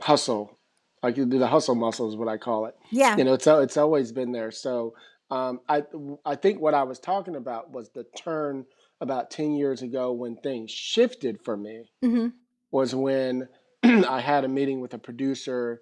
hustle, 0.00 0.58
like 1.02 1.16
the 1.16 1.46
hustle 1.46 1.74
muscle 1.74 2.08
is 2.08 2.16
what 2.16 2.28
I 2.28 2.36
call 2.36 2.66
it. 2.66 2.74
yeah 2.90 3.16
You 3.16 3.24
know, 3.24 3.34
it's 3.34 3.46
it's 3.46 3.76
always 3.76 4.12
been 4.12 4.32
there. 4.32 4.50
So 4.50 4.94
um, 5.30 5.60
I 5.68 5.82
I 6.24 6.36
think 6.36 6.60
what 6.60 6.74
I 6.74 6.84
was 6.84 6.98
talking 6.98 7.36
about 7.36 7.70
was 7.70 7.90
the 7.90 8.04
turn 8.16 8.64
about 9.00 9.30
ten 9.30 9.52
years 9.54 9.82
ago 9.82 10.12
when 10.12 10.36
things 10.36 10.70
shifted 10.70 11.40
for 11.44 11.56
me 11.56 11.84
hmm 12.02 12.28
was 12.70 12.94
when 12.94 13.48
I 13.82 14.20
had 14.20 14.44
a 14.44 14.48
meeting 14.48 14.80
with 14.80 14.92
a 14.92 14.98
producer 14.98 15.80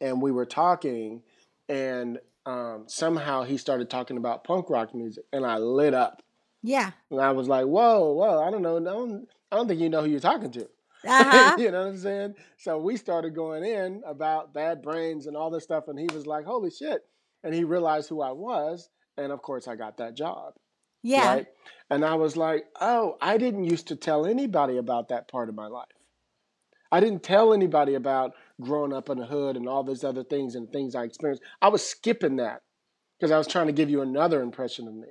and 0.00 0.20
we 0.20 0.30
were 0.30 0.44
talking 0.46 1.22
and 1.68 2.18
um, 2.44 2.84
somehow 2.86 3.42
he 3.44 3.56
started 3.56 3.90
talking 3.90 4.16
about 4.18 4.44
punk 4.44 4.70
rock 4.70 4.94
music 4.94 5.24
and 5.32 5.44
I 5.44 5.56
lit 5.58 5.94
up 5.94 6.22
yeah 6.62 6.92
and 7.10 7.20
I 7.20 7.32
was 7.32 7.48
like, 7.48 7.66
whoa, 7.66 8.12
whoa, 8.12 8.42
I 8.42 8.50
don't 8.50 8.62
know, 8.62 8.76
I 8.76 8.80
don't, 8.80 9.28
I 9.52 9.56
don't 9.56 9.68
think 9.68 9.80
you 9.80 9.88
know 9.88 10.02
who 10.02 10.10
you're 10.10 10.20
talking 10.20 10.50
to. 10.52 10.68
uh-huh 11.06 11.54
you 11.58 11.70
know 11.70 11.84
what 11.84 11.92
I'm 11.92 11.98
saying? 11.98 12.34
So 12.58 12.78
we 12.78 12.96
started 12.96 13.34
going 13.34 13.64
in 13.64 14.02
about 14.06 14.52
bad 14.52 14.82
brains 14.82 15.26
and 15.26 15.36
all 15.36 15.50
this 15.50 15.64
stuff, 15.64 15.88
and 15.88 15.98
he 15.98 16.06
was 16.12 16.26
like, 16.26 16.44
"Holy 16.44 16.70
shit!" 16.70 17.02
And 17.46 17.54
he 17.54 17.64
realized 17.64 18.08
who 18.08 18.20
I 18.20 18.32
was, 18.32 18.90
and 19.16 19.30
of 19.30 19.40
course 19.40 19.68
I 19.68 19.76
got 19.76 19.98
that 19.98 20.16
job. 20.16 20.54
Yeah. 21.02 21.34
Right? 21.34 21.46
And 21.88 22.04
I 22.04 22.16
was 22.16 22.36
like, 22.36 22.66
oh, 22.80 23.16
I 23.20 23.38
didn't 23.38 23.64
used 23.64 23.86
to 23.88 23.96
tell 23.96 24.26
anybody 24.26 24.76
about 24.78 25.08
that 25.10 25.28
part 25.28 25.48
of 25.48 25.54
my 25.54 25.68
life. 25.68 25.86
I 26.90 26.98
didn't 26.98 27.22
tell 27.22 27.52
anybody 27.54 27.94
about 27.94 28.32
growing 28.60 28.92
up 28.92 29.08
in 29.08 29.18
the 29.18 29.26
hood 29.26 29.56
and 29.56 29.68
all 29.68 29.84
those 29.84 30.02
other 30.02 30.24
things 30.24 30.56
and 30.56 30.68
things 30.72 30.96
I 30.96 31.04
experienced. 31.04 31.44
I 31.62 31.68
was 31.68 31.86
skipping 31.86 32.36
that 32.36 32.62
because 33.18 33.30
I 33.30 33.38
was 33.38 33.46
trying 33.46 33.68
to 33.68 33.72
give 33.72 33.90
you 33.90 34.02
another 34.02 34.42
impression 34.42 34.88
of 34.88 34.94
me. 34.94 35.08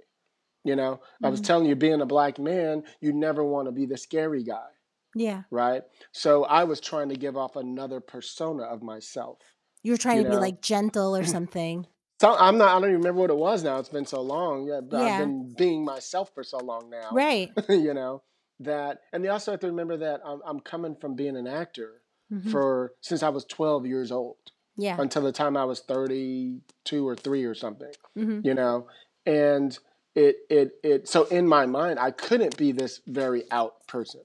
You 0.66 0.76
know, 0.76 1.00
I 1.24 1.30
was 1.30 1.40
Mhm. 1.42 1.46
telling 1.46 1.66
you, 1.68 1.76
being 1.76 2.02
a 2.02 2.06
black 2.06 2.40
man, 2.40 2.84
you 3.00 3.14
never 3.14 3.44
want 3.44 3.68
to 3.68 3.72
be 3.72 3.86
the 3.86 3.98
scary 3.98 4.44
guy, 4.44 4.68
Yeah. 5.16 5.44
right? 5.52 5.84
So 6.12 6.44
I 6.46 6.64
was 6.66 6.82
trying 6.82 7.10
to 7.10 7.16
give 7.16 7.38
off 7.38 7.56
another 7.56 8.00
persona 8.02 8.64
of 8.64 8.82
myself. 8.82 9.40
You 9.84 9.92
were 9.94 9.98
trying 9.98 10.18
You 10.18 10.24
to 10.24 10.30
be 10.32 10.38
like 10.38 10.62
gentle 10.62 11.16
or 11.16 11.24
something. 11.38 11.88
So 12.20 12.34
I'm 12.36 12.58
not. 12.58 12.70
I 12.70 12.74
don't 12.80 12.90
even 12.90 12.98
remember 13.02 13.22
what 13.22 13.30
it 13.30 13.38
was 13.38 13.64
now. 13.64 13.78
It's 13.80 13.90
been 13.90 14.06
so 14.06 14.22
long. 14.22 14.68
Yeah, 14.68 14.82
but 14.82 15.00
Yeah. 15.00 15.06
I've 15.14 15.20
been 15.20 15.54
being 15.58 15.84
myself 15.84 16.32
for 16.34 16.44
so 16.44 16.58
long 16.60 16.90
now. 16.90 17.10
Right. 17.12 17.52
you 17.70 17.94
know 17.94 18.24
that, 18.62 19.02
and 19.12 19.24
you 19.24 19.32
also 19.32 19.52
have 19.52 19.60
to 19.62 19.68
remember 19.68 19.98
that 19.98 20.22
I'm, 20.26 20.40
I'm 20.46 20.60
coming 20.62 20.96
from 20.96 21.16
being 21.16 21.36
an 21.36 21.48
actor 21.48 22.02
Mhm. 22.32 22.50
for 22.52 22.94
since 23.02 23.22
I 23.22 23.30
was 23.30 23.46
12 23.46 23.86
years 23.86 24.12
old 24.12 24.38
Yeah. 24.78 24.96
until 25.00 25.22
the 25.22 25.32
time 25.32 25.56
I 25.56 25.66
was 25.66 25.82
32 25.82 27.08
or 27.08 27.16
three 27.16 27.44
or 27.44 27.54
something. 27.54 27.92
Mm-hmm. 28.18 28.40
You 28.44 28.54
know, 28.54 28.88
and 29.26 29.78
it 30.16 30.38
it 30.50 30.72
it. 30.84 31.08
So 31.10 31.26
in 31.26 31.48
my 31.48 31.66
mind, 31.66 32.00
I 32.00 32.12
couldn't 32.12 32.58
be 32.58 32.72
this 32.72 33.02
very 33.06 33.44
out 33.52 33.86
person. 33.88 34.22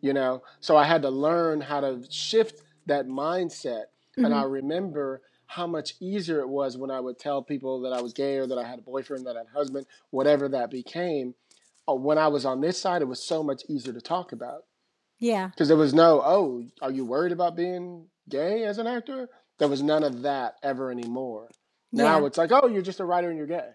You 0.00 0.14
know, 0.14 0.42
so 0.60 0.76
I 0.76 0.84
had 0.84 1.02
to 1.02 1.10
learn 1.10 1.60
how 1.60 1.80
to 1.80 2.02
shift 2.10 2.62
that 2.86 3.06
mindset. 3.06 3.84
And 4.16 4.26
Mm-hmm. 4.26 4.34
I 4.34 4.42
remember 4.44 5.22
how 5.54 5.66
much 5.66 5.94
easier 6.00 6.40
it 6.40 6.48
was 6.48 6.78
when 6.78 6.90
I 6.90 6.98
would 6.98 7.18
tell 7.18 7.42
people 7.42 7.82
that 7.82 7.92
I 7.92 8.00
was 8.00 8.12
gay 8.14 8.36
or 8.38 8.46
that 8.46 8.56
I 8.58 8.64
had 8.66 8.78
a 8.78 8.82
boyfriend, 8.82 9.26
that 9.26 9.36
I 9.36 9.40
had 9.40 9.48
a 9.48 9.58
husband, 9.58 9.86
whatever 10.10 10.48
that 10.48 10.70
became. 10.70 11.34
Uh, 11.88 11.94
When 11.94 12.16
I 12.16 12.28
was 12.28 12.46
on 12.46 12.60
this 12.62 12.80
side, 12.80 13.02
it 13.02 13.06
was 13.08 13.22
so 13.22 13.42
much 13.42 13.62
easier 13.68 13.92
to 13.92 14.00
talk 14.00 14.32
about 14.32 14.64
Yeah. 15.18 15.48
because 15.48 15.68
there 15.68 15.76
was 15.76 15.92
no, 15.92 16.22
oh, 16.24 16.64
are 16.80 16.90
you 16.90 17.04
worried 17.04 17.32
about 17.32 17.54
being 17.56 18.08
gay 18.28 18.64
as 18.64 18.78
an 18.78 18.86
actor? 18.86 19.28
There 19.58 19.68
was 19.68 19.82
none 19.82 20.04
of 20.04 20.22
that 20.22 20.54
ever 20.62 20.90
anymore. 20.90 21.48
Now 21.92 22.20
Yeah. 22.20 22.26
it's 22.26 22.38
like, 22.38 22.50
oh, 22.52 22.66
you're 22.68 22.80
just 22.82 23.00
a 23.00 23.04
writer 23.04 23.28
and 23.28 23.36
you're 23.36 23.46
gay. 23.46 23.70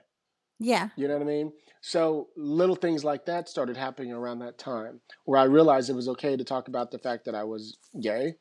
Yeah. 0.60 0.90
You 0.96 1.08
know 1.08 1.14
what 1.14 1.22
I 1.24 1.26
mean? 1.26 1.54
So 1.82 2.30
little 2.36 2.76
things 2.76 3.04
like 3.06 3.26
that 3.26 3.48
started 3.48 3.78
happening 3.78 4.12
around 4.12 4.40
that 4.40 4.58
time 4.58 5.02
where 5.26 5.40
I 5.40 5.44
realized 5.44 5.90
it 5.92 5.94
was 5.94 6.08
okay 6.10 6.36
to 6.36 6.44
talk 6.44 6.68
about 6.70 6.90
the 6.90 6.98
fact 6.98 7.26
that 7.26 7.36
I 7.36 7.44
was 7.44 7.78
gay 8.02 8.36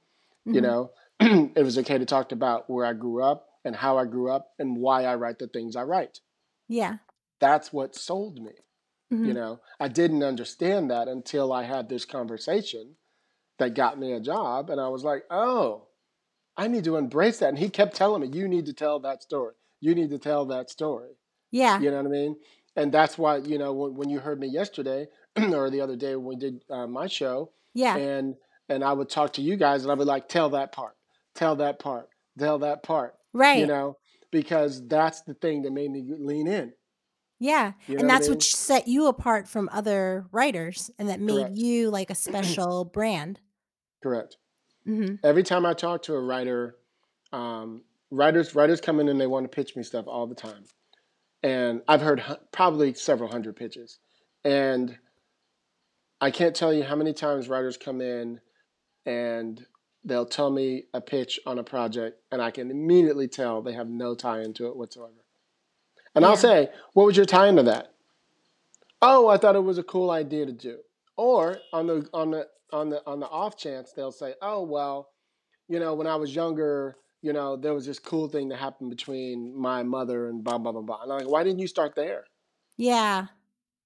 you 0.46 0.60
Mhm. 0.60 0.62
know 0.62 0.90
it 1.20 1.62
was 1.64 1.78
okay 1.78 1.98
to 1.98 2.04
talk 2.06 2.32
about 2.32 2.68
where 2.68 2.84
i 2.86 2.92
grew 2.92 3.22
up 3.22 3.48
and 3.64 3.74
how 3.76 3.98
i 3.98 4.04
grew 4.04 4.30
up 4.30 4.50
and 4.58 4.76
why 4.76 5.04
i 5.04 5.14
write 5.14 5.38
the 5.38 5.46
things 5.48 5.76
i 5.76 5.82
write 5.82 6.20
Yeah. 6.68 6.98
that's 7.40 7.72
what 7.72 7.94
sold 7.94 8.38
me 8.38 8.52
Mhm. 9.12 9.26
you 9.26 9.34
know 9.34 9.60
i 9.78 9.86
didn't 9.88 10.22
understand 10.24 10.90
that 10.90 11.06
until 11.08 11.52
i 11.52 11.62
had 11.62 11.88
this 11.88 12.04
conversation 12.04 12.96
that 13.58 13.74
got 13.74 13.98
me 13.98 14.12
a 14.12 14.20
job 14.20 14.68
and 14.70 14.80
i 14.80 14.88
was 14.88 15.04
like 15.04 15.22
oh 15.30 15.86
i 16.56 16.66
need 16.68 16.84
to 16.84 16.96
embrace 16.96 17.38
that 17.38 17.50
and 17.50 17.58
he 17.58 17.68
kept 17.68 17.94
telling 17.94 18.20
me 18.22 18.28
you 18.36 18.48
need 18.48 18.66
to 18.66 18.72
tell 18.72 18.98
that 19.00 19.22
story 19.22 19.54
you 19.80 19.94
need 19.94 20.10
to 20.10 20.18
tell 20.18 20.44
that 20.46 20.70
story 20.70 21.12
Yeah. 21.52 21.78
you 21.80 21.90
know 21.90 21.98
what 21.98 22.06
i 22.06 22.10
mean 22.10 22.36
and 22.74 22.92
that's 22.92 23.16
why 23.16 23.36
you 23.38 23.58
know 23.58 23.72
when, 23.72 23.94
when 23.94 24.10
you 24.10 24.18
heard 24.18 24.40
me 24.40 24.48
yesterday 24.48 25.06
or 25.36 25.70
the 25.70 25.80
other 25.80 25.96
day 25.96 26.16
when 26.16 26.26
we 26.26 26.36
did 26.36 26.62
uh, 26.68 26.86
my 26.86 27.06
show 27.06 27.50
Yeah. 27.74 27.96
and 27.96 28.34
and 28.68 28.82
I 28.82 28.92
would 28.92 29.08
talk 29.08 29.34
to 29.34 29.40
you 29.42 29.54
guys 29.56 29.82
and 29.84 29.92
I 29.92 29.94
would 29.94 30.08
like 30.08 30.28
tell 30.28 30.50
that 30.50 30.72
part, 30.72 30.96
tell 31.36 31.56
that 31.56 31.78
part, 31.78 32.08
tell 32.38 32.58
that 32.60 32.82
part, 32.82 33.14
Right. 33.32 33.58
you 33.58 33.66
know, 33.66 33.96
because 34.30 34.86
that's 34.88 35.22
the 35.22 35.34
thing 35.34 35.62
that 35.62 35.72
made 35.72 35.90
me 35.90 36.02
lean 36.18 36.48
in. 36.48 36.72
Yeah. 37.38 37.72
You 37.86 37.96
know 37.96 38.00
and 38.00 38.08
what 38.08 38.14
I 38.14 38.14
that's 38.18 38.28
mean? 38.28 38.36
what 38.36 38.42
set 38.42 38.88
you 38.88 39.06
apart 39.08 39.46
from 39.46 39.68
other 39.72 40.26
writers 40.32 40.90
and 40.98 41.08
that 41.10 41.20
made 41.20 41.34
Correct. 41.36 41.56
you 41.56 41.90
like 41.90 42.10
a 42.10 42.14
special 42.14 42.84
brand. 42.92 43.40
Correct. 44.02 44.36
hmm 44.84 45.16
Every 45.22 45.42
time 45.42 45.66
I 45.66 45.74
talk 45.74 46.02
to 46.04 46.14
a 46.14 46.20
writer, 46.20 46.76
um, 47.32 47.82
writers 48.10 48.54
writers 48.54 48.80
come 48.80 49.00
in 49.00 49.08
and 49.08 49.20
they 49.20 49.26
want 49.26 49.44
to 49.44 49.54
pitch 49.54 49.76
me 49.76 49.82
stuff 49.82 50.06
all 50.06 50.26
the 50.26 50.34
time, 50.34 50.64
and 51.42 51.82
I've 51.88 52.00
heard 52.00 52.20
hu- 52.20 52.36
probably 52.52 52.94
several 52.94 53.30
hundred 53.30 53.56
pitches, 53.56 53.98
and 54.44 54.96
I 56.20 56.30
can't 56.30 56.54
tell 56.56 56.72
you 56.72 56.84
how 56.84 56.94
many 56.96 57.12
times 57.12 57.48
writers 57.48 57.76
come 57.76 58.00
in 58.00 58.40
and 59.04 59.64
they'll 60.06 60.24
tell 60.24 60.50
me 60.50 60.84
a 60.94 61.00
pitch 61.00 61.38
on 61.44 61.58
a 61.58 61.64
project, 61.64 62.22
and 62.30 62.40
I 62.40 62.50
can 62.50 62.70
immediately 62.70 63.28
tell 63.28 63.60
they 63.60 63.72
have 63.72 63.88
no 63.88 64.14
tie 64.14 64.40
into 64.40 64.66
it 64.68 64.76
whatsoever. 64.76 65.24
And 66.14 66.22
Yeah. 66.22 66.30
I'll 66.30 66.36
say, 66.36 66.72
"What 66.94 67.04
was 67.04 67.16
your 67.16 67.26
tie 67.26 67.48
into 67.48 67.64
that?" 67.64 67.92
Oh, 69.02 69.28
I 69.28 69.36
thought 69.36 69.56
it 69.56 69.60
was 69.60 69.78
a 69.78 69.82
cool 69.82 70.10
idea 70.10 70.46
to 70.46 70.52
do. 70.52 70.78
Or 71.16 71.58
on 71.72 71.86
the 71.88 72.08
on 72.14 72.30
the 72.30 72.48
on 72.72 72.88
the 72.90 73.06
on 73.06 73.20
the 73.20 73.28
off 73.28 73.56
chance 73.56 73.92
they'll 73.92 74.12
say, 74.12 74.34
"Oh 74.40 74.62
well, 74.62 75.10
you 75.68 75.78
know, 75.80 75.94
when 75.94 76.06
I 76.06 76.16
was 76.16 76.34
younger, 76.34 76.96
you 77.20 77.32
know, 77.32 77.56
there 77.56 77.74
was 77.74 77.86
this 77.86 77.98
cool 77.98 78.28
thing 78.28 78.48
that 78.48 78.56
happened 78.56 78.90
between 78.90 79.54
my 79.54 79.82
mother 79.82 80.28
and 80.28 80.42
blah 80.42 80.58
blah 80.58 80.72
blah 80.72 80.82
blah." 80.82 81.02
And 81.02 81.12
I'm 81.12 81.18
like, 81.18 81.28
"Why 81.28 81.42
didn't 81.42 81.58
you 81.58 81.66
start 81.68 81.94
there?" 81.94 82.24
Yeah. 82.76 83.26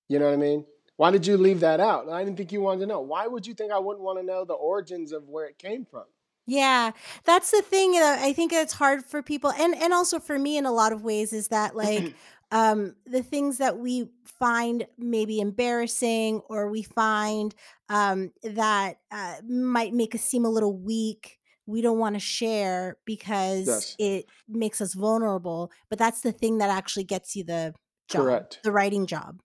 You 0.08 0.18
know 0.18 0.26
what 0.26 0.34
I 0.34 0.36
mean? 0.36 0.66
Why 1.00 1.10
did 1.10 1.26
you 1.26 1.38
leave 1.38 1.60
that 1.60 1.80
out? 1.80 2.10
I 2.10 2.22
didn't 2.22 2.36
think 2.36 2.52
you 2.52 2.60
wanted 2.60 2.80
to 2.80 2.86
know. 2.86 3.00
Why 3.00 3.26
would 3.26 3.46
you 3.46 3.54
think 3.54 3.72
I 3.72 3.78
wouldn't 3.78 4.04
want 4.04 4.18
to 4.18 4.22
know 4.22 4.44
the 4.44 4.52
origins 4.52 5.12
of 5.12 5.30
where 5.30 5.46
it 5.46 5.56
came 5.56 5.86
from? 5.86 6.04
Yeah, 6.46 6.90
that's 7.24 7.50
the 7.52 7.62
thing 7.62 7.92
that 7.92 8.18
I 8.18 8.34
think 8.34 8.52
it's 8.52 8.74
hard 8.74 9.04
for 9.06 9.22
people 9.22 9.50
and 9.52 9.74
and 9.74 9.94
also 9.94 10.18
for 10.18 10.38
me 10.38 10.58
in 10.58 10.66
a 10.66 10.72
lot 10.72 10.92
of 10.92 11.02
ways 11.02 11.32
is 11.32 11.48
that 11.48 11.74
like 11.74 12.12
um 12.50 12.96
the 13.06 13.22
things 13.22 13.56
that 13.58 13.78
we 13.78 14.10
find 14.26 14.86
maybe 14.98 15.40
embarrassing 15.40 16.40
or 16.50 16.68
we 16.68 16.82
find 16.82 17.54
um 17.88 18.32
that 18.42 18.96
uh, 19.10 19.36
might 19.48 19.94
make 19.94 20.14
us 20.14 20.22
seem 20.22 20.44
a 20.44 20.50
little 20.50 20.76
weak 20.76 21.38
we 21.66 21.80
don't 21.80 21.98
want 21.98 22.14
to 22.16 22.20
share 22.20 22.98
because 23.06 23.66
Yes. 23.66 23.96
it 23.98 24.26
makes 24.48 24.80
us 24.80 24.94
vulnerable 24.94 25.70
but 25.88 25.98
that's 25.98 26.22
the 26.22 26.32
thing 26.32 26.58
that 26.58 26.68
actually 26.70 27.04
gets 27.04 27.36
you 27.36 27.44
the 27.44 27.72
job 28.08 28.26
Correct. 28.26 28.60
the 28.64 28.72
writing 28.72 29.06
job 29.06 29.40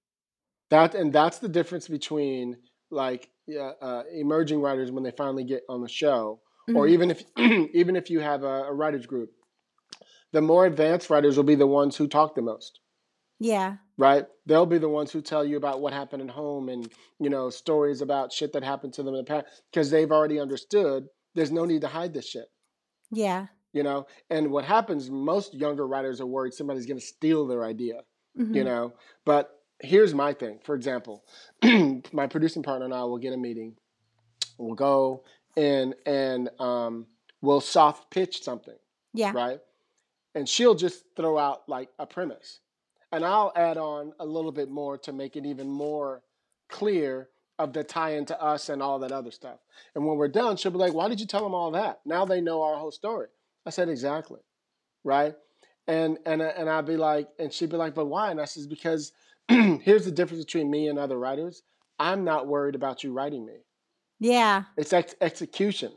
That 0.70 0.96
and 0.96 1.14
that's 1.14 1.40
the 1.40 1.50
difference 1.50 1.88
between 1.88 2.58
like 2.90 3.30
uh, 3.50 4.04
emerging 4.14 4.62
writers 4.62 4.92
when 4.92 5.04
they 5.04 5.12
finally 5.12 5.44
get 5.44 5.64
on 5.70 5.82
the 5.82 5.90
show, 5.90 6.42
or 6.76 6.88
Mhm. 6.88 6.90
even 6.92 7.12
if 7.12 7.24
even 7.76 7.96
if 7.96 8.10
you 8.10 8.20
have 8.20 8.44
a, 8.44 8.64
a 8.66 8.74
writers 8.74 9.06
group, 9.06 9.32
the 10.32 10.42
more 10.42 10.66
advanced 10.66 11.10
writers 11.10 11.38
will 11.38 11.44
be 11.44 11.56
the 11.56 11.68
ones 11.68 11.96
who 11.98 12.08
talk 12.08 12.36
the 12.36 12.42
most. 12.42 12.80
yeah 13.40 13.78
right? 13.98 14.26
They'll 14.46 14.66
be 14.66 14.78
the 14.78 14.90
ones 14.90 15.12
who 15.14 15.22
tell 15.22 15.46
you 15.46 15.56
about 15.56 15.80
what 15.80 15.94
happened 15.94 16.22
at 16.22 16.30
home 16.36 16.68
and 16.70 16.90
you 17.20 17.30
know 17.30 17.50
stories 17.50 18.02
about 18.02 18.34
shit 18.34 18.52
that 18.54 18.64
happened 18.64 18.94
to 18.96 19.04
them 19.04 19.14
in 19.14 19.20
the 19.24 19.24
past 19.24 19.46
because 19.72 19.90
they've 19.90 20.12
already 20.12 20.40
understood. 20.40 21.08
There's 21.36 21.52
no 21.52 21.66
need 21.66 21.82
to 21.82 21.88
hide 21.88 22.14
this 22.14 22.28
shit, 22.30 22.48
yeah 23.12 23.48
you 23.74 23.84
know. 23.84 24.08
And 24.30 24.52
what 24.52 24.66
happens? 24.66 25.10
Most 25.10 25.54
younger 25.54 25.86
writers 25.88 26.20
are 26.22 26.26
worried 26.26 26.54
somebody's 26.54 26.86
going 26.86 27.00
to 27.00 27.06
steal 27.06 27.46
their 27.48 27.64
idea, 27.66 28.02
you 28.36 28.64
Mhm. 28.64 28.66
know. 28.66 28.94
But 29.26 29.50
here's 29.86 30.14
my 30.14 30.34
thing. 30.34 30.60
For 30.64 30.76
example, 30.76 31.24
my 32.12 32.28
producing 32.28 32.64
partner 32.64 32.86
and 32.86 32.94
I 32.94 33.04
will 33.04 33.18
get 33.18 33.34
a 33.34 33.38
meeting. 33.38 33.76
We'll 34.58 34.76
go 34.76 35.24
and 35.58 35.96
and 36.06 36.50
um, 36.60 37.08
we'll 37.42 37.62
soft 37.62 38.10
pitch 38.12 38.44
something 38.44 38.76
yeah 39.14 39.32
right? 39.34 39.60
And 40.34 40.48
she'll 40.48 40.76
just 40.76 41.04
throw 41.16 41.38
out 41.38 41.68
like 41.70 41.90
a 41.98 42.06
premise. 42.06 42.60
And 43.12 43.24
I'll 43.24 43.54
add 43.56 43.78
on 43.78 44.12
a 44.20 44.26
little 44.26 44.52
bit 44.52 44.70
more 44.70 44.98
to 45.00 45.14
make 45.14 45.38
it 45.38 45.46
even 45.46 45.70
more 45.70 46.22
clear 46.68 47.30
of 47.58 47.72
the 47.72 47.84
tie 47.86 48.16
into 48.16 48.40
us 48.42 48.68
and 48.68 48.84
all 48.84 49.00
that 49.00 49.14
other 49.14 49.32
stuff. 49.32 49.60
And 49.96 50.06
when 50.06 50.18
we're 50.18 50.28
done, 50.28 50.58
she'll 50.58 50.72
be 50.72 50.78
like, 50.78 50.94
Why 50.94 51.08
did 51.08 51.20
you 51.22 51.26
tell 51.26 51.44
them 51.44 51.54
all 51.54 51.72
that? 51.72 52.02
Now 52.06 52.26
they 52.26 52.42
know 52.42 52.62
our 52.64 52.76
whole 52.76 52.92
story. 52.92 53.28
I 53.66 53.70
said, 53.70 53.88
Exactly. 53.88 54.42
Right? 55.04 55.36
And 55.88 56.18
and 56.26 56.42
and 56.42 56.70
I'd 56.70 56.86
be 56.86 56.98
like, 56.98 57.30
and 57.40 57.54
she'd 57.54 57.70
be 57.70 57.78
like, 57.78 57.94
but 57.94 58.08
why? 58.08 58.32
And 58.32 58.42
I 58.42 58.46
says, 58.46 58.66
because 58.66 59.12
here's 59.82 60.06
the 60.06 60.12
difference 60.12 60.44
between 60.44 60.70
me 60.70 60.88
and 60.88 60.98
other 61.00 61.18
writers. 61.18 61.64
I'm 62.00 62.24
not 62.24 62.48
worried 62.48 62.76
about 62.76 63.04
you 63.04 63.14
writing 63.14 63.46
me. 63.46 63.58
yeah 64.20 64.64
It's 64.78 64.94
ex- 64.94 65.16
execution. 65.22 65.92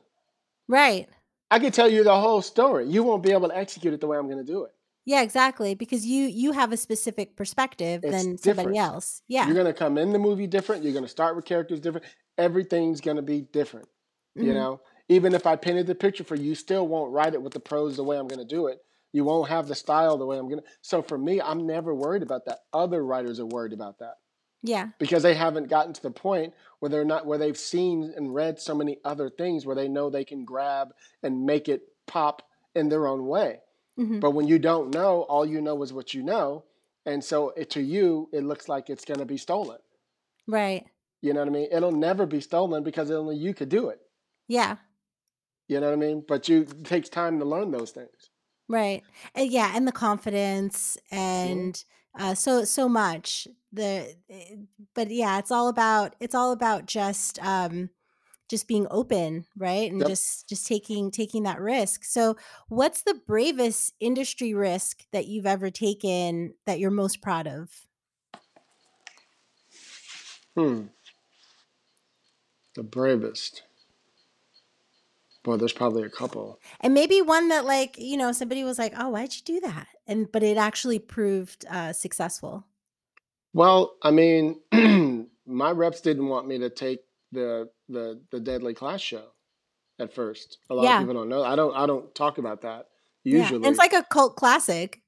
right 0.68 1.08
I 1.50 1.58
can 1.58 1.72
tell 1.72 1.88
you 1.88 2.04
the 2.04 2.14
whole 2.20 2.42
story. 2.42 2.86
You 2.86 3.02
won't 3.02 3.22
be 3.22 3.32
able 3.32 3.48
to 3.48 3.56
execute 3.56 3.94
it 3.94 4.00
the 4.02 4.06
way 4.06 4.18
I'm 4.18 4.26
going 4.26 4.36
to 4.44 4.52
do 4.52 4.64
it. 4.64 4.72
Yeah, 5.06 5.22
exactly. 5.22 5.74
Because 5.74 6.04
you 6.04 6.26
you 6.26 6.52
have 6.52 6.70
a 6.72 6.76
specific 6.76 7.34
perspective 7.36 8.04
It's 8.04 8.12
than 8.14 8.36
different. 8.36 8.56
somebody 8.58 8.76
else. 8.78 9.22
Yeah. 9.28 9.46
You're 9.46 9.56
gonna 9.56 9.72
come 9.72 9.96
in 9.96 10.12
the 10.12 10.18
movie 10.18 10.46
different. 10.46 10.84
You're 10.84 10.92
gonna 10.92 11.08
start 11.08 11.34
with 11.34 11.46
characters 11.46 11.80
different. 11.80 12.04
Everything's 12.36 13.00
gonna 13.00 13.22
be 13.22 13.40
different. 13.40 13.88
You 14.34 14.52
Mhm. 14.52 14.54
know, 14.54 14.80
even 15.08 15.32
if 15.34 15.46
I 15.46 15.56
painted 15.56 15.86
the 15.86 15.94
picture 15.94 16.24
for 16.24 16.34
you, 16.34 16.50
you 16.50 16.54
still 16.54 16.86
won't 16.86 17.10
write 17.14 17.32
it 17.32 17.40
with 17.40 17.54
the 17.54 17.60
prose 17.60 17.96
the 17.96 18.04
way 18.04 18.18
I'm 18.18 18.28
gonna 18.28 18.44
do 18.44 18.66
it. 18.66 18.80
You 19.12 19.24
won't 19.24 19.48
have 19.48 19.68
the 19.68 19.74
style 19.74 20.18
the 20.18 20.26
way 20.26 20.38
I'm 20.38 20.48
gonna. 20.48 20.62
So 20.82 21.02
for 21.02 21.16
me, 21.18 21.40
I'm 21.40 21.66
never 21.66 21.94
worried 21.94 22.22
about 22.22 22.44
that. 22.46 22.60
Other 22.72 23.04
writers 23.04 23.40
are 23.40 23.46
worried 23.46 23.72
about 23.72 23.98
that 24.00 24.16
Yeah. 24.62 24.88
because 24.98 25.22
they 25.22 25.34
haven't 25.34 25.68
gotten 25.68 25.92
to 25.94 26.02
the 26.02 26.10
point 26.10 26.54
where 26.80 26.90
they're 26.90 27.04
not 27.04 27.24
where 27.26 27.38
they've 27.38 27.56
seen 27.58 28.12
and 28.16 28.34
read 28.34 28.58
so 28.60 28.74
many 28.74 28.98
other 29.04 29.30
things 29.30 29.64
where 29.64 29.76
they 29.76 29.88
know 29.88 30.10
they 30.10 30.24
can 30.24 30.44
grab 30.44 30.94
and 31.22 31.46
make 31.46 31.68
it 31.68 31.82
pop 32.06 32.42
in 32.74 32.88
their 32.90 33.06
own 33.06 33.26
way. 33.26 33.60
Mhm. 33.98 34.20
But 34.20 34.32
when 34.32 34.46
you 34.46 34.58
don't 34.58 34.92
know, 34.94 35.22
all 35.22 35.44
you 35.46 35.60
know 35.60 35.82
is 35.82 35.92
what 35.92 36.12
you 36.14 36.22
know, 36.22 36.64
and 37.06 37.24
so 37.24 37.50
it, 37.50 37.70
to 37.70 37.80
you, 37.80 38.28
it 38.32 38.44
looks 38.44 38.68
like 38.68 38.90
it's 38.90 39.04
going 39.04 39.20
to 39.20 39.26
be 39.26 39.38
stolen. 39.38 39.78
Right. 40.46 40.86
You 41.22 41.32
know 41.32 41.40
what 41.40 41.48
I 41.48 41.52
mean? 41.52 41.68
It'll 41.72 41.90
never 41.92 42.26
be 42.26 42.40
stolen 42.40 42.82
because 42.84 43.10
only 43.10 43.36
you 43.36 43.54
could 43.54 43.68
do 43.70 43.88
it. 43.88 44.00
Yeah. 44.46 44.76
You 45.66 45.80
know 45.80 45.86
what 45.88 45.94
I 45.94 45.96
mean? 45.96 46.24
But 46.26 46.48
you 46.48 46.60
it 46.62 46.84
takes 46.84 47.08
time 47.08 47.38
to 47.40 47.44
learn 47.44 47.70
those 47.70 47.90
things. 47.90 48.30
Right. 48.68 49.02
And 49.34 49.50
yeah, 49.50 49.72
and 49.74 49.88
the 49.88 49.92
confidence 49.92 50.98
and 51.10 51.82
uh 52.18 52.34
so 52.34 52.64
so 52.64 52.88
much. 52.88 53.48
The 53.72 54.14
eh, 54.28 54.56
but 54.94 55.10
yeah, 55.10 55.38
it's 55.38 55.50
all 55.50 55.68
about 55.68 56.16
it's 56.20 56.34
all 56.34 56.52
about 56.52 56.86
just 56.86 57.38
um 57.42 57.90
just 58.48 58.68
being 58.68 58.86
open, 58.90 59.46
right? 59.56 59.90
And 59.90 60.04
Yep. 60.04 60.06
just 60.06 60.48
just 60.48 60.66
taking 60.66 61.10
taking 61.12 61.44
that 61.44 61.60
risk. 61.60 62.04
So, 62.04 62.36
what's 62.68 63.02
the 63.04 63.14
bravest 63.14 63.94
industry 64.00 64.54
risk 64.54 65.06
that 65.12 65.26
you've 65.28 65.46
ever 65.46 65.70
taken 65.70 66.54
that 66.66 66.78
you're 66.80 66.90
most 66.90 67.22
proud 67.22 67.46
of? 67.46 67.86
Hmm. 70.56 70.88
The 72.76 72.82
bravest. 72.82 73.64
Boy, 75.48 75.56
there's 75.56 75.72
probably 75.72 76.02
a 76.02 76.10
couple. 76.10 76.60
And 76.80 76.92
maybe 76.92 77.22
one 77.22 77.48
that 77.48 77.64
like, 77.64 77.96
you 77.98 78.18
know, 78.18 78.32
somebody 78.32 78.64
was 78.64 78.78
like, 78.78 78.92
"Oh, 78.98 79.08
why'd 79.08 79.34
you 79.34 79.40
do 79.46 79.60
that?" 79.60 79.88
And 80.06 80.30
but 80.30 80.42
it 80.42 80.58
actually 80.58 80.98
proved 80.98 81.64
uh 81.70 81.94
successful. 81.94 82.66
Well, 83.54 83.94
I 84.02 84.10
mean, 84.10 84.60
my 85.46 85.70
reps 85.70 86.02
didn't 86.02 86.28
want 86.28 86.46
me 86.46 86.58
to 86.58 86.68
take 86.68 87.00
the 87.32 87.70
the 87.88 88.20
the 88.30 88.40
Deadly 88.40 88.74
Class 88.74 89.00
show 89.00 89.24
at 89.98 90.12
first. 90.12 90.58
A 90.68 90.74
lot 90.74 90.84
of 90.96 91.00
people 91.00 91.14
don't 91.14 91.30
know. 91.30 91.42
I 91.42 91.56
don't 91.56 91.74
I 91.74 91.86
don't 91.86 92.14
talk 92.14 92.36
about 92.36 92.60
that 92.60 92.88
Yeah. 93.24 93.48
It's 93.52 93.78
like 93.78 93.94
a 93.94 94.04
cult 94.10 94.36
classic. 94.36 95.00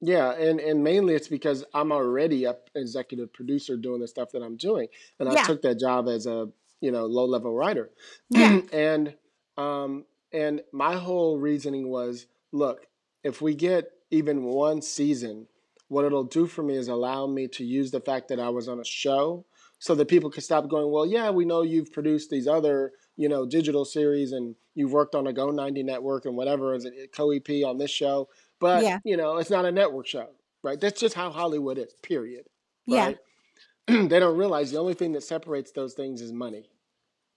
Yeah, 0.00 0.32
and 0.32 0.60
and 0.60 0.82
mainly 0.82 1.14
it's 1.14 1.28
because 1.28 1.62
I'm 1.74 1.92
already 1.92 2.44
a 2.44 2.56
executive 2.74 3.34
producer 3.34 3.76
doing 3.76 4.00
the 4.00 4.08
stuff 4.08 4.30
that 4.32 4.42
I'm 4.42 4.56
doing, 4.56 4.88
and 5.20 5.28
I 5.28 5.34
Yeah. 5.34 5.42
took 5.42 5.60
that 5.62 5.78
job 5.78 6.08
as 6.08 6.26
a 6.26 6.48
you 6.80 6.90
know 6.90 7.04
low 7.04 7.26
level 7.26 7.52
writer, 7.52 7.90
Yeah. 8.30 8.60
and 8.72 9.14
um 9.58 10.06
and 10.32 10.62
my 10.72 10.96
whole 10.96 11.38
reasoning 11.38 11.88
was, 11.88 12.26
look, 12.52 12.86
if 13.24 13.42
we 13.42 13.54
get 13.54 13.90
even 14.10 14.44
one 14.44 14.82
season, 14.82 15.48
what 15.88 16.04
it'll 16.04 16.24
do 16.24 16.46
for 16.46 16.62
me 16.62 16.76
is 16.76 16.88
allow 16.88 17.26
me 17.26 17.48
to 17.48 17.64
use 17.64 17.90
the 17.90 18.00
fact 18.00 18.28
that 18.28 18.40
I 18.40 18.50
was 18.50 18.68
on 18.68 18.78
a 18.80 18.84
show, 18.84 19.46
so 19.78 19.94
that 19.94 20.08
people 20.08 20.30
can 20.30 20.42
stop 20.42 20.68
going, 20.68 20.90
well, 20.90 21.06
yeah, 21.06 21.30
we 21.30 21.44
know 21.44 21.62
you've 21.62 21.92
produced 21.92 22.30
these 22.30 22.46
other 22.48 22.92
you 23.16 23.28
know 23.28 23.46
digital 23.46 23.84
series 23.84 24.32
and 24.32 24.54
you've 24.74 24.92
worked 24.92 25.14
on 25.14 25.26
a 25.26 25.32
Go 25.32 25.50
90 25.50 25.82
network 25.82 26.24
and 26.26 26.36
whatever 26.36 26.74
as 26.74 26.84
a 26.86 27.08
co 27.08 27.30
EP 27.32 27.64
on 27.64 27.78
this 27.78 27.90
show 27.90 28.28
but 28.60 28.86
Yeah. 28.86 29.00
you 29.04 29.16
know 29.16 29.38
it's 29.38 29.50
not 29.50 29.64
a 29.64 29.72
network 29.72 30.06
show 30.06 30.30
right 30.62 30.80
that's 30.80 31.00
just 31.00 31.14
how 31.16 31.30
hollywood 31.30 31.78
is 31.78 31.94
period 32.02 32.46
Yeah. 32.86 33.12
right 33.12 33.18
they 33.88 34.20
don't 34.20 34.38
realize 34.38 34.70
the 34.72 34.78
only 34.78 34.94
thing 34.94 35.12
that 35.12 35.22
separates 35.22 35.72
those 35.72 35.94
things 35.94 36.20
is 36.20 36.32
money 36.32 36.70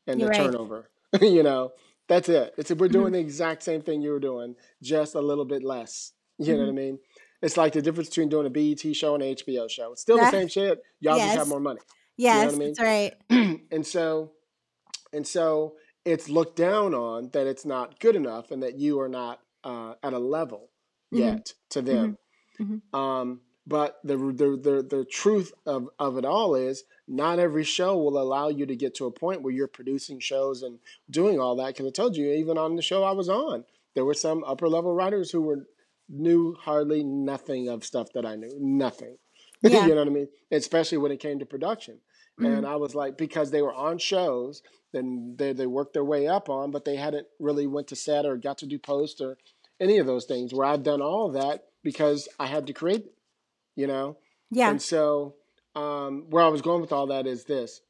and 0.07 0.21
You're 0.21 0.23
the 0.23 0.29
right. 0.29 0.29
turnover 0.29 0.89
you 1.21 1.43
know 1.43 1.71
that's 2.11 2.29
it 2.29 2.53
it's 2.57 2.71
we're 2.71 2.89
doing 2.99 3.13
the 3.13 3.19
exact 3.19 3.63
same 3.63 3.81
thing 3.81 4.01
you 4.01 4.11
were 4.11 4.19
doing 4.19 4.55
just 4.81 5.15
a 5.15 5.21
little 5.21 5.45
bit 5.45 5.63
less 5.63 6.13
you 6.37 6.53
know 6.53 6.63
what 6.65 6.69
i 6.69 6.71
Mhm. 6.71 6.75
mean 6.83 6.99
it's 7.41 7.57
like 7.57 7.73
the 7.73 7.81
difference 7.81 8.09
between 8.09 8.29
doing 8.29 8.45
a 8.45 8.49
BET 8.49 8.83
show 8.95 9.13
and 9.15 9.23
an 9.23 9.35
hbo 9.35 9.69
show 9.69 9.91
it's 9.93 10.01
still 10.01 10.19
the 10.19 10.27
same 10.37 10.47
shit 10.47 10.79
y'all 10.99 11.19
just 11.19 11.35
have 11.35 11.47
more 11.47 11.59
money 11.59 11.81
you 12.29 12.39
know 12.39 12.45
what 12.47 12.55
i 12.55 12.57
Yes, 12.57 12.57
mean 12.57 12.75
that's 12.75 12.79
right. 12.79 13.13
and 13.75 13.85
so 13.85 14.31
and 15.13 15.25
so 15.25 15.75
it's 16.05 16.29
looked 16.29 16.55
down 16.57 16.93
on 16.93 17.29
that 17.33 17.47
it's 17.47 17.65
not 17.65 17.99
good 17.99 18.15
enough 18.15 18.51
and 18.51 18.63
that 18.63 18.75
you 18.77 18.99
are 18.99 19.09
not 19.09 19.39
uh, 19.63 19.93
at 20.03 20.13
a 20.13 20.19
level 20.19 20.69
Mhm. 21.13 21.19
yet 21.19 21.53
to 21.69 21.81
them 21.81 22.17
Mhm. 22.59 22.81
Mhm. 22.93 22.99
um, 22.99 23.41
but 23.67 23.99
the, 24.03 24.17
the 24.17 24.49
the 24.67 24.75
the 24.97 25.05
truth 25.05 25.53
of 25.65 25.89
of 25.99 26.17
it 26.17 26.25
all 26.25 26.55
is 26.55 26.83
not 27.11 27.39
every 27.39 27.63
show 27.63 27.97
will 27.97 28.17
allow 28.17 28.47
you 28.47 28.65
to 28.65 28.75
get 28.75 28.95
to 28.95 29.05
a 29.05 29.11
point 29.11 29.41
where 29.41 29.53
you're 29.53 29.67
producing 29.67 30.19
shows 30.19 30.63
and 30.63 30.79
doing 31.09 31.39
all 31.39 31.55
that. 31.57 31.67
Because 31.67 31.85
I 31.87 31.89
told 31.91 32.15
you, 32.15 32.31
even 32.31 32.57
on 32.57 32.75
the 32.75 32.81
show 32.81 33.03
I 33.03 33.11
was 33.11 33.27
on, 33.29 33.65
there 33.95 34.05
were 34.05 34.13
some 34.13 34.43
upper 34.45 34.69
level 34.69 34.93
writers 34.93 35.31
who 35.31 35.41
were 35.41 35.67
knew 36.09 36.55
hardly 36.55 37.03
nothing 37.03 37.67
of 37.69 37.85
stuff 37.85 38.11
that 38.13 38.25
I 38.25 38.35
knew, 38.35 38.55
nothing. 38.59 39.17
Yeah. 39.63 39.85
you 39.85 39.89
know 39.89 40.01
what 40.01 40.07
I 40.07 40.11
mean? 40.11 40.27
Especially 40.49 40.97
when 40.97 41.11
it 41.11 41.19
came 41.19 41.37
to 41.37 41.45
production. 41.45 41.99
And 42.39 42.63
Mhm. 42.63 42.67
I 42.67 42.77
was 42.77 42.95
like, 42.95 43.15
because 43.15 43.51
they 43.51 43.61
were 43.61 43.73
on 43.75 43.99
shows, 43.99 44.63
then 44.91 45.35
they 45.37 45.53
they 45.53 45.67
worked 45.67 45.93
their 45.93 46.03
way 46.03 46.27
up 46.27 46.49
on, 46.49 46.71
but 46.71 46.83
they 46.83 46.95
hadn't 46.95 47.27
really 47.39 47.67
went 47.67 47.87
to 47.89 47.95
set 47.95 48.25
or 48.25 48.37
got 48.37 48.57
to 48.59 48.65
do 48.65 48.79
post 48.79 49.21
or 49.21 49.37
any 49.79 49.99
of 49.99 50.07
those 50.07 50.25
things. 50.25 50.51
Where 50.53 50.65
I've 50.65 50.81
done 50.81 51.01
all 51.01 51.27
of 51.27 51.33
that 51.33 51.67
because 51.83 52.27
I 52.39 52.47
had 52.47 52.65
to 52.67 52.73
create 52.73 53.11
you 53.75 53.87
know? 53.87 54.17
Yeah. 54.49 54.69
And 54.69 54.81
so, 54.81 55.35
um, 55.75 56.25
where 56.29 56.43
I 56.43 56.49
was 56.49 56.61
going 56.61 56.81
with 56.81 56.91
all 56.91 57.07
that 57.07 57.27
is 57.27 57.45
this. 57.45 57.81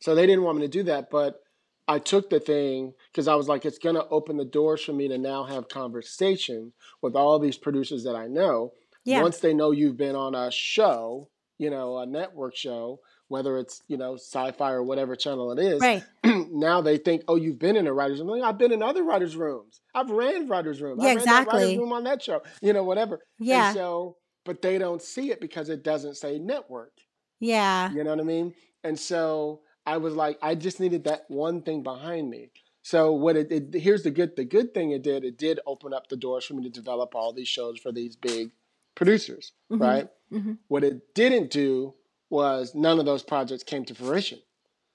So 0.00 0.14
they 0.14 0.26
didn't 0.26 0.44
want 0.44 0.58
me 0.58 0.62
to 0.64 0.68
do 0.68 0.82
that, 0.84 1.10
but 1.10 1.40
I 1.86 1.98
took 1.98 2.30
the 2.30 2.40
thing 2.40 2.94
because 3.12 3.28
I 3.28 3.34
was 3.34 3.48
like, 3.48 3.64
it's 3.64 3.78
going 3.78 3.96
to 3.96 4.06
open 4.08 4.36
the 4.36 4.44
doors 4.44 4.82
for 4.82 4.92
me 4.92 5.08
to 5.08 5.18
now 5.18 5.44
have 5.44 5.68
conversations 5.68 6.72
with 7.02 7.14
all 7.14 7.38
these 7.38 7.58
producers 7.58 8.04
that 8.04 8.16
I 8.16 8.26
know. 8.26 8.72
Yeah. 9.04 9.20
Once 9.20 9.38
they 9.40 9.52
know 9.52 9.70
you've 9.70 9.98
been 9.98 10.16
on 10.16 10.34
a 10.34 10.50
show, 10.50 11.28
you 11.58 11.68
know, 11.68 11.98
a 11.98 12.06
network 12.06 12.56
show, 12.56 13.00
whether 13.28 13.58
it's, 13.58 13.82
you 13.86 13.98
know, 13.98 14.14
sci 14.14 14.52
fi 14.52 14.72
or 14.72 14.82
whatever 14.82 15.14
channel 15.14 15.52
it 15.52 15.58
is, 15.58 15.80
Right. 15.82 16.02
now 16.24 16.80
they 16.80 16.96
think, 16.96 17.22
oh, 17.28 17.36
you've 17.36 17.58
been 17.58 17.76
in 17.76 17.86
a 17.86 17.92
writer's 17.92 18.20
room. 18.20 18.28
Like, 18.28 18.42
I've 18.42 18.58
been 18.58 18.72
in 18.72 18.82
other 18.82 19.04
writers' 19.04 19.36
rooms. 19.36 19.80
I've 19.94 20.10
ran 20.10 20.48
writers' 20.48 20.80
rooms. 20.80 21.02
Yeah, 21.02 21.10
I 21.10 21.14
ran 21.16 21.24
that 21.26 21.46
writer's 21.46 21.62
exactly. 21.70 21.78
room 21.78 21.92
on 21.92 22.04
that 22.04 22.22
show, 22.22 22.40
you 22.62 22.72
know, 22.72 22.84
whatever. 22.84 23.20
And 23.38 23.48
Yeah. 23.48 23.72
so, 23.74 24.16
but 24.44 24.62
they 24.62 24.78
don't 24.78 25.02
see 25.02 25.30
it 25.30 25.40
because 25.40 25.68
it 25.68 25.82
doesn't 25.82 26.16
say 26.16 26.38
network. 26.38 26.92
Yeah. 27.40 27.90
You 27.92 28.04
know 28.04 28.10
what 28.10 28.20
I 28.20 28.24
mean? 28.24 28.54
And 28.84 28.98
so 28.98 29.62
I 29.86 29.96
was 29.96 30.14
like, 30.14 30.38
I 30.42 30.54
just 30.54 30.80
needed 30.80 31.04
that 31.04 31.24
one 31.28 31.62
thing 31.62 31.82
behind 31.82 32.30
me. 32.30 32.50
So 32.82 33.12
what 33.12 33.36
it, 33.36 33.50
it 33.50 33.74
here's 33.74 34.02
the 34.02 34.10
good 34.10 34.36
the 34.36 34.44
good 34.44 34.74
thing 34.74 34.90
it 34.90 35.02
did, 35.02 35.24
it 35.24 35.38
did 35.38 35.60
open 35.66 35.94
up 35.94 36.08
the 36.08 36.16
doors 36.16 36.44
for 36.44 36.54
me 36.54 36.62
to 36.64 36.70
develop 36.70 37.14
all 37.14 37.32
these 37.32 37.48
shows 37.48 37.78
for 37.80 37.92
these 37.92 38.14
big 38.16 38.50
producers, 38.94 39.52
Mhm. 39.72 39.80
right? 39.80 40.08
Mhm. 40.30 40.58
What 40.68 40.84
it 40.84 41.14
didn't 41.14 41.50
do 41.50 41.94
was 42.30 42.74
none 42.74 42.98
of 42.98 43.06
those 43.06 43.22
projects 43.22 43.62
came 43.62 43.84
to 43.86 43.94
fruition. 43.94 44.40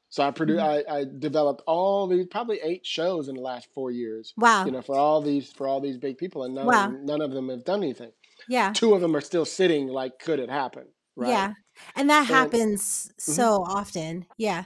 So 0.09 0.23
I 0.23 0.31
produced, 0.31 0.63
Mhm. 0.63 0.85
I, 0.89 0.97
I 0.99 1.05
developed 1.05 1.61
all 1.67 2.07
these 2.07 2.25
probably 2.27 2.59
eight 2.61 2.85
shows 2.85 3.27
in 3.27 3.35
the 3.35 3.41
last 3.41 3.67
four 3.73 3.91
years, 3.91 4.33
Wow! 4.37 4.65
you 4.65 4.71
know, 4.71 4.81
for 4.81 4.95
all 4.95 5.21
these 5.21 5.51
for 5.51 5.67
all 5.67 5.81
these 5.81 5.97
big 5.97 6.17
people, 6.17 6.43
and 6.43 6.53
none 6.55 6.63
of 6.67 6.73
Wow. 6.73 6.91
them, 6.91 7.05
none 7.05 7.21
of 7.21 7.31
them 7.31 7.49
have 7.49 7.63
done 7.63 7.81
anything. 7.83 8.11
Yeah. 8.49 8.73
Two 8.73 8.93
of 8.93 9.01
them 9.01 9.15
are 9.15 9.21
still 9.21 9.45
sitting 9.45 9.87
like, 9.87 10.19
could 10.19 10.39
it 10.39 10.49
happen? 10.49 10.85
Right? 11.15 11.29
Yeah. 11.29 11.53
And 11.95 12.09
that 12.09 12.19
And 12.21 12.27
happens 12.27 13.11
Mhm. 13.17 13.21
so 13.35 13.63
often. 13.63 14.25
Yeah. 14.37 14.65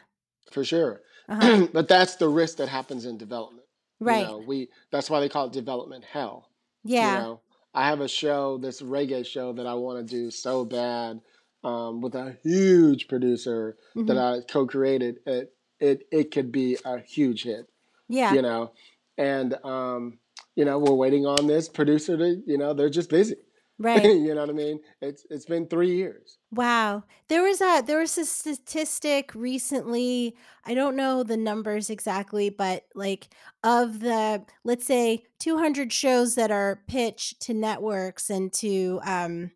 for 0.51 0.63
sure. 0.63 1.01
Uh-huh. 1.29 1.67
but 1.73 1.87
that's 1.87 2.15
the 2.17 2.27
risk 2.29 2.57
that 2.57 2.69
happens 2.69 3.05
in 3.05 3.17
development. 3.17 3.65
Right. 3.99 4.21
You 4.21 4.27
know, 4.27 4.37
we 4.45 4.69
that's 4.91 5.09
why 5.09 5.19
they 5.19 5.29
call 5.29 5.47
it 5.47 5.53
development 5.53 6.03
hell. 6.05 6.49
Yeah. 6.83 7.15
You 7.17 7.23
know, 7.23 7.41
I 7.73 7.87
have 7.87 8.01
a 8.01 8.07
show, 8.07 8.57
this 8.59 8.81
reggae 8.81 9.25
show 9.25 9.53
that 9.53 9.65
I 9.65 9.73
want 9.73 10.05
to 10.07 10.15
do 10.15 10.29
so 10.29 10.63
bad, 10.65 11.21
um, 11.63 12.01
with 12.01 12.13
a 12.15 12.37
huge 12.43 13.07
producer 13.07 13.77
that 13.95 14.05
Mhm. 14.17 14.41
I 14.41 14.45
co-created. 14.45 15.19
It 15.25 15.55
it 15.79 16.07
it 16.11 16.31
could 16.31 16.51
be 16.51 16.77
a 16.85 16.99
huge 16.99 17.43
hit. 17.43 17.67
Yeah. 18.09 18.33
You 18.33 18.41
know, 18.43 18.71
and 19.17 19.55
um, 19.65 20.19
you 20.55 20.65
know 20.65 20.77
we're 20.77 20.93
waiting 20.93 21.25
on 21.25 21.47
this 21.47 21.67
producer 21.69 22.15
to 22.17 22.43
you 22.45 22.57
know 22.57 22.73
they're 22.73 22.89
just 22.89 23.09
busy. 23.09 23.37
Right. 23.79 24.05
you 24.05 24.33
know 24.35 24.41
what 24.41 24.49
I 24.49 24.53
mean? 24.53 24.79
It's 25.01 25.25
it's 25.29 25.45
been 25.45 25.67
three 25.67 25.95
years. 25.95 26.37
Wow. 26.51 27.03
There 27.27 27.41
was 27.41 27.59
a 27.59 27.81
there 27.85 27.99
was 27.99 28.17
a 28.17 28.25
statistic 28.25 29.33
recently. 29.33 30.35
I 30.63 30.75
don't 30.75 30.95
know 30.95 31.23
the 31.23 31.37
numbers 31.37 31.89
exactly, 31.89 32.49
but 32.49 32.83
like 32.93 33.29
of 33.63 33.99
the 33.99 34.45
let's 34.63 34.85
say 34.85 35.23
200 35.39 35.91
shows 35.91 36.35
that 36.35 36.51
are 36.51 36.83
pitched 36.87 37.41
to 37.41 37.53
networks 37.53 38.29
and 38.29 38.53
to 38.53 38.99
um 39.05 39.51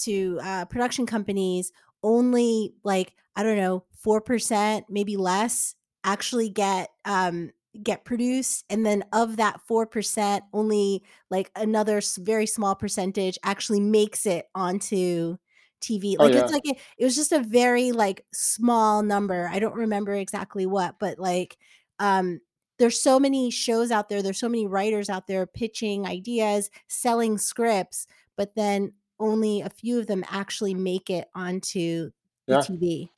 to 0.00 0.38
uh, 0.42 0.64
production 0.66 1.06
companies, 1.06 1.72
only 2.02 2.74
like 2.84 3.14
I 3.34 3.42
don't 3.42 3.56
know, 3.56 3.84
4%, 4.04 4.84
maybe 4.90 5.16
less 5.16 5.74
actually 6.04 6.50
get 6.50 6.90
um 7.04 7.52
get 7.82 8.04
produced 8.04 8.64
and 8.68 8.84
then 8.84 9.02
of 9.12 9.36
that 9.36 9.60
4% 9.60 10.44
only 10.52 11.02
like 11.30 11.50
another 11.56 12.00
very 12.18 12.46
small 12.46 12.74
percentage 12.74 13.38
actually 13.44 13.80
makes 13.80 14.26
it 14.26 14.46
onto 14.54 15.36
TV. 15.80 16.16
Oh 16.18 16.26
Like 16.26 16.34
yeah, 16.34 16.40
it's 16.40 16.52
like 16.52 16.62
a, 16.66 16.76
it 16.98 17.04
was 17.04 17.16
just 17.16 17.32
a 17.32 17.40
very 17.42 17.92
like 17.92 18.26
small 18.32 19.02
number. 19.02 19.48
I 19.48 19.58
don't 19.58 19.74
remember 19.74 20.12
exactly 20.14 20.66
what, 20.66 20.98
but 20.98 21.18
like 21.18 21.56
um 21.98 22.40
there's 22.78 23.00
so 23.00 23.18
many 23.20 23.50
shows 23.50 23.90
out 23.90 24.08
there, 24.08 24.22
there's 24.22 24.38
so 24.40 24.48
many 24.48 24.66
writers 24.66 25.08
out 25.08 25.26
there 25.26 25.46
pitching 25.46 26.06
ideas, 26.06 26.70
selling 26.88 27.38
scripts, 27.38 28.06
but 28.36 28.54
then 28.56 28.92
only 29.20 29.60
a 29.60 29.70
few 29.70 29.98
of 29.98 30.06
them 30.08 30.24
actually 30.28 30.74
make 30.74 31.08
it 31.10 31.28
onto 31.34 32.10
the 32.48 32.58
TV. 32.58 33.10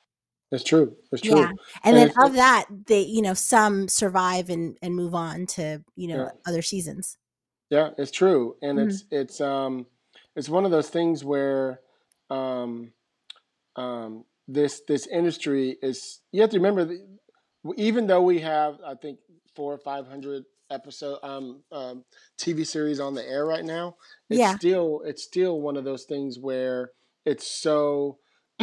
It's 0.54 0.64
true. 0.64 0.96
It's 1.12 1.22
Yeah. 1.22 1.48
true. 1.48 1.56
And 1.82 1.96
And 1.96 2.10
then 2.10 2.12
of 2.22 2.34
that, 2.34 2.66
they, 2.86 3.00
you 3.00 3.22
know, 3.22 3.34
some 3.34 3.88
survive 3.88 4.50
and 4.50 4.76
and 4.82 4.94
move 4.94 5.14
on 5.14 5.46
to, 5.48 5.82
you 5.96 6.08
know, 6.08 6.24
yeah. 6.24 6.30
other 6.46 6.62
seasons. 6.62 7.16
Yeah, 7.70 7.90
it's 7.98 8.10
true, 8.10 8.56
and 8.62 8.78
Mhm. 8.78 8.78
it's 8.78 9.04
it's 9.10 9.40
um 9.40 9.86
it's 10.36 10.48
one 10.48 10.64
of 10.64 10.70
those 10.70 10.90
things 10.90 11.24
where 11.24 11.80
um 12.30 12.92
um 13.76 14.24
this 14.48 14.82
this 14.88 15.06
industry 15.08 15.76
is 15.82 16.22
you 16.32 16.42
have 16.42 16.50
to 16.50 16.58
remember 16.58 16.84
that 16.84 17.18
even 17.76 18.06
though 18.06 18.22
we 18.22 18.40
have 18.40 18.80
I 18.86 18.94
think 18.96 19.20
four 19.56 19.74
or 19.74 19.78
five 19.78 20.06
hundred 20.08 20.44
episode 20.70 21.20
um, 21.22 21.64
um 21.72 22.04
TV 22.38 22.64
series 22.64 23.00
on 23.00 23.14
the 23.14 23.26
air 23.26 23.46
right 23.46 23.64
now, 23.64 23.96
it's 24.30 24.48
Yeah. 24.48 24.50
still 24.50 25.02
it's 25.04 25.24
still 25.24 25.60
one 25.60 25.76
of 25.76 25.84
those 25.84 26.04
things 26.04 26.38
where 26.38 26.92
it's 27.26 27.46
so 27.48 28.20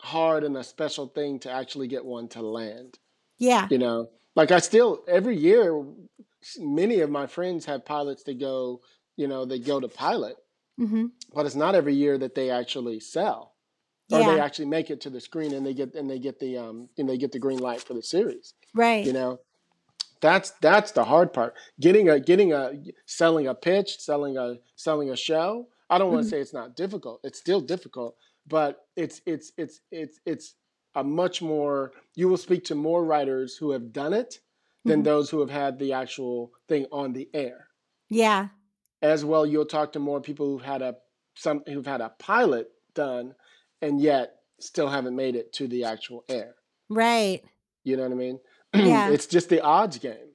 hard 0.00 0.44
and 0.44 0.56
a 0.56 0.64
special 0.64 1.06
thing 1.08 1.38
to 1.40 1.50
actually 1.50 1.88
get 1.88 2.04
one 2.04 2.28
to 2.28 2.42
land 2.42 2.98
Yeah. 3.38 3.66
you 3.70 3.78
know? 3.78 4.10
Like 4.34 4.50
i 4.50 4.58
still 4.58 5.02
every 5.08 5.36
year 5.36 5.82
many 6.58 7.00
of 7.00 7.10
my 7.10 7.26
friends 7.26 7.64
have 7.64 7.84
pilots 7.84 8.22
that 8.24 8.38
go 8.38 8.80
you 9.16 9.26
know 9.26 9.44
they 9.44 9.58
go 9.58 9.80
to 9.80 9.88
pilot 9.88 10.36
hmm 10.78 11.06
but 11.34 11.44
it's 11.46 11.54
not 11.56 11.74
every 11.74 11.94
year 11.94 12.16
that 12.18 12.34
they 12.34 12.50
actually 12.50 13.00
sell 13.00 13.54
or 14.12 14.20
they 14.20 14.38
actually 14.40 14.66
make 14.66 14.90
it 14.90 15.00
to 15.00 15.10
the 15.10 15.20
screen 15.20 15.52
and 15.54 15.66
they 15.66 15.74
get 15.74 15.94
and 15.94 16.08
they 16.08 16.18
get 16.18 16.38
the 16.38 16.56
um 16.58 16.88
and 16.98 17.08
they 17.08 17.16
get 17.18 17.32
the 17.32 17.38
green 17.38 17.58
light 17.58 17.80
for 17.82 17.94
the 17.94 18.02
series 18.02 18.54
Right. 18.74 19.04
you 19.04 19.12
know? 19.12 19.40
That's 20.20 20.50
that's 20.62 20.92
the 20.92 21.04
hard 21.04 21.32
part. 21.32 21.54
Getting 21.80 22.08
a 22.08 22.18
getting 22.20 22.52
a 22.52 22.72
selling 23.06 23.46
a 23.48 23.54
pitch 23.54 23.98
selling 23.98 24.36
a 24.38 24.56
selling 24.76 25.10
a 25.10 25.16
show 25.16 25.68
i 25.90 25.98
don't 25.98 26.10
want 26.12 26.24
to 26.24 26.30
say 26.30 26.40
it's 26.40 26.54
not 26.54 26.74
difficult 26.76 27.20
it's 27.24 27.38
still 27.38 27.60
difficult 27.60 28.16
but 28.46 28.86
it's 28.96 29.20
it's 29.26 29.52
it's 29.56 29.80
it's 29.90 30.20
it's 30.26 30.54
a 30.94 31.04
much 31.04 31.42
more 31.42 31.92
you 32.14 32.28
will 32.28 32.36
speak 32.36 32.64
to 32.64 32.74
more 32.74 33.04
writers 33.04 33.56
who 33.56 33.70
have 33.72 33.92
done 33.92 34.12
it 34.12 34.40
than 34.84 35.00
Mhm. 35.00 35.04
those 35.04 35.30
who 35.30 35.40
have 35.40 35.50
had 35.50 35.78
the 35.78 35.92
actual 35.92 36.52
thing 36.68 36.86
on 36.92 37.12
the 37.12 37.28
air 37.34 37.68
Yeah. 38.08 38.48
as 39.02 39.24
well 39.24 39.44
you'll 39.46 39.66
talk 39.66 39.92
to 39.92 39.98
more 39.98 40.20
people 40.20 40.46
who've 40.46 40.62
had 40.62 40.82
a 40.82 40.96
some 41.36 41.62
who've 41.66 41.86
had 41.86 42.00
a 42.00 42.10
pilot 42.18 42.70
done 42.94 43.34
and 43.82 44.00
yet 44.00 44.36
still 44.58 44.88
haven't 44.88 45.16
made 45.16 45.36
it 45.36 45.52
to 45.54 45.68
the 45.68 45.84
actual 45.84 46.24
air 46.28 46.54
Right. 46.88 47.42
you 47.84 47.96
know 47.96 48.04
what 48.04 48.12
i 48.12 48.14
mean 48.14 48.38
Yeah. 48.74 49.10
it's 49.10 49.26
just 49.26 49.48
the 49.50 49.60
odds 49.60 49.98
game 49.98 50.30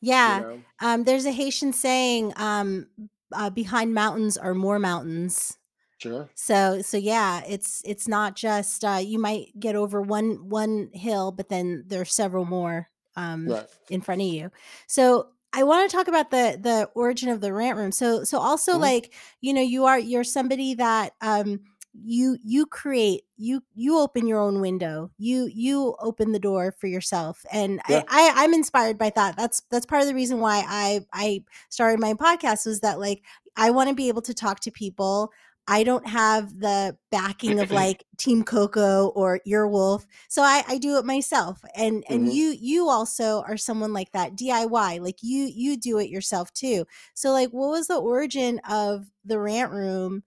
Yeah. 0.00 0.36
you 0.38 0.42
know 0.46 0.62
Um, 0.80 1.04
there's 1.04 1.26
a 1.26 1.30
Haitian 1.32 1.72
saying, 1.74 2.32
um, 2.36 2.88
uh, 3.32 3.50
behind 3.50 3.92
mountains 3.94 4.36
are 4.38 4.54
more 4.54 4.78
mountains. 4.78 5.58
Sure 6.00 6.30
So 6.34 6.82
so 6.82 6.96
yeah, 6.96 7.42
it's 7.46 7.82
it's 7.84 8.08
not 8.08 8.36
just 8.36 8.84
uh, 8.84 9.00
you 9.02 9.18
might 9.18 9.58
get 9.58 9.74
over 9.76 10.00
one 10.00 10.48
one 10.48 10.90
hill, 10.92 11.32
but 11.32 11.48
then 11.48 11.84
there's 11.86 12.12
several 12.14 12.44
more 12.46 12.88
um, 13.16 13.46
right 13.50 13.68
in 13.90 14.00
front 14.00 14.22
of 14.22 14.28
you. 14.28 14.50
So 14.86 15.28
I 15.52 15.64
want 15.64 15.90
to 15.90 15.96
talk 15.96 16.08
about 16.08 16.30
the 16.30 16.58
the 16.60 16.90
origin 16.94 17.28
of 17.28 17.40
the 17.40 17.52
rant 17.52 17.76
room. 17.78 17.92
So 17.92 18.24
so 18.24 18.38
also 18.38 18.74
Mhm. 18.74 18.80
like 18.80 19.14
you 19.40 19.52
know 19.52 19.60
you 19.62 19.84
are 19.86 19.98
you're 19.98 20.24
somebody 20.24 20.74
that 20.74 21.12
um 21.20 21.60
you 21.92 22.38
you 22.44 22.66
create 22.66 23.22
you 23.36 23.62
you 23.74 23.98
open 23.98 24.26
your 24.26 24.38
own 24.40 24.60
window 24.60 25.10
you 25.18 25.46
you 25.52 25.96
open 25.98 26.30
the 26.30 26.38
door 26.38 26.72
for 26.78 26.86
yourself 26.86 27.44
and 27.52 27.80
Yeah. 27.88 28.04
I, 28.08 28.32
I 28.36 28.44
i'm 28.44 28.54
inspired 28.54 28.96
by 28.96 29.10
that 29.16 29.36
that's 29.36 29.62
that's 29.72 29.86
part 29.86 30.02
of 30.02 30.06
the 30.06 30.14
reason 30.14 30.38
why 30.38 30.62
i 30.68 31.00
i 31.12 31.42
started 31.68 31.98
my 31.98 32.14
podcast 32.14 32.64
was 32.64 32.80
that 32.80 33.00
like 33.00 33.24
i 33.56 33.70
want 33.70 33.88
to 33.88 33.94
be 33.94 34.06
able 34.08 34.22
to 34.22 34.34
talk 34.34 34.60
to 34.60 34.70
people 34.70 35.32
i 35.70 35.82
don't 35.84 36.06
have 36.06 36.60
the 36.60 36.96
backing 37.10 37.58
of 37.60 37.70
like 37.72 38.04
team 38.18 38.42
coco 38.42 39.08
or 39.08 39.40
earwolf 39.46 40.04
so 40.28 40.42
i 40.42 40.62
i 40.68 40.76
do 40.78 40.98
it 40.98 41.04
myself 41.06 41.64
and 41.76 42.04
and 42.08 42.26
Mhm. 42.26 42.32
you 42.32 42.54
you 42.60 42.88
also 42.88 43.42
are 43.48 43.56
someone 43.56 43.92
like 43.92 44.12
that 44.12 44.36
diy 44.36 45.00
like 45.00 45.16
you 45.22 45.44
you 45.54 45.76
do 45.78 45.98
it 45.98 46.10
yourself 46.10 46.52
too. 46.52 46.84
So 47.14 47.30
like 47.32 47.50
what 47.50 47.70
was 47.70 47.86
the 47.86 47.96
origin 47.98 48.60
of 48.68 49.06
the 49.24 49.38
rant 49.40 49.72
room? 49.72 50.22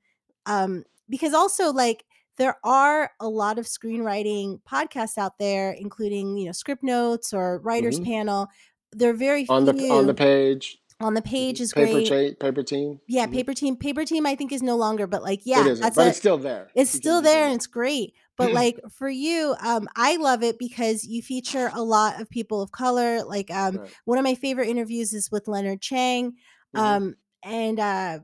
Um 0.46 0.84
because 1.10 1.34
also 1.34 1.72
like 1.74 2.06
there 2.38 2.58
are 2.64 3.12
a 3.20 3.28
lot 3.28 3.60
of 3.60 3.66
screenwriting 3.66 4.62
podcasts 4.64 5.18
out 5.18 5.38
there 5.40 5.72
including 5.74 6.38
you 6.38 6.46
know 6.48 6.52
script 6.54 6.84
notes 6.84 7.34
or 7.34 7.60
writers 7.60 8.00
Mhm. 8.00 8.06
panel. 8.06 8.48
They're 8.94 9.14
very 9.14 9.48
on 9.50 9.66
the 9.66 9.86
on 9.90 10.08
the 10.08 10.14
page 10.14 10.80
on 11.04 11.14
the 11.14 11.22
page 11.22 11.60
is 11.62 11.74
paper 11.74 11.92
great 11.92 12.08
cha- 12.08 12.46
paper 12.46 12.64
team 12.64 13.00
yeah 13.08 13.28
Mhm. 13.28 13.34
paper 13.34 13.54
team 13.54 13.76
paper 13.76 14.06
team 14.06 14.26
i 14.26 14.36
think 14.36 14.52
is 14.52 14.64
no 14.64 14.76
longer 14.78 15.06
but 15.08 15.22
like 15.22 15.42
yeah 15.46 15.68
it 15.68 15.76
that's 15.80 15.96
but 15.96 16.06
a, 16.06 16.10
it's 16.10 16.18
still 16.18 16.38
there 16.38 16.68
it's 16.76 16.94
You 16.94 16.98
still 17.00 17.22
there 17.22 17.46
and 17.46 17.56
it's 17.56 17.68
great 17.68 18.14
but 18.38 18.52
like 18.54 18.80
for 18.98 19.10
you 19.10 19.56
um 19.62 19.88
i 19.96 20.16
love 20.16 20.42
it 20.44 20.58
because 20.58 21.06
you 21.06 21.22
feature 21.22 21.70
a 21.74 21.84
lot 21.84 22.20
of 22.22 22.30
people 22.30 22.62
of 22.62 22.72
color 22.72 23.24
like 23.24 23.52
um 23.52 23.78
Right. 23.78 23.94
one 24.06 24.18
of 24.18 24.24
my 24.24 24.36
favorite 24.36 24.70
interviews 24.70 25.14
is 25.14 25.30
with 25.32 25.48
leonard 25.48 25.82
chang 25.82 26.34
Mhm. 26.76 26.80
um 26.82 27.16
and 27.44 27.80
uh 27.80 28.20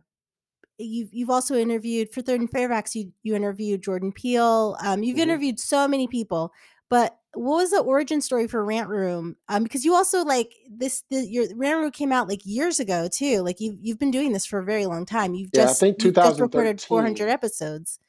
you've 0.78 1.14
you've 1.14 1.30
also 1.30 1.56
interviewed 1.56 2.10
for 2.14 2.22
third 2.22 2.40
and 2.40 2.50
fairfax 2.50 2.96
you 2.96 3.12
you 3.22 3.36
interviewed 3.36 3.84
jordan 3.84 4.12
peele 4.14 4.78
um 4.82 5.04
you've 5.04 5.18
Mhm. 5.18 5.24
interviewed 5.24 5.60
so 5.60 5.88
many 5.88 6.08
people 6.08 6.54
but 6.90 7.19
what 7.34 7.58
was 7.58 7.72
the 7.72 7.80
origin 7.80 8.22
story 8.22 8.48
for 8.48 8.64
rant 8.64 8.90
room? 8.90 9.36
Um 9.48 9.64
because 9.64 9.86
you 9.86 9.96
also 9.96 10.24
like 10.24 10.54
this 10.70 11.04
the, 11.10 11.28
your 11.28 11.46
rant 11.56 11.80
room 11.80 11.92
came 11.92 12.12
out 12.12 12.28
like 12.28 12.42
years 12.44 12.80
ago 12.80 13.08
too 13.12 13.42
like 13.42 13.60
you've 13.60 13.78
you've 13.82 14.00
been 14.00 14.12
doing 14.12 14.34
this 14.34 14.46
for 14.46 14.60
a 14.60 14.64
very 14.64 14.86
long 14.86 15.06
time 15.06 15.34
you've 15.34 15.50
Yeah, 15.54 15.64
I 15.64 15.66
just 15.66 15.80
think 15.80 16.04
you've 16.04 16.16
just 16.16 16.40
recorded 16.40 16.82
400 16.82 17.30
episodes. 17.30 18.00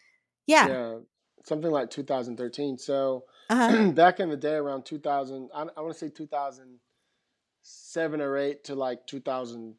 Yeah, 0.46 0.68
yeah 0.68 0.94
something 1.44 1.70
like 1.70 1.90
2013 1.90 2.78
so 2.78 3.24
uh-huh. 3.48 3.90
back 3.92 4.20
in 4.20 4.28
the 4.28 4.36
day 4.36 4.54
around 4.54 4.84
2000 4.84 5.48
i, 5.54 5.62
I 5.62 5.80
want 5.80 5.94
to 5.94 5.98
say 5.98 6.08
2007 6.08 8.20
or 8.20 8.36
8 8.36 8.64
to 8.64 8.74
like 8.74 9.06
2000 9.06 9.74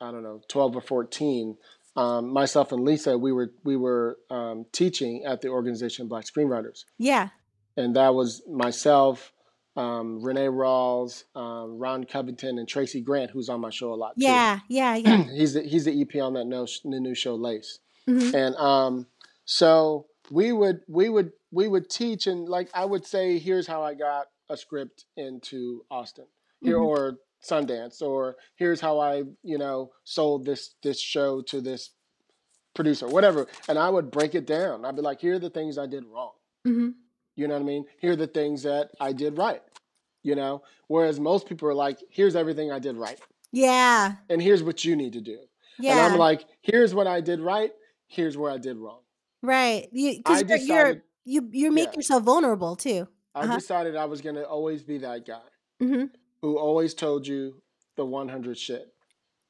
i 0.00 0.10
don't 0.10 0.22
know 0.22 0.40
12 0.48 0.76
or 0.76 0.80
14 0.80 1.56
um, 1.96 2.32
myself 2.32 2.72
and 2.72 2.84
lisa 2.84 3.16
we 3.16 3.30
were 3.32 3.52
we 3.62 3.76
were 3.76 4.18
um, 4.30 4.66
teaching 4.72 5.24
at 5.24 5.42
the 5.42 5.48
organization 5.48 6.08
black 6.08 6.24
screenwriters. 6.24 6.84
Yeah 6.98 7.28
and 7.76 7.96
that 7.96 8.14
was 8.14 8.42
myself 8.50 9.32
um, 9.76 10.22
renee 10.22 10.46
rawls 10.46 11.24
um, 11.34 11.78
ron 11.78 12.04
covington 12.04 12.58
and 12.58 12.68
tracy 12.68 13.00
grant 13.00 13.30
who's 13.30 13.48
on 13.48 13.60
my 13.60 13.70
show 13.70 13.92
a 13.92 13.96
lot 13.96 14.14
too. 14.16 14.22
yeah 14.24 14.60
yeah 14.68 14.94
yeah 14.94 15.24
he's 15.34 15.54
the, 15.54 15.62
he's 15.62 15.84
the 15.84 16.00
ep 16.00 16.14
on 16.22 16.34
that 16.34 16.44
no, 16.46 16.66
the 16.84 17.00
new 17.00 17.14
show 17.14 17.34
lace 17.34 17.78
Mhm. 18.08 18.34
and 18.34 18.54
um, 18.56 19.06
so 19.46 20.06
we 20.30 20.52
would 20.52 20.80
we 20.88 21.08
would 21.08 21.32
we 21.50 21.68
would 21.68 21.88
teach 21.88 22.26
and 22.26 22.48
like 22.48 22.68
I 22.74 22.84
would 22.84 23.06
say, 23.06 23.38
here's 23.38 23.66
how 23.66 23.82
I 23.82 23.94
got 23.94 24.26
a 24.50 24.56
script 24.58 25.06
into 25.16 25.84
Austin, 25.90 26.26
here 26.60 26.76
Mhm. 26.76 26.84
or 26.86 27.18
Sundance, 27.42 28.02
or 28.02 28.36
here's 28.56 28.80
how 28.80 28.98
I 29.00 29.22
you 29.42 29.56
know 29.58 29.92
sold 30.04 30.44
this 30.44 30.74
this 30.82 31.00
show 31.00 31.40
to 31.42 31.60
this 31.62 31.90
producer, 32.74 33.06
whatever. 33.08 33.46
And 33.68 33.78
I 33.78 33.88
would 33.88 34.10
break 34.10 34.34
it 34.34 34.46
down. 34.46 34.84
I'd 34.84 34.96
be 34.96 35.02
like, 35.02 35.20
here 35.20 35.34
are 35.36 35.38
the 35.38 35.48
things 35.50 35.78
I 35.78 35.86
did 35.86 36.04
wrong. 36.04 36.32
Mhm. 36.66 36.94
You 37.36 37.48
know 37.48 37.54
what 37.54 37.62
I 37.62 37.64
mean? 37.64 37.84
Here 38.00 38.12
are 38.12 38.16
the 38.16 38.26
things 38.26 38.62
that 38.62 38.90
I 39.00 39.12
did 39.12 39.38
right. 39.38 39.62
You 40.22 40.34
know, 40.34 40.62
whereas 40.88 41.20
most 41.20 41.46
people 41.48 41.68
are 41.68 41.74
like, 41.74 41.98
here's 42.10 42.34
everything 42.36 42.72
I 42.72 42.78
did 42.78 42.96
right, 42.96 43.20
yeah 43.52 44.14
and 44.30 44.40
here's 44.40 44.62
what 44.62 44.84
you 44.84 44.96
need 44.96 45.12
to 45.14 45.20
do. 45.20 45.38
yeah 45.78 45.92
And 45.92 46.00
I'm 46.00 46.18
like, 46.18 46.46
here's 46.62 46.94
what 46.94 47.06
I 47.06 47.20
did 47.20 47.40
right. 47.40 47.70
Here's 48.08 48.36
where 48.36 48.50
I 48.50 48.58
did 48.58 48.76
wrong. 48.78 49.00
right 49.42 49.88
you 49.92 50.22
I 50.24 50.42
because 50.42 50.66
you're, 50.66 50.86
you're 50.86 51.02
you 51.24 51.48
you 51.52 51.70
make 51.70 51.88
Yeah. 51.90 51.96
yourself 51.96 52.22
vulnerable 52.24 52.76
too 52.76 53.06
I 53.34 53.42
Uh-huh. 53.44 53.54
decided 53.56 53.96
I 53.96 54.04
was 54.06 54.20
going 54.22 54.36
to 54.36 54.46
always 54.46 54.82
be 54.82 54.98
that 54.98 55.26
guy 55.26 55.48
hmm 55.80 56.04
who 56.40 56.58
always 56.58 56.94
told 56.94 57.26
you 57.26 57.60
the 57.96 58.04
100 58.04 58.56
shit, 58.58 58.86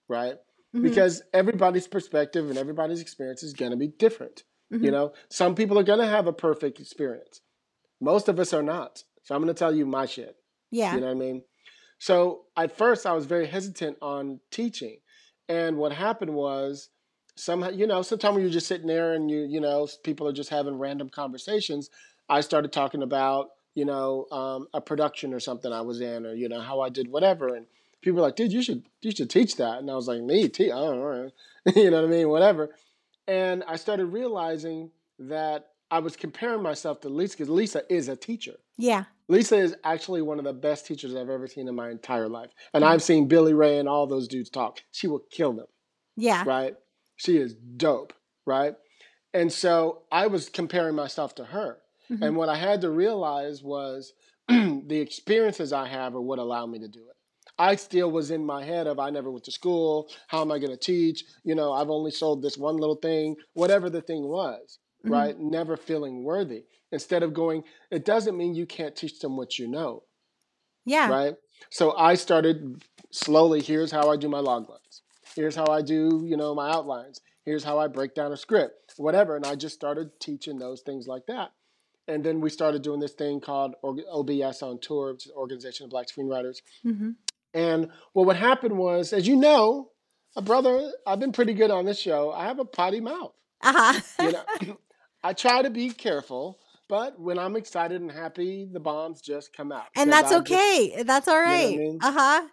right? 0.09 0.35
Mm-hmm. 0.74 0.82
Because 0.82 1.22
everybody's 1.32 1.87
perspective 1.89 2.49
and 2.49 2.59
everybody's 2.59 3.01
experience 3.01 3.43
is 3.43 3.53
going 3.53 3.70
to 3.72 3.76
be 3.76 3.89
different. 3.89 4.43
Mm-hmm. 4.72 4.85
You 4.85 4.91
know, 4.91 5.12
some 5.28 5.55
people 5.55 5.78
are 5.78 5.82
going 5.85 5.99
to 6.01 6.07
have 6.07 6.26
a 6.26 6.32
perfect 6.32 6.80
experience. 6.80 7.41
Most 8.01 8.28
of 8.28 8.38
us 8.38 8.53
are 8.53 8.62
not. 8.62 9.03
So 9.22 9.34
I'm 9.34 9.42
going 9.42 9.55
to 9.55 9.59
tell 9.59 9.74
you 9.74 9.86
my 9.86 10.07
shit. 10.07 10.36
yeah 10.70 10.95
You 10.95 11.01
know 11.01 11.07
what 11.07 11.16
I 11.16 11.18
mean? 11.18 11.42
So 11.99 12.42
at 12.57 12.76
first, 12.76 13.07
I 13.07 13.12
was 13.12 13.26
very 13.26 13.47
hesitant 13.47 13.97
on 14.03 14.40
teaching, 14.51 14.99
and 15.49 15.76
what 15.76 15.92
happened 15.92 16.34
was 16.34 16.90
somehow, 17.36 17.70
you 17.70 17.86
know, 17.86 18.03
sometimes 18.03 18.34
when 18.34 18.42
you're 18.42 18.53
just 18.53 18.66
sitting 18.66 18.86
there 18.86 19.14
and 19.14 19.30
you, 19.30 19.45
you 19.45 19.61
know, 19.61 19.88
people 20.03 20.28
are 20.28 20.32
just 20.32 20.51
having 20.51 20.78
random 20.78 21.09
conversations. 21.09 21.90
I 22.28 22.40
started 22.40 22.72
talking 22.72 23.03
about, 23.03 23.51
you 23.74 23.84
know, 23.84 24.26
um, 24.30 24.68
a 24.72 24.80
production 24.80 25.34
or 25.34 25.40
something 25.40 25.72
I 25.72 25.80
was 25.80 26.01
in, 26.01 26.26
or 26.26 26.34
you 26.34 26.49
know, 26.49 26.61
how 26.61 26.80
I 26.80 26.88
did 26.88 27.09
whatever, 27.09 27.55
and 27.55 27.66
people 28.03 28.16
were 28.16 28.22
like, 28.22 28.36
"Dude, 28.36 28.53
you 28.53 28.62
should, 28.62 28.84
you 29.03 29.11
should 29.11 29.30
teach 29.30 29.57
that." 29.57 29.78
And 29.78 29.90
I 29.90 29.95
was 29.95 30.09
like, 30.09 30.22
"Me, 30.22 30.49
teach? 30.49 30.70
I 30.72 30.76
don't 30.76 31.01
know, 31.01 31.30
you 31.74 31.90
know 31.90 32.03
what 32.03 32.09
I 32.09 32.11
mean? 32.11 32.28
Whatever." 32.28 32.70
And 33.26 33.64
I 33.66 33.76
started 33.76 34.07
realizing 34.07 34.90
that 35.18 35.70
I 35.95 36.01
was 36.01 36.16
comparing 36.16 36.62
myself 36.62 37.01
to 37.03 37.09
Lisa 37.09 37.36
because 37.36 37.49
Lisa 37.51 37.82
is 37.88 38.09
a 38.09 38.16
teacher. 38.16 38.57
yeah 38.76 39.05
Lisa 39.28 39.57
is 39.57 39.74
actually 39.84 40.22
one 40.22 40.38
of 40.40 40.45
the 40.45 40.53
best 40.53 40.86
teachers 40.86 41.14
I've 41.14 41.30
ever 41.30 41.47
seen 41.47 41.66
in 41.68 41.74
my 41.74 41.88
entire 41.90 42.28
life. 42.28 42.51
And 42.74 42.84
I've 42.84 43.03
seen 43.03 43.28
Billy 43.28 43.55
Ray 43.55 43.78
and 43.78 43.88
all 43.88 44.07
those 44.07 44.28
dudes 44.28 44.51
talk. 44.51 44.80
She 44.90 45.07
will 45.07 45.22
kill 45.30 45.53
them, 45.53 45.66
yeah 46.16 46.42
right? 46.55 46.74
She 47.16 47.36
is 47.45 47.55
dope, 47.55 48.12
right? 48.45 48.74
And 49.32 49.53
so 49.53 50.03
I 50.11 50.26
was 50.26 50.49
comparing 50.49 50.95
myself 50.95 51.30
to 51.36 51.45
her. 51.45 51.70
Mhm. 52.11 52.22
And 52.26 52.36
what 52.36 52.49
I 52.49 52.57
had 52.57 52.80
to 52.82 52.90
realize 52.90 53.62
was 53.62 54.12
the 54.49 55.01
experiences 55.09 55.72
I 55.72 55.86
have 55.88 56.14
are 56.16 56.20
what 56.28 56.38
allow 56.38 56.66
me 56.66 56.78
to 56.80 56.88
do 56.88 57.01
it. 57.11 57.16
I 57.57 57.76
still 57.76 58.11
was 58.11 58.30
in 58.30 58.45
my 58.45 58.62
head 58.64 58.86
of 58.88 58.99
I 58.99 59.11
never 59.11 59.30
went 59.30 59.45
to 59.45 59.53
school. 59.61 60.11
How 60.32 60.40
am 60.42 60.51
I 60.51 60.59
going 60.59 60.76
to 60.78 60.84
teach? 60.92 61.24
You 61.45 61.55
know, 61.55 61.72
I've 61.72 61.88
only 61.99 62.11
sold 62.11 62.42
this 62.42 62.59
one 62.59 62.76
little 62.82 62.97
thing, 63.09 63.36
whatever 63.55 63.88
the 63.88 64.03
thing 64.03 64.24
was, 64.24 64.78
Mhm. 65.05 65.11
right? 65.11 65.39
Never 65.39 65.77
feeling 65.77 66.25
worthy. 66.25 66.65
Instead 66.93 67.23
of 67.23 67.35
going, 67.35 67.65
it 67.91 68.05
doesn't 68.05 68.37
mean 68.37 68.55
you 68.55 68.67
can't 68.67 68.95
teach 68.97 69.19
them 69.21 69.37
what 69.37 69.59
you 69.59 69.67
know, 69.67 70.05
Yeah. 70.85 71.09
right? 71.09 71.37
So 71.71 71.97
I 71.97 72.15
started 72.15 72.83
slowly. 73.11 73.61
Here's 73.61 73.91
how 73.91 74.11
I 74.11 74.17
do 74.17 74.29
my 74.29 74.41
log 74.41 74.69
lines. 74.69 75.03
Here's 75.35 75.57
how 75.57 75.67
I 75.67 75.83
do, 75.83 76.23
you 76.25 76.37
know, 76.37 76.55
my 76.55 76.71
outlines. 76.71 77.21
Here's 77.45 77.65
how 77.65 77.79
I 77.79 77.89
break 77.89 78.15
down 78.15 78.33
a 78.33 78.37
script, 78.37 78.95
whatever. 78.97 79.37
And 79.37 79.45
I 79.45 79.55
just 79.57 79.75
started 79.75 80.19
teaching 80.21 80.59
those 80.59 80.83
things 80.83 81.07
like 81.09 81.27
that. 81.27 81.53
And 82.07 82.23
then 82.23 82.41
we 82.41 82.51
started 82.51 82.83
doing 82.83 83.01
this 83.01 83.15
thing 83.15 83.41
called 83.41 83.75
OBS 83.83 84.63
on 84.63 84.79
Tour, 84.79 85.13
which 85.13 85.27
is 85.27 85.33
Organization 85.33 85.85
of 85.85 85.91
Black 85.91 86.07
Screenwriters. 86.07 86.59
hmm 86.83 87.11
And 87.55 87.91
what 88.13 88.27
would 88.27 88.37
happen 88.37 88.77
was, 88.77 89.13
as 89.13 89.27
you 89.27 89.37
know, 89.37 89.91
a 90.37 90.43
brother, 90.43 90.93
I've 91.07 91.21
been 91.21 91.33
pretty 91.33 91.55
good 91.55 91.71
on 91.71 91.85
this 91.87 91.99
show. 91.99 92.31
I 92.31 92.45
have 92.45 92.59
a 92.59 92.65
potty 92.65 93.01
mouth. 93.01 93.33
Uh-huh. 93.63 94.01
You 94.21 94.33
know, 94.33 94.77
I 95.25 95.33
try 95.33 95.62
to 95.62 95.70
be 95.70 95.91
careful, 95.91 96.59
but 96.89 97.18
when 97.18 97.39
I'm 97.39 97.57
excited 97.57 98.01
and 98.01 98.12
happy, 98.12 98.68
the 98.70 98.79
bombs 98.81 99.20
just 99.22 99.53
come 99.57 99.72
out. 99.72 99.87
And 99.97 100.12
that's 100.12 100.31
I 100.31 100.39
just- 100.41 100.53
okay. 100.53 101.03
That's 101.03 101.27
all 101.27 101.35
what 101.35 101.49
I 101.49 101.66
mean? 101.77 101.99
Uh-huh. 102.03 102.49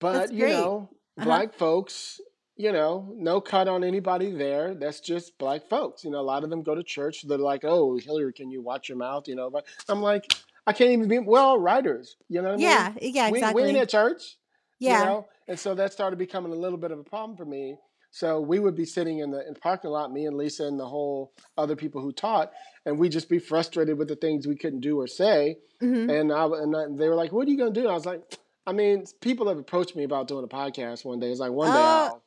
but 0.00 0.12
That's 0.12 0.32
you 0.32 0.38
great. 0.40 0.52
know, 0.52 0.88
Uh-huh. 1.18 1.24
black 1.24 1.52
folks, 1.54 2.20
you 2.56 2.70
know, 2.72 3.12
no 3.16 3.40
cut 3.40 3.66
on 3.68 3.82
anybody 3.84 4.30
there. 4.30 4.74
That's 4.74 5.00
just 5.00 5.36
black 5.38 5.68
folks. 5.68 6.04
You 6.04 6.10
know, 6.10 6.20
a 6.20 6.28
lot 6.32 6.44
of 6.44 6.50
them 6.50 6.62
go 6.62 6.74
to 6.74 6.82
church. 6.82 7.22
They're 7.26 7.36
like, 7.38 7.64
"Oh, 7.64 7.98
Hilliard, 7.98 8.36
can 8.36 8.50
you 8.50 8.62
watch 8.62 8.88
your 8.88 8.96
mouth?" 8.98 9.26
You 9.28 9.34
know, 9.34 9.50
but 9.50 9.66
I'm 9.88 10.00
like, 10.00 10.24
I 10.66 10.72
can't 10.72 10.90
even 10.90 11.08
be. 11.08 11.18
We're 11.18 11.38
all 11.40 11.58
writers. 11.58 12.16
You 12.28 12.40
know 12.42 12.48
what 12.48 12.54
I 12.54 12.56
mean? 12.56 12.64
Yeah. 12.66 12.92
Yeah, 13.02 13.30
we, 13.30 13.38
exactly. 13.38 13.62
we 13.62 13.68
ain't 13.68 13.78
at 13.78 13.88
church. 13.90 14.36
yeah. 14.78 15.00
You 15.00 15.04
know? 15.06 15.26
And 15.48 15.58
so 15.58 15.74
that 15.74 15.92
started 15.92 16.18
becoming 16.18 16.52
a 16.52 16.56
little 16.56 16.78
bit 16.78 16.90
of 16.92 16.98
a 16.98 17.04
problem 17.04 17.36
for 17.36 17.44
me. 17.44 17.76
So 18.16 18.40
we 18.40 18.58
would 18.60 18.74
be 18.74 18.86
sitting 18.86 19.18
in 19.18 19.30
the, 19.30 19.46
in 19.46 19.52
the 19.52 19.60
parking 19.60 19.90
lot, 19.90 20.10
me 20.10 20.24
and 20.24 20.38
Lisa 20.38 20.64
and 20.64 20.80
the 20.80 20.88
whole 20.88 21.34
other 21.58 21.76
people 21.76 22.00
who 22.00 22.12
taught, 22.12 22.50
and 22.86 22.98
we'd 22.98 23.12
just 23.12 23.28
be 23.28 23.38
frustrated 23.38 23.98
with 23.98 24.08
the 24.08 24.16
things 24.16 24.46
we 24.46 24.56
couldn't 24.56 24.80
do 24.80 24.98
or 24.98 25.06
say. 25.06 25.58
hmm 25.80 26.08
And 26.08 26.32
I 26.32 26.46
and 26.46 26.74
I, 26.74 26.84
they 26.96 27.10
were 27.10 27.14
like, 27.14 27.32
"What 27.32 27.46
are 27.46 27.50
you 27.50 27.58
gonna 27.58 27.72
do?" 27.72 27.82
And 27.82 27.90
I 27.90 27.92
was 27.92 28.06
like, 28.06 28.22
"I 28.66 28.72
mean, 28.72 29.04
people 29.20 29.48
have 29.48 29.58
approached 29.58 29.94
me 29.96 30.04
about 30.04 30.28
doing 30.28 30.44
a 30.44 30.48
podcast 30.48 31.04
one 31.04 31.20
day. 31.20 31.30
It's 31.30 31.40
like 31.40 31.52
one 31.52 31.74
day 31.74 31.78
Oh. 31.78 31.86
I'll, 31.86 32.22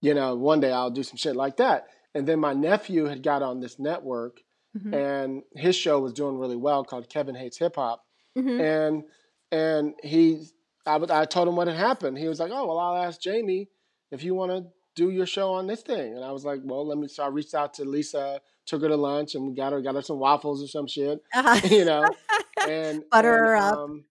you 0.00 0.14
know, 0.14 0.34
one 0.34 0.58
day 0.58 0.72
I'll 0.72 0.90
do 0.90 1.04
some 1.04 1.16
shit 1.16 1.36
like 1.36 1.58
that." 1.58 1.86
And 2.12 2.26
then 2.26 2.40
my 2.40 2.52
nephew 2.52 3.04
had 3.04 3.22
got 3.22 3.40
on 3.40 3.60
this 3.60 3.78
network, 3.78 4.40
hmm 4.76 4.92
and 4.92 5.42
his 5.54 5.76
show 5.76 6.00
was 6.00 6.12
doing 6.12 6.38
really 6.38 6.56
well 6.56 6.82
called 6.82 7.08
Kevin 7.08 7.36
Hates 7.36 7.58
Hip 7.58 7.76
Hop 7.76 8.04
hmm 8.34 8.60
and 8.60 9.04
and 9.52 9.94
he 10.02 10.46
I, 10.86 10.96
I 11.08 11.24
told 11.24 11.46
him 11.46 11.54
what 11.54 11.68
had 11.68 11.76
happened 11.76 12.18
he 12.18 12.26
was 12.26 12.40
like 12.40 12.50
oh 12.52 12.66
well 12.66 12.78
i'll 12.78 13.02
ask 13.04 13.20
jamie 13.20 13.68
if 14.12 14.22
you 14.24 14.34
want 14.34 14.50
to 14.52 14.60
do 15.00 15.10
your 15.10 15.26
show 15.36 15.48
on 15.58 15.66
this 15.66 15.82
thing 15.90 16.08
and 16.16 16.24
i 16.24 16.32
was 16.36 16.44
like 16.44 16.60
well 16.64 16.84
let 16.86 16.98
me 16.98 17.06
so 17.08 17.22
i 17.24 17.28
reached 17.28 17.54
out 17.54 17.72
to 17.74 17.84
lisa 17.84 18.40
took 18.66 18.82
her 18.82 18.88
to 18.88 18.96
lunch 18.96 19.34
and 19.34 19.46
we 19.46 19.52
got 19.54 19.72
her 19.72 19.80
got 19.80 19.94
her 19.94 20.02
some 20.02 20.18
waffles 20.26 20.62
or 20.62 20.68
some 20.76 20.86
shit 20.86 21.18
Uh-huh. 21.34 21.60
you 21.76 21.84
know 21.90 22.04
and 22.68 23.02
Butter 23.10 23.34
and, 23.36 23.46
her 23.46 23.56
up. 23.56 23.78
um, 23.78 24.04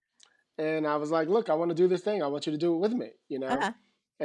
and 0.58 0.86
i 0.86 0.96
was 0.96 1.10
like 1.10 1.28
look 1.28 1.48
i 1.48 1.54
want 1.54 1.68
to 1.70 1.74
do 1.82 1.88
this 1.88 2.02
thing 2.02 2.22
i 2.22 2.26
want 2.26 2.46
you 2.46 2.52
to 2.52 2.58
do 2.66 2.74
it 2.74 2.78
with 2.78 2.92
me 3.02 3.10
you 3.28 3.38
know 3.38 3.46
Uh-huh. 3.56 3.72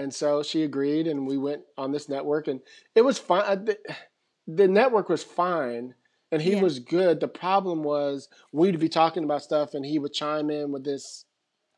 and 0.01 0.13
so 0.13 0.43
she 0.43 0.63
agreed 0.63 1.05
and 1.07 1.27
we 1.27 1.37
went 1.37 1.61
on 1.77 1.91
this 1.91 2.09
network 2.09 2.47
and 2.47 2.59
it 2.95 3.03
was 3.09 3.17
fine 3.19 3.65
the, 3.65 3.77
the 4.47 4.67
network 4.67 5.07
was 5.09 5.23
fine 5.23 5.93
and 6.31 6.41
he 6.41 6.53
Yeah. 6.55 6.61
was 6.63 6.79
good 6.79 7.19
the 7.19 7.27
problem 7.45 7.83
was 7.83 8.27
we'd 8.51 8.79
be 8.79 8.89
talking 8.89 9.23
about 9.23 9.43
stuff 9.43 9.73
and 9.75 9.85
he 9.85 9.99
would 9.99 10.13
chime 10.13 10.49
in 10.49 10.71
with 10.73 10.83
this 10.83 11.25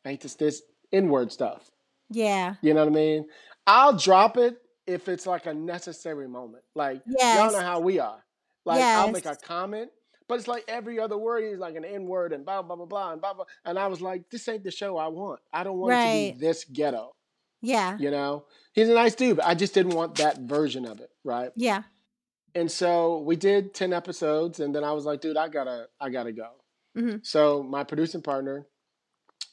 i 0.06 0.10
hate 0.12 0.22
this 0.22 0.36
this 0.36 0.62
inward 0.92 1.32
stuff 1.32 1.70
Yeah. 2.10 2.56
you 2.62 2.74
know 2.74 2.84
what 2.86 2.94
i 2.94 3.02
mean 3.04 3.22
i'll 3.68 3.98
drop 4.08 4.38
it 4.38 4.56
if 4.88 5.08
it's 5.10 5.28
like 5.28 5.46
a 5.46 5.54
necessary 5.54 6.28
moment 6.28 6.64
like 6.76 7.02
y'all 7.06 7.16
Yes. 7.20 7.52
know 7.54 7.60
how 7.62 7.80
we 7.80 8.00
are 8.00 8.24
like 8.66 8.82
i'll 8.82 9.12
make 9.12 9.26
a 9.26 9.36
comment 9.36 9.92
but 10.28 10.36
it's 10.40 10.48
like 10.48 10.64
every 10.68 11.00
other 11.00 11.18
word 11.18 11.44
is 11.44 11.58
like 11.60 11.76
an 11.76 11.86
N 11.86 12.06
word 12.06 12.34
and 12.34 12.44
blah 12.46 12.62
blah 12.62 12.76
blah 12.76 12.86
blah 12.86 13.12
and 13.14 13.22
blah 13.22 13.34
blah. 13.34 13.46
And 13.64 13.80
I 13.80 13.88
was 13.88 14.02
like, 14.02 14.30
this 14.30 14.46
ain't 14.50 14.62
the 14.66 14.72
show 14.72 14.98
I 14.98 15.08
want. 15.08 15.40
I 15.54 15.64
don't 15.64 15.78
want 15.78 15.94
it 15.94 15.96
to 16.34 16.34
be 16.34 16.46
this 16.46 16.66
ghetto. 16.66 17.16
Yeah. 17.62 17.98
You 17.98 18.12
know, 18.12 18.44
he's 18.74 18.90
a 18.90 18.94
nice 18.94 19.16
dude, 19.16 19.38
but 19.38 19.46
I 19.46 19.56
just 19.56 19.74
didn't 19.74 19.94
want 19.96 20.16
that 20.16 20.40
version 20.40 20.86
of 20.86 21.00
it, 21.00 21.10
right? 21.24 21.52
Yeah. 21.56 21.84
And 22.56 22.70
so 22.70 23.20
we 23.20 23.38
did 23.38 23.74
ten 23.74 23.94
episodes, 23.94 24.60
and 24.60 24.76
then 24.76 24.84
I 24.84 24.92
was 24.92 25.06
like, 25.06 25.22
dude, 25.22 25.38
I 25.38 25.48
gotta, 25.48 25.88
I 26.02 26.10
gotta 26.10 26.34
go. 26.34 26.50
Mhm. 26.98 27.26
So 27.26 27.64
my 27.64 27.86
producing 27.86 28.22
partner 28.22 28.66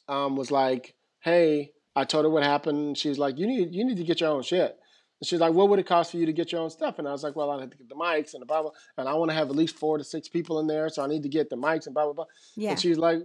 um, 0.09 0.35
was 0.35 0.51
like, 0.51 0.93
hey, 1.21 1.71
I 1.95 2.03
told 2.03 2.25
her 2.25 2.29
what 2.29 2.43
happened. 2.43 2.97
She 2.97 3.07
was 3.07 3.17
like, 3.17 3.37
you 3.37 3.47
need, 3.47 3.73
you 3.73 3.85
need 3.85 3.95
to 3.95 4.03
get 4.03 4.19
your 4.19 4.31
own 4.31 4.43
shit. 4.43 4.77
And 5.21 5.27
she's 5.27 5.39
like, 5.39 5.53
what 5.53 5.69
would 5.69 5.79
it 5.79 5.85
cost 5.85 6.11
for 6.11 6.17
you 6.17 6.25
to 6.25 6.33
get 6.33 6.51
your 6.51 6.61
own 6.61 6.69
stuff? 6.69 6.99
And 6.99 7.07
I 7.07 7.11
was 7.11 7.23
like, 7.23 7.35
well, 7.35 7.49
I 7.49 7.61
have 7.61 7.69
to 7.69 7.77
get 7.77 7.87
the 7.87 7.95
mics 7.95 8.33
and 8.33 8.41
the 8.41 8.45
blah 8.45 8.61
blah, 8.61 8.71
and 8.97 9.07
I 9.07 9.13
want 9.13 9.31
to 9.31 9.35
have 9.35 9.49
at 9.49 9.55
least 9.55 9.77
four 9.77 9.97
to 9.97 10.03
six 10.03 10.27
people 10.27 10.59
in 10.59 10.67
there, 10.67 10.89
so 10.89 11.03
I 11.03 11.07
need 11.07 11.23
to 11.23 11.29
get 11.29 11.49
the 11.49 11.55
mics 11.55 11.85
and 11.85 11.93
blah 11.93 12.03
blah 12.05 12.13
blah. 12.13 12.25
Yeah. 12.55 12.71
And 12.71 12.79
she's 12.79 12.97
like, 12.97 13.19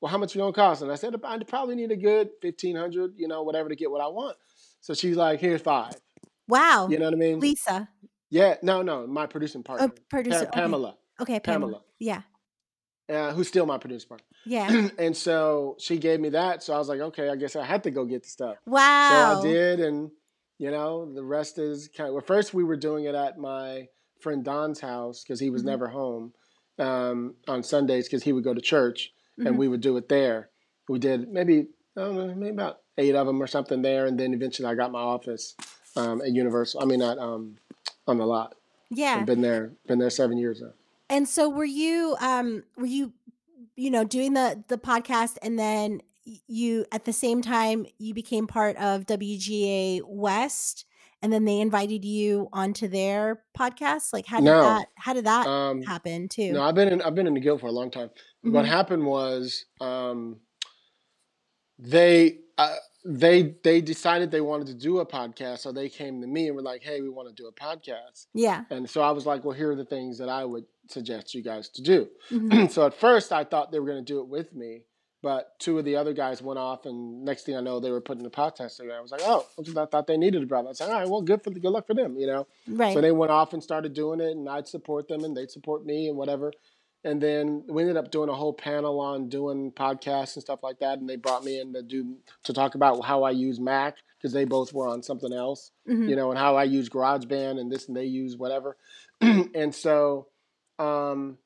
well, 0.00 0.10
how 0.10 0.18
much 0.18 0.34
are 0.34 0.38
you 0.38 0.42
gonna 0.42 0.52
cost? 0.54 0.82
And 0.82 0.90
I 0.90 0.94
said, 0.94 1.14
I 1.22 1.38
probably 1.44 1.74
need 1.74 1.90
a 1.90 1.96
good 1.96 2.30
fifteen 2.40 2.76
hundred, 2.76 3.12
you 3.16 3.28
know, 3.28 3.42
whatever 3.42 3.68
to 3.68 3.76
get 3.76 3.90
what 3.90 4.00
I 4.00 4.08
want. 4.08 4.36
So 4.80 4.94
she's 4.94 5.16
like, 5.16 5.40
here's 5.40 5.60
five. 5.62 5.92
Wow. 6.48 6.88
You 6.90 6.98
know 6.98 7.06
what 7.06 7.14
I 7.14 7.16
mean? 7.18 7.40
Lisa. 7.40 7.88
Yeah, 8.30 8.56
no, 8.62 8.82
no, 8.82 9.06
my 9.06 9.26
producing 9.26 9.62
partner, 9.62 9.86
Oh, 9.94 10.00
producer. 10.10 10.46
Pa- 10.46 10.52
Pamela, 10.52 10.96
Okay. 11.20 11.34
okay 11.36 11.40
Pamela. 11.40 11.72
Pamela, 11.72 11.82
Yeah. 12.00 12.22
uh, 13.08 13.32
who's 13.32 13.48
still 13.48 13.64
my 13.64 13.78
producer 13.78 14.08
partner. 14.08 14.26
Yeah. 14.44 14.88
and 14.98 15.16
so 15.16 15.76
she 15.78 15.98
gave 15.98 16.20
me 16.20 16.30
that. 16.30 16.62
So 16.62 16.74
I 16.74 16.78
was 16.78 16.88
like, 16.88 17.00
okay, 17.00 17.28
I 17.28 17.36
guess 17.36 17.54
I 17.54 17.64
had 17.64 17.84
to 17.84 17.90
go 17.90 18.04
get 18.04 18.24
the 18.24 18.28
stuff. 18.28 18.56
Wow. 18.66 19.40
So 19.42 19.48
I 19.48 19.52
did, 19.52 19.80
and 19.80 20.10
you 20.58 20.70
know, 20.70 21.12
the 21.12 21.24
rest 21.24 21.58
is 21.58 21.88
kind 21.96 22.08
of. 22.08 22.14
Well, 22.14 22.24
first 22.26 22.54
we 22.54 22.64
were 22.64 22.76
doing 22.76 23.04
it 23.04 23.14
at 23.14 23.38
my 23.38 23.88
friend 24.20 24.44
Don's 24.44 24.80
house 24.80 25.22
because 25.22 25.40
he 25.40 25.50
was 25.50 25.62
Mhm. 25.62 25.66
never 25.66 25.88
home 25.88 26.32
um, 26.78 27.34
on 27.46 27.62
Sundays 27.62 28.06
because 28.08 28.24
he 28.24 28.32
would 28.32 28.42
go 28.44 28.52
to 28.54 28.60
church, 28.60 29.12
Mhm. 29.38 29.46
and 29.46 29.58
we 29.58 29.68
would 29.68 29.80
do 29.80 29.96
it 29.96 30.08
there. 30.08 30.50
We 30.88 30.98
did 30.98 31.28
maybe 31.28 31.68
I 31.96 32.00
don't 32.00 32.16
know, 32.16 32.34
maybe 32.34 32.50
about 32.50 32.80
eight 32.98 33.14
of 33.14 33.26
them 33.28 33.40
or 33.40 33.46
something 33.46 33.82
there, 33.82 34.06
and 34.06 34.18
then 34.18 34.34
eventually 34.34 34.66
I 34.68 34.74
got 34.74 34.90
my 34.90 34.98
office 35.00 35.54
um, 35.96 36.20
at 36.22 36.32
Universal. 36.32 36.82
I 36.82 36.86
mean, 36.86 36.98
not 36.98 37.18
um, 37.18 37.56
on 38.08 38.18
the 38.18 38.26
lot. 38.26 38.56
Yeah. 38.90 39.18
I've 39.20 39.26
been 39.26 39.42
there, 39.42 39.72
been 39.86 40.00
there 40.00 40.10
seven 40.10 40.36
years 40.38 40.60
now. 40.60 40.72
And 41.08 41.28
so 41.28 41.48
were 41.48 41.64
you 41.64 42.16
um 42.20 42.64
were 42.76 42.86
you 42.86 43.12
you 43.76 43.90
know 43.90 44.02
doing 44.04 44.32
the 44.34 44.64
the 44.68 44.78
podcast 44.78 45.36
and 45.42 45.56
then 45.58 46.00
you 46.46 46.84
at 46.92 47.04
the 47.04 47.12
same 47.12 47.42
time 47.42 47.86
you 47.98 48.14
became 48.14 48.46
part 48.46 48.76
of 48.76 49.06
WGA 49.06 50.00
West 50.06 50.86
and 51.22 51.32
then 51.32 51.44
they 51.44 51.60
invited 51.60 52.04
you 52.04 52.48
onto 52.52 52.86
their 52.88 53.42
podcast 53.58 54.12
like 54.12 54.26
how 54.26 54.38
did 54.38 54.44
No. 54.46 54.60
that 54.62 54.88
how 54.96 55.12
did 55.14 55.24
that 55.26 55.46
Um, 55.46 55.82
happen 55.82 56.28
too? 56.28 56.52
No, 56.52 56.62
I've 56.62 56.74
been 56.74 56.88
in 56.88 57.02
I've 57.02 57.14
been 57.14 57.26
in 57.26 57.34
the 57.34 57.40
guild 57.40 57.60
for 57.60 57.66
a 57.66 57.72
long 57.72 57.90
time. 57.90 58.10
What 58.42 58.64
Mhm. 58.64 58.68
happened 58.68 59.06
was 59.06 59.64
um, 59.80 60.40
they 61.78 62.38
uh, 62.56 62.76
they 63.04 63.54
they 63.64 63.80
decided 63.80 64.30
they 64.30 64.40
wanted 64.40 64.66
to 64.68 64.74
do 64.74 65.00
a 65.00 65.06
podcast, 65.06 65.58
so 65.58 65.72
they 65.72 65.88
came 65.88 66.20
to 66.20 66.26
me 66.26 66.46
and 66.46 66.56
were 66.56 66.62
like, 66.62 66.82
"Hey, 66.82 67.00
we 67.00 67.08
want 67.08 67.28
to 67.28 67.34
do 67.34 67.48
a 67.48 67.52
podcast." 67.52 68.26
Yeah. 68.32 68.64
And 68.70 68.88
so 68.88 69.02
I 69.02 69.10
was 69.10 69.26
like, 69.26 69.44
"Well, 69.44 69.56
here 69.56 69.72
are 69.72 69.76
the 69.76 69.84
things 69.84 70.18
that 70.18 70.28
I 70.28 70.44
would 70.44 70.64
suggest 70.88 71.34
you 71.34 71.42
guys 71.42 71.68
to 71.70 71.82
do." 71.82 72.08
Mhm. 72.30 72.70
so 72.70 72.86
at 72.86 72.94
first, 72.94 73.32
I 73.32 73.44
thought 73.44 73.72
they 73.72 73.80
were 73.80 73.86
going 73.86 74.04
to 74.04 74.12
do 74.12 74.20
it 74.20 74.28
with 74.28 74.54
me, 74.54 74.82
but 75.24 75.58
two 75.58 75.78
of 75.78 75.84
the 75.84 75.96
other 75.96 76.12
guys 76.12 76.40
went 76.42 76.58
off, 76.58 76.84
and 76.86 77.24
next 77.24 77.44
thing 77.44 77.56
I 77.56 77.60
know, 77.60 77.80
they 77.80 77.90
were 77.90 78.00
putting 78.00 78.22
the 78.22 78.30
podcast 78.30 78.76
together. 78.76 78.96
I 78.98 79.00
was 79.00 79.10
like, 79.10 79.22
"Oh, 79.24 79.46
I 79.58 79.86
thought 79.86 80.06
they 80.06 80.16
needed 80.18 80.42
a 80.42 80.46
brother." 80.46 80.68
I 80.68 80.70
was 80.70 80.80
like, 80.80 80.90
"All 80.90 81.00
right, 81.00 81.08
well, 81.08 81.22
good 81.22 81.42
for 81.42 81.50
the 81.50 81.58
good 81.58 81.70
luck 81.70 81.86
for 81.86 81.94
them," 81.94 82.16
you 82.16 82.26
know. 82.26 82.46
Right. 82.68 82.94
So 82.94 83.00
they 83.00 83.10
went 83.10 83.32
off 83.32 83.52
and 83.54 83.62
started 83.62 83.94
doing 83.94 84.20
it, 84.20 84.32
and 84.36 84.48
I'd 84.48 84.68
support 84.68 85.08
them, 85.08 85.24
and 85.24 85.36
they'd 85.36 85.50
support 85.50 85.84
me, 85.84 86.08
and 86.08 86.16
whatever. 86.16 86.52
And 87.06 87.20
then 87.20 87.64
we 87.68 87.82
ended 87.82 87.98
up 87.98 88.10
doing 88.10 88.30
a 88.30 88.34
whole 88.34 88.54
panel 88.54 88.98
on 89.00 89.28
doing 89.28 89.72
podcasts 89.72 90.36
and 90.36 90.42
stuff 90.42 90.62
like 90.62 90.78
that. 90.78 90.98
And 91.00 91.08
they 91.08 91.16
brought 91.16 91.44
me 91.44 91.60
in 91.60 91.74
to 91.74 91.82
do 91.82 92.16
to 92.44 92.52
talk 92.54 92.74
about 92.76 93.04
how 93.04 93.24
I 93.24 93.30
use 93.30 93.60
Mac 93.60 93.98
because 94.16 94.32
they 94.32 94.46
both 94.46 94.72
were 94.72 94.88
on 94.88 95.02
something 95.02 95.30
else, 95.32 95.70
Mhm. 95.86 96.08
you 96.08 96.16
know, 96.16 96.30
and 96.30 96.38
how 96.38 96.56
I 96.56 96.64
use 96.64 96.88
GarageBand 96.88 97.60
and 97.60 97.70
this 97.70 97.88
and 97.88 97.96
they 97.96 98.06
use 98.06 98.38
whatever. 98.38 98.78
and 99.20 99.74
so, 99.74 100.28
um, 100.78 101.36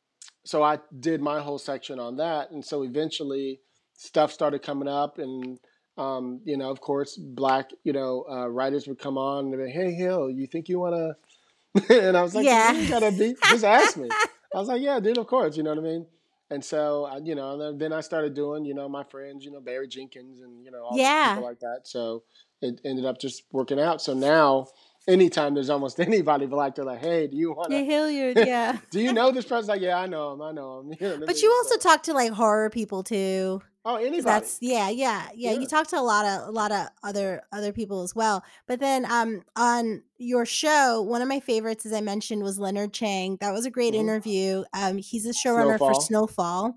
so 0.44 0.62
I 0.62 0.78
did 1.00 1.20
my 1.20 1.40
whole 1.40 1.58
section 1.58 1.98
on 1.98 2.16
that, 2.18 2.52
and 2.52 2.64
so 2.64 2.84
eventually 2.84 3.60
stuff 3.98 4.32
started 4.32 4.62
coming 4.62 4.88
up, 4.88 5.18
and 5.18 5.58
um, 5.98 6.40
you 6.44 6.56
know, 6.56 6.70
of 6.70 6.80
course, 6.80 7.16
black, 7.16 7.70
you 7.84 7.92
know, 7.92 8.24
uh, 8.30 8.48
writers 8.48 8.86
would 8.86 8.98
come 9.00 9.18
on 9.18 9.46
and 9.46 9.52
they'd 9.52 9.58
be, 9.58 9.64
like, 9.64 9.72
"Hey, 9.74 9.92
Hill, 9.92 10.30
you 10.30 10.46
think 10.46 10.68
you 10.68 10.78
want 10.78 10.94
to?" 10.94 11.98
and 12.06 12.16
I 12.16 12.22
was 12.22 12.34
like, 12.34 12.46
Yeah. 12.46 12.72
"You 12.72 12.88
gotta 12.88 13.10
be, 13.12 13.34
just 13.50 13.64
ask 13.64 13.96
me." 13.96 14.08
I 14.54 14.58
was 14.58 14.68
like, 14.68 14.80
"Yeah, 14.80 15.00
dude, 15.00 15.18
of 15.18 15.26
course." 15.26 15.56
You 15.56 15.64
know 15.64 15.70
what 15.70 15.80
I 15.80 15.82
mean? 15.82 16.06
And 16.50 16.64
so, 16.64 17.04
I, 17.04 17.18
you 17.18 17.34
know, 17.34 17.60
and 17.60 17.78
then- 17.78 17.92
I 17.92 18.00
started 18.00 18.32
doing, 18.32 18.64
you 18.64 18.72
know, 18.74 18.88
my 18.88 19.04
friends, 19.04 19.44
you 19.44 19.50
know, 19.50 19.60
Barry 19.60 19.86
Jenkins, 19.88 20.40
and 20.40 20.64
you 20.64 20.70
know, 20.70 20.84
all 20.84 20.96
Yeah. 20.96 21.34
people 21.34 21.48
like 21.48 21.60
that. 21.60 21.80
So 21.84 22.22
it 22.62 22.80
ended 22.84 23.04
up 23.04 23.20
just 23.20 23.42
working 23.52 23.78
out. 23.78 24.00
So 24.00 24.14
now, 24.14 24.68
anytime 25.06 25.54
there's 25.54 25.68
almost 25.68 25.98
anybody 26.10 26.46
black, 26.46 26.76
they're 26.76 26.84
like, 26.84 27.00
"Hey, 27.00 27.26
do 27.26 27.36
you 27.36 27.52
want 27.52 27.70
to?" 27.72 27.84
Hilliard, 27.84 28.36
yeah. 28.38 28.78
do 28.92 29.00
you 29.00 29.12
know 29.12 29.30
this 29.32 29.44
person? 29.44 29.68
Like, 29.68 29.82
yeah, 29.82 29.98
I 29.98 30.06
know 30.06 30.32
him. 30.32 30.42
I 30.42 30.52
know 30.52 30.80
him. 30.80 30.94
You 31.00 31.18
know 31.18 31.26
But 31.26 31.42
you 31.42 31.50
also 31.52 31.74
So- 31.74 31.80
talk 31.90 32.04
to 32.04 32.12
like 32.14 32.32
horror 32.32 32.70
people 32.70 33.02
too. 33.02 33.60
Oh, 33.88 33.96
anybody. 33.96 34.24
that's 34.24 34.58
yeah, 34.60 34.88
yeah, 34.88 35.28
yeah. 35.34 35.52
You 35.52 35.66
talk 35.66 35.86
to 35.88 35.98
a 35.98 36.02
lot 36.02 36.24
of 36.26 36.48
a 36.48 36.50
lot 36.50 36.72
of 36.72 36.88
other 37.04 37.42
other 37.52 37.72
people 37.72 38.02
as 38.02 38.14
well. 38.16 38.44
But 38.66 38.80
then 38.80 39.04
um 39.10 39.44
on 39.56 40.02
your 40.18 40.44
show, 40.44 41.02
one 41.02 41.22
of 41.22 41.28
my 41.28 41.38
favorites, 41.40 41.86
as 41.86 41.92
I 41.92 42.00
mentioned, 42.00 42.42
was 42.42 42.58
Leonard 42.58 42.92
Chang. 42.92 43.36
That 43.40 43.52
was 43.52 43.64
a 43.64 43.70
great 43.70 43.94
Mhm. 43.94 43.94
interview. 43.94 44.64
Um, 44.74 44.98
he's 44.98 45.24
a 45.24 45.30
showrunner 45.30 45.80
for 45.80 45.94
Snowfall. 45.94 46.76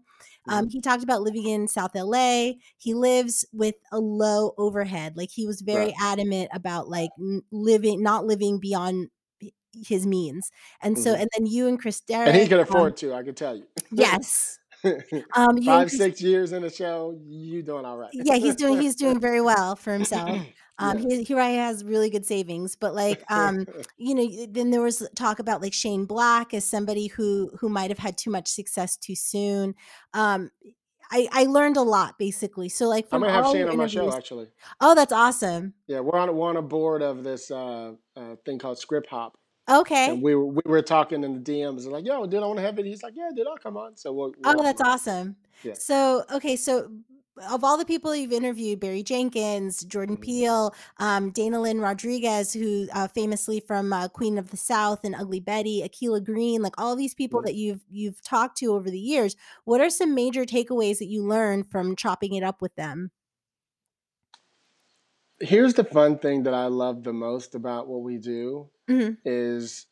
Um, 0.49 0.67
Mhm. 0.67 0.69
he 0.69 0.81
talked 0.81 1.03
about 1.03 1.21
living 1.23 1.47
in 1.47 1.67
South 1.67 1.95
LA. 1.95 2.59
He 2.77 2.93
lives 2.93 3.45
with 3.51 3.75
a 3.91 3.99
low 3.99 4.53
overhead. 4.57 5.17
Like 5.17 5.31
he 5.31 5.47
was 5.47 5.61
very 5.61 5.93
Right. 5.93 5.99
adamant 5.99 6.49
about 6.53 6.89
like 6.89 7.11
living, 7.51 8.03
not 8.03 8.25
living 8.25 8.59
beyond 8.59 9.09
his 9.87 10.05
means. 10.07 10.51
And 10.81 10.99
so, 10.99 11.13
Mhm. 11.13 11.15
and 11.15 11.29
then 11.37 11.47
you 11.47 11.67
and 11.67 11.79
Chris 11.79 12.01
And 12.25 12.35
he 12.35 12.47
Derrick, 12.47 12.47
can 12.47 12.59
um, 12.75 12.87
afford 12.87 12.97
to, 12.97 13.13
I 13.13 13.23
can 13.23 13.35
tell 13.35 13.55
you. 13.57 13.67
yes, 13.91 14.59
um, 15.35 15.57
you 15.57 15.65
Five, 15.65 15.91
six 15.91 16.21
years 16.21 16.51
in 16.51 16.61
the 16.61 16.69
show, 16.69 17.17
you 17.27 17.61
doing 17.63 17.85
all 17.85 17.97
right. 17.97 18.09
yeah 18.13 18.35
he's 18.35 18.55
doing 18.55 18.79
he's 18.81 18.95
doing 18.95 19.19
very 19.19 19.41
well 19.41 19.75
for 19.75 19.93
himself 19.93 20.29
um 20.79 20.97
Yes. 20.97 21.17
he, 21.19 21.23
he 21.23 21.33
already 21.33 21.55
has 21.57 21.83
really 21.83 22.09
good 22.09 22.25
savings 22.25 22.75
but 22.75 22.95
like 22.95 23.23
um 23.31 23.65
you 23.97 24.15
know 24.15 24.45
then 24.49 24.71
there 24.71 24.81
was 24.81 25.07
talk 25.15 25.39
about 25.39 25.61
like 25.61 25.73
shane 25.73 26.05
black 26.05 26.53
as 26.53 26.65
somebody 26.65 27.07
who 27.07 27.51
who 27.59 27.69
might 27.69 27.89
have 27.91 27.99
had 27.99 28.17
too 28.17 28.31
much 28.31 28.47
success 28.47 28.97
too 28.97 29.15
soon 29.15 29.75
um 30.13 30.49
i 31.11 31.27
i 31.31 31.43
learned 31.43 31.77
a 31.77 31.81
lot 31.81 32.17
basically 32.17 32.69
so 32.69 32.87
like 32.87 33.05
I'm 33.11 33.21
gonna 33.21 33.33
have 33.33 33.47
Shane 33.51 33.67
on 33.67 33.77
my 33.77 33.87
show 33.87 34.11
actually. 34.11 34.47
oh 34.79 34.95
that's 34.95 35.11
awesome 35.13 35.73
Yeah, 35.87 35.99
we're 35.99 36.17
on 36.17 36.35
we're 36.35 36.49
on 36.49 36.57
a 36.57 36.61
board 36.61 37.01
of 37.01 37.23
this 37.23 37.51
uh, 37.51 37.93
uh, 38.15 38.35
thing 38.45 38.57
called 38.57 38.79
Script 38.79 39.07
Hop, 39.09 39.37
okay 39.69 40.11
and 40.11 40.21
we 40.21 40.35
were 40.35 40.45
we 40.45 40.61
were 40.65 40.81
talking 40.81 41.23
in 41.23 41.33
the 41.33 41.51
DMs 41.51 41.85
like, 41.87 42.05
"Yo, 42.05 42.25
dude, 42.25 42.41
I 42.43 42.45
want 42.45 42.57
to 42.59 42.65
have 42.65 42.77
it." 42.79 42.85
He's 42.85 43.03
like, 43.03 43.13
"Yeah, 43.15 43.29
dude, 43.35 43.47
I'll 43.47 43.57
come 43.57 43.77
on." 43.77 43.95
So 43.97 44.11
we'll, 44.13 44.33
we'll 44.43 44.59
oh 44.59 44.63
that's 44.63 44.81
awesome 44.81 45.35
Yeah. 45.63 45.73
so 45.73 46.23
okay 46.33 46.55
so 46.55 46.89
of 47.49 47.63
all 47.63 47.77
the 47.77 47.85
people 47.85 48.13
you've 48.15 48.33
interviewed, 48.33 48.79
Barry 48.81 49.03
Jenkins, 49.03 49.83
Jordan 49.85 50.17
Mhm. 50.17 50.21
Peele, 50.21 50.75
um, 50.97 51.31
Dailyn 51.31 51.81
Rodriguez, 51.81 52.53
who 52.53 52.87
uh, 52.93 53.07
famously 53.07 53.61
from 53.61 53.93
uh, 53.93 54.09
Queen 54.09 54.37
of 54.37 54.51
the 54.51 54.57
South 54.57 54.99
and 55.05 55.15
Ugly 55.15 55.39
Betty, 55.39 55.81
Akila 55.81 56.23
Green, 56.23 56.61
like 56.61 56.79
all 56.79 56.95
these 56.95 57.13
people 57.15 57.41
that 57.43 57.55
you've 57.55 57.81
you've 57.89 58.21
talked 58.21 58.57
to 58.57 58.73
over 58.73 58.89
the 58.91 58.99
years. 58.99 59.35
What 59.63 59.81
are 59.81 59.89
some 59.89 60.13
major 60.13 60.43
takeaways 60.45 60.99
that 60.99 61.07
you 61.07 61.23
learned 61.23 61.71
from 61.71 61.95
chopping 61.95 62.33
it 62.33 62.43
up 62.43 62.61
with 62.61 62.75
them? 62.75 63.11
Here's 65.39 65.73
the 65.73 65.83
fun 65.85 66.19
thing 66.19 66.43
that 66.43 66.53
I 66.53 66.67
love 66.67 67.03
the 67.03 67.13
most 67.13 67.55
about 67.55 67.87
what 67.87 68.01
we 68.03 68.17
do 68.17 68.69
Mhm. 68.91 69.17
is 69.25 69.87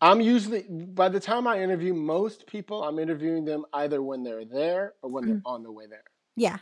I'm 0.00 0.20
usually 0.20 0.62
by 0.62 1.08
the 1.08 1.20
time 1.20 1.46
I 1.46 1.62
interview 1.62 1.94
most 1.94 2.46
people, 2.46 2.82
I'm 2.84 2.98
interviewing 2.98 3.44
them 3.44 3.64
either 3.72 4.02
when 4.02 4.22
they're 4.22 4.44
there 4.44 4.94
or 5.02 5.10
when 5.10 5.26
they're 5.26 5.40
on 5.46 5.62
the 5.62 5.72
way 5.72 5.86
there. 5.86 6.04
Yeah, 6.36 6.58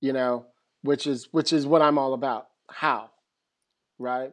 You 0.00 0.12
know, 0.12 0.46
which 0.82 1.06
is 1.06 1.28
which 1.32 1.52
is 1.52 1.66
what 1.66 1.82
I'm 1.82 1.98
all 1.98 2.12
about. 2.14 2.48
How, 2.70 3.10
right? 3.98 4.32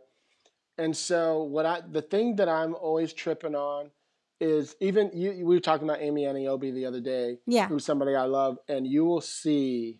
And 0.78 0.96
so 0.96 1.44
what 1.44 1.66
I 1.66 1.82
the 1.82 2.02
thing 2.02 2.36
that 2.38 2.50
I'm 2.50 2.76
always 2.76 3.14
tripping 3.14 3.56
on 3.56 3.92
is 4.39 4.76
even 4.82 5.12
you 5.14 5.32
we 5.46 5.56
were 5.56 5.60
talking 5.60 5.88
about 5.88 6.02
Amy 6.02 6.24
Aniobi 6.24 6.74
the 6.74 6.86
other 6.88 7.00
day, 7.02 7.38
yeah, 7.46 7.68
who's 7.68 7.86
somebody 7.86 8.16
I 8.16 8.24
love, 8.26 8.58
and 8.68 8.86
you 8.88 9.06
will 9.06 9.22
see 9.22 10.00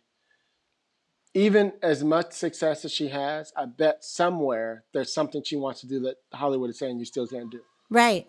even 1.34 1.74
as 1.82 2.04
much 2.04 2.34
success 2.34 2.84
as 2.86 2.92
she 2.92 3.08
has, 3.10 3.52
I 3.56 3.66
bet 3.66 4.04
somewhere 4.04 4.84
there's 4.94 5.14
something 5.14 5.44
she 5.44 5.56
wants 5.56 5.82
to 5.82 5.88
do 5.88 6.00
that 6.02 6.18
Hollywood 6.34 6.70
is 6.70 6.78
saying 6.80 7.00
you 7.00 7.06
still 7.06 7.28
can't 7.28 7.52
do. 7.52 7.62
right. 7.90 8.28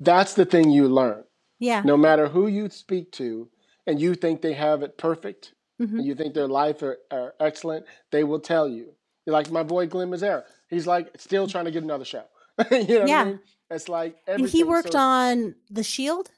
That's 0.00 0.34
the 0.34 0.44
thing 0.44 0.70
you 0.70 0.86
learn. 0.88 1.24
Yeah, 1.58 1.82
No 1.84 1.96
matter 1.96 2.28
who 2.28 2.46
you 2.46 2.70
speak 2.70 3.10
to, 3.12 3.48
and 3.84 4.00
you 4.00 4.14
think 4.14 4.42
they 4.42 4.52
have 4.52 4.82
it 4.84 4.96
perfect, 4.96 5.54
mhm, 5.80 5.94
and 5.98 6.04
you 6.06 6.14
think 6.14 6.34
their 6.34 6.46
life 6.46 6.82
are, 6.82 6.98
are 7.10 7.34
excellent, 7.40 7.84
they 8.12 8.22
will 8.22 8.38
tell 8.38 8.68
you. 8.68 8.94
You're 9.26 9.32
like 9.32 9.50
my 9.50 9.64
boy 9.64 9.86
Glen 9.88 10.08
Mazzara. 10.08 10.44
He's 10.70 10.86
like 10.86 11.10
still 11.18 11.48
trying 11.48 11.64
to 11.64 11.72
get 11.72 11.82
another 11.82 12.04
show. 12.04 12.22
you 12.70 12.86
know 12.86 12.98
what 13.00 13.08
Yeah. 13.08 13.20
I 13.22 13.24
mean? 13.24 13.40
It's 13.70 13.88
like 13.88 14.16
and 14.28 14.48
he 14.48 14.62
worked 14.62 14.92
so- 14.92 14.98
on 15.00 15.54
The 15.68 15.82
Shield. 15.82 16.30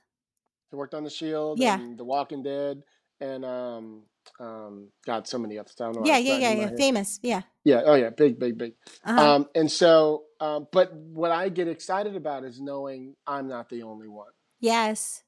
He 0.71 0.77
worked 0.77 0.95
on 0.95 1.05
The 1.05 1.11
Shield 1.11 1.59
Yeah. 1.59 1.79
and 1.79 1.99
The 1.99 2.05
Walking 2.05 2.43
Dead 2.43 2.83
and 3.21 3.45
um 3.45 4.03
um 4.41 4.89
God, 5.05 5.29
so 5.29 5.39
many 5.39 5.59
others. 5.59 5.75
I 5.81 5.93
don't. 5.93 6.07
Yeah, 6.07 6.19
yeah, 6.19 6.39
yeah, 6.39 6.53
yeah. 6.53 6.71
Famous. 6.77 7.21
Yeah. 7.23 7.43
Yeah. 7.65 7.83
Oh 7.85 7.95
yeah. 7.95 8.11
Big, 8.11 8.39
big, 8.39 8.57
big. 8.57 8.73
Uh-huh. 9.05 9.35
Um, 9.35 9.49
and 9.55 9.71
so, 9.71 10.25
um, 10.41 10.67
but 10.73 10.93
what 10.95 11.31
I 11.31 11.51
get 11.51 11.69
excited 11.69 12.17
about 12.17 12.45
is 12.45 12.61
knowing 12.61 13.15
I'm 13.27 13.49
not 13.49 13.69
the 13.69 13.83
only 13.83 14.09
one, 14.09 14.33
yes. 14.59 15.23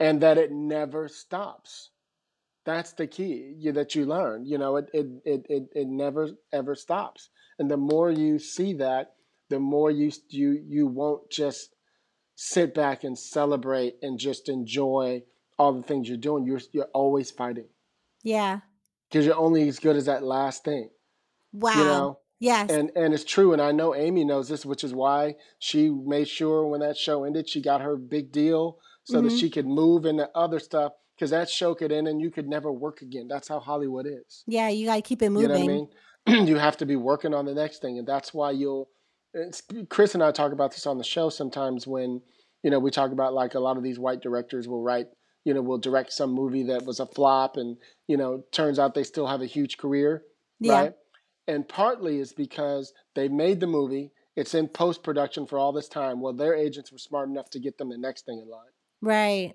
and 0.00 0.22
that 0.22 0.38
it 0.38 0.50
never 0.50 1.08
stops. 1.08 1.90
That's 2.64 2.92
the 2.94 3.06
key 3.06 3.54
you, 3.58 3.72
that 3.72 3.94
you 3.94 4.06
learn. 4.06 4.46
You 4.46 4.56
know, 4.56 4.76
it, 4.76 4.88
it 4.94 5.06
it 5.26 5.46
it 5.50 5.62
it 5.74 5.86
never 5.86 6.30
ever 6.52 6.74
stops. 6.74 7.28
And 7.58 7.70
the 7.70 7.76
more 7.76 8.10
you 8.10 8.38
see 8.38 8.72
that, 8.74 9.12
the 9.50 9.60
more 9.60 9.90
you 9.90 10.10
you 10.30 10.64
you 10.66 10.86
won't 10.86 11.30
just 11.30 11.74
sit 12.36 12.74
back 12.74 13.04
and 13.04 13.18
celebrate 13.18 13.96
and 14.02 14.18
just 14.18 14.48
enjoy 14.48 15.22
all 15.58 15.74
the 15.74 15.82
things 15.82 16.08
you're 16.08 16.16
doing. 16.16 16.46
You're 16.46 16.62
you're 16.72 16.88
always 16.94 17.30
fighting 17.30 17.66
Yeah. 18.24 18.60
because 19.08 19.24
you're 19.26 19.36
only 19.36 19.68
as 19.68 19.78
good 19.78 19.94
as 19.96 20.06
that 20.06 20.24
last 20.24 20.64
thing. 20.64 20.88
Wow. 21.52 21.72
You 21.78 21.84
know. 21.84 22.18
yes. 22.40 22.68
and 22.70 22.90
and 22.96 23.14
it's 23.14 23.22
true 23.24 23.52
and 23.52 23.62
i 23.62 23.70
know 23.70 23.94
amy 23.94 24.24
knows 24.24 24.48
this 24.48 24.66
which 24.66 24.82
is 24.82 24.92
why 24.92 25.36
she 25.60 25.88
made 25.88 26.26
sure 26.26 26.66
when 26.66 26.80
that 26.80 26.96
show 26.96 27.22
ended 27.22 27.48
she 27.48 27.62
got 27.62 27.80
her 27.80 27.96
big 27.96 28.32
deal 28.32 28.78
so 29.04 29.20
that 29.22 29.30
Mhm. 29.32 29.38
she 29.40 29.48
could 29.50 29.66
move 29.66 30.04
into 30.04 30.28
other 30.34 30.58
stuff 30.58 30.92
because 31.14 31.30
that 31.30 31.48
show 31.48 31.74
could 31.76 31.92
end 31.92 32.08
and 32.08 32.20
you 32.20 32.30
could 32.32 32.48
never 32.48 32.72
work 32.72 33.02
again 33.02 33.28
that's 33.28 33.46
how 33.46 33.60
hollywood 33.60 34.06
is 34.06 34.42
yeah, 34.48 34.68
you 34.68 34.86
got 34.86 34.96
to 34.96 35.02
keep 35.02 35.22
it 35.22 35.30
moving. 35.30 35.42
you 35.42 35.54
know 35.54 35.64
what 35.64 35.88
i 36.26 36.32
mean 36.36 36.46
you 36.48 36.56
have 36.56 36.76
to 36.78 36.86
be 36.86 36.96
working 36.96 37.32
on 37.32 37.44
the 37.46 37.54
next 37.54 37.80
thing 37.80 37.98
and 37.98 38.08
that's 38.08 38.34
why 38.34 38.50
you'll 38.50 38.88
it's, 39.32 39.62
chris 39.88 40.14
and 40.14 40.22
i 40.24 40.32
talk 40.32 40.50
about 40.52 40.72
this 40.72 40.86
on 40.86 40.98
the 40.98 41.04
show 41.04 41.28
sometimes 41.30 41.86
when 41.86 42.20
you 42.64 42.70
know 42.70 42.80
we 42.80 42.90
talk 42.90 43.12
about 43.12 43.32
like 43.32 43.54
a 43.54 43.60
lot 43.60 43.76
of 43.76 43.84
these 43.84 43.98
white 44.00 44.20
directors 44.20 44.66
will 44.66 44.82
write 44.82 45.06
you 45.44 45.54
know 45.54 45.62
will 45.62 45.78
direct 45.78 46.12
some 46.12 46.30
movie 46.32 46.64
that 46.64 46.84
was 46.84 47.00
a 47.00 47.06
flop 47.06 47.56
and 47.56 47.76
you 48.08 48.16
know 48.16 48.42
turns 48.52 48.78
out 48.78 48.94
they 48.94 49.04
still 49.04 49.26
have 49.26 49.42
a 49.42 49.46
huge 49.46 49.76
career 49.78 50.22
Yeah. 50.60 50.72
right? 50.80 50.92
And 51.46 51.68
partly 51.68 52.18
is 52.20 52.32
because 52.32 52.92
they 53.14 53.28
made 53.28 53.60
the 53.60 53.66
movie, 53.66 54.12
it's 54.34 54.54
in 54.54 54.66
post 54.68 55.02
production 55.02 55.46
for 55.46 55.58
all 55.58 55.72
this 55.72 55.88
time. 55.88 56.20
Well, 56.22 56.32
their 56.32 56.54
agents 56.54 56.90
were 56.90 56.96
smart 56.98 57.28
enough 57.28 57.50
to 57.50 57.60
get 57.60 57.76
them 57.76 57.90
the 57.90 57.98
next 57.98 58.24
thing 58.24 58.38
in 58.38 58.48
line, 58.48 58.72
Right. 59.02 59.52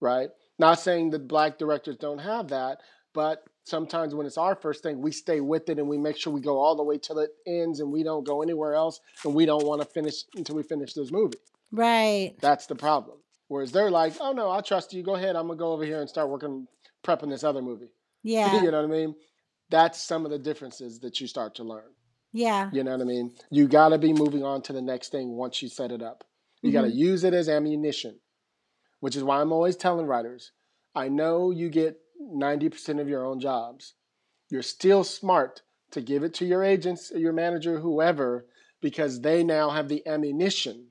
right? 0.00 0.30
Not 0.58 0.80
saying 0.80 1.10
that 1.10 1.28
black 1.28 1.58
directors 1.58 1.98
don't 1.98 2.18
have 2.18 2.48
that, 2.48 2.78
but 3.12 3.44
sometimes 3.64 4.14
when 4.14 4.26
it's 4.26 4.38
our 4.38 4.54
first 4.54 4.82
thing, 4.82 5.02
we 5.02 5.12
stay 5.12 5.40
with 5.42 5.68
it 5.68 5.78
and 5.78 5.86
we 5.88 5.98
make 5.98 6.16
sure 6.16 6.32
we 6.32 6.40
go 6.40 6.58
all 6.58 6.74
the 6.76 6.82
way 6.82 6.96
till 6.96 7.18
it 7.18 7.30
ends 7.46 7.80
and 7.80 7.92
we 7.92 8.02
don't 8.02 8.24
go 8.24 8.40
anywhere 8.40 8.74
else 8.74 8.98
and 9.24 9.34
we 9.34 9.44
don't 9.44 9.66
want 9.66 9.82
to 9.82 9.86
finish 9.86 10.24
until 10.34 10.56
we 10.56 10.62
finish 10.62 10.94
this 10.94 11.12
movie. 11.12 11.36
Right. 11.70 12.34
That's 12.40 12.64
the 12.66 12.74
problem. 12.74 13.18
Whereas 13.48 13.72
they're 13.72 13.90
like, 13.90 14.14
oh 14.20 14.32
no, 14.32 14.50
I 14.50 14.60
trust 14.60 14.92
you. 14.92 15.02
Go 15.02 15.14
ahead. 15.14 15.36
I'm 15.36 15.46
going 15.46 15.58
to 15.58 15.62
go 15.62 15.72
over 15.72 15.84
here 15.84 16.00
and 16.00 16.08
start 16.08 16.28
working, 16.28 16.68
prepping 17.04 17.30
this 17.30 17.44
other 17.44 17.62
movie. 17.62 17.90
Yeah. 18.24 18.62
you 18.62 18.72
know 18.72 18.82
what 18.82 18.90
I 18.90 18.92
mean? 18.92 19.14
That's 19.70 20.02
some 20.02 20.24
of 20.24 20.32
the 20.32 20.40
differences 20.40 20.98
that 21.00 21.20
you 21.20 21.28
start 21.28 21.54
to 21.54 21.62
learn. 21.62 21.84
Yeah. 22.32 22.68
You 22.72 22.82
know 22.82 22.90
what 22.90 23.00
I 23.00 23.04
mean? 23.04 23.32
You 23.48 23.68
got 23.68 23.90
to 23.90 23.98
be 23.98 24.12
moving 24.12 24.42
on 24.42 24.60
to 24.62 24.72
the 24.72 24.82
next 24.82 25.12
thing 25.12 25.36
once 25.36 25.62
you 25.62 25.68
set 25.68 25.92
it 25.92 26.02
up. 26.02 26.24
You 26.60 26.72
got 26.72 26.82
to 26.82 26.88
mm-hmm. 26.88 26.98
use 26.98 27.22
it 27.22 27.32
as 27.32 27.48
ammunition, 27.48 28.18
which 28.98 29.14
is 29.14 29.22
why 29.22 29.40
I'm 29.40 29.52
always 29.52 29.76
telling 29.76 30.06
writers 30.06 30.50
I 30.96 31.08
know 31.08 31.52
you 31.52 31.70
get 31.70 32.00
90% 32.20 33.00
of 33.00 33.08
your 33.08 33.24
own 33.24 33.38
jobs. 33.38 33.94
You're 34.50 34.62
still 34.62 35.04
smart 35.04 35.62
to 35.92 36.00
give 36.00 36.22
it 36.22 36.34
to 36.34 36.44
your 36.44 36.64
agents, 36.64 37.12
or 37.12 37.18
your 37.18 37.32
manager, 37.32 37.78
whoever, 37.78 38.46
because 38.80 39.20
they 39.20 39.42
now 39.42 39.70
have 39.70 39.88
the 39.88 40.06
ammunition 40.06 40.88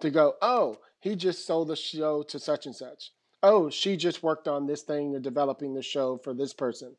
to 0.00 0.10
go, 0.10 0.34
oh, 0.42 0.78
he 1.04 1.14
just 1.14 1.46
sold 1.46 1.68
the 1.68 1.76
show 1.76 2.22
to 2.22 2.38
such 2.38 2.64
and 2.64 2.74
such. 2.74 3.10
Oh, 3.42 3.68
she 3.68 3.94
just 3.94 4.22
worked 4.22 4.48
on 4.48 4.66
this 4.66 4.80
thing 4.80 5.14
or 5.14 5.18
developing 5.20 5.74
the 5.74 5.82
show 5.82 6.16
for 6.24 6.32
this 6.32 6.54
person. 6.54 6.96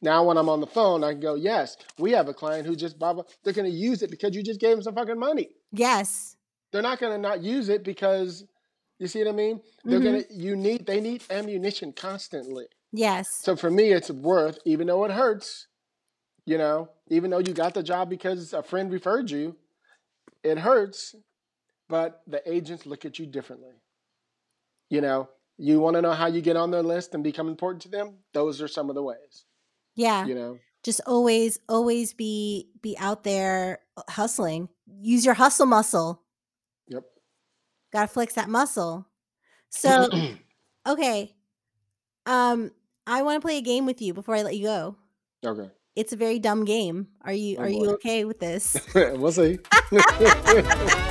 Now, 0.00 0.22
when 0.22 0.36
I'm 0.38 0.48
on 0.48 0.60
the 0.60 0.68
phone, 0.68 1.02
I 1.02 1.10
can 1.10 1.20
go, 1.20 1.34
yes, 1.34 1.76
we 1.98 2.12
have 2.12 2.28
a 2.28 2.32
client 2.32 2.64
who 2.64 2.76
just 2.76 2.96
blah, 2.96 3.12
blah. 3.12 3.24
They're 3.42 3.52
going 3.52 3.68
to 3.68 3.76
use 3.76 4.02
it 4.04 4.10
because 4.10 4.36
you 4.36 4.44
just 4.44 4.60
gave 4.60 4.76
them 4.76 4.82
some 4.82 4.94
fucking 4.94 5.18
money. 5.18 5.48
Yes. 5.72 6.36
They're 6.70 6.80
not 6.80 7.00
going 7.00 7.12
to 7.12 7.18
not 7.18 7.42
use 7.42 7.68
it 7.68 7.82
because, 7.82 8.44
you 9.00 9.08
see 9.08 9.18
what 9.18 9.28
I 9.30 9.32
mean? 9.32 9.60
They're 9.84 9.98
Mhm. 9.98 10.04
going 10.04 10.22
to, 10.22 10.32
you 10.32 10.54
need, 10.54 10.86
they 10.86 11.00
need 11.00 11.24
ammunition 11.28 11.92
constantly. 11.92 12.66
Yes. 12.92 13.28
So 13.42 13.56
for 13.56 13.68
me, 13.68 13.90
it's 13.90 14.12
worth, 14.12 14.60
even 14.64 14.86
though 14.86 15.04
it 15.04 15.10
hurts, 15.10 15.66
you 16.46 16.56
know, 16.56 16.88
even 17.08 17.30
though 17.30 17.38
you 17.40 17.52
got 17.52 17.74
the 17.74 17.82
job 17.82 18.08
because 18.08 18.52
a 18.52 18.62
friend 18.62 18.92
referred 18.92 19.28
you, 19.32 19.56
it 20.44 20.58
hurts, 20.58 21.16
but 21.90 22.22
the 22.26 22.40
agents 22.50 22.86
look 22.86 23.04
at 23.04 23.18
you 23.18 23.26
differently. 23.26 23.72
You 24.88 25.00
know, 25.02 25.28
you 25.58 25.80
want 25.80 25.96
to 25.96 26.02
know 26.02 26.12
how 26.12 26.26
you 26.26 26.40
get 26.40 26.56
on 26.56 26.70
their 26.70 26.82
list 26.82 27.14
and 27.14 27.22
become 27.22 27.48
important 27.48 27.82
to 27.82 27.88
them? 27.88 28.14
Those 28.32 28.62
are 28.62 28.68
some 28.68 28.88
of 28.88 28.94
the 28.94 29.02
ways, 29.02 29.44
Yeah. 29.96 30.24
you 30.24 30.34
know? 30.34 30.58
Just 30.82 31.02
always, 31.06 31.58
always 31.68 32.14
be 32.14 32.70
be 32.80 32.96
out 32.96 33.22
there 33.22 33.80
hustling. 34.08 34.70
Use 35.02 35.26
your 35.26 35.34
hustle 35.34 35.66
muscle. 35.66 36.22
Yep. 36.88 37.04
Got 37.92 38.02
to 38.02 38.08
flex 38.08 38.32
that 38.34 38.48
muscle. 38.48 39.06
So, 39.68 40.08
okay. 40.88 41.34
Um, 42.24 42.70
I 43.06 43.20
want 43.22 43.42
to 43.42 43.46
play 43.46 43.58
a 43.58 43.62
game 43.62 43.84
with 43.84 44.00
you 44.00 44.14
before 44.14 44.36
I 44.36 44.42
let 44.42 44.56
you 44.56 44.64
go. 44.64 44.96
Okay. 45.44 45.70
It's 45.96 46.14
a 46.14 46.16
very 46.16 46.38
dumb 46.38 46.64
game. 46.64 47.08
Are 47.22 47.32
you 47.32 47.58
Oh, 47.58 47.62
are 47.64 47.68
you 47.68 47.90
okay 47.96 48.24
with 48.24 48.40
this? 48.40 48.74
we'll 48.94 49.32
see. 49.32 49.58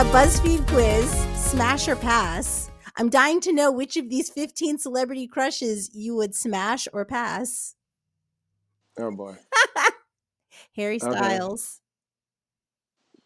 a 0.00 0.04
BuzzFeed 0.04 0.66
quiz, 0.66 1.10
smash 1.36 1.86
or 1.86 1.94
pass. 1.94 2.70
I'm 2.96 3.10
dying 3.10 3.38
to 3.42 3.52
know 3.52 3.70
which 3.70 3.98
of 3.98 4.08
these 4.08 4.30
15 4.30 4.78
celebrity 4.78 5.26
crushes 5.26 5.90
you 5.92 6.14
would 6.14 6.34
smash 6.34 6.88
or 6.94 7.04
pass. 7.04 7.74
Oh 8.98 9.10
boy. 9.10 9.36
Harry 10.74 10.98
Okay. 11.02 11.10
Styles. 11.18 11.80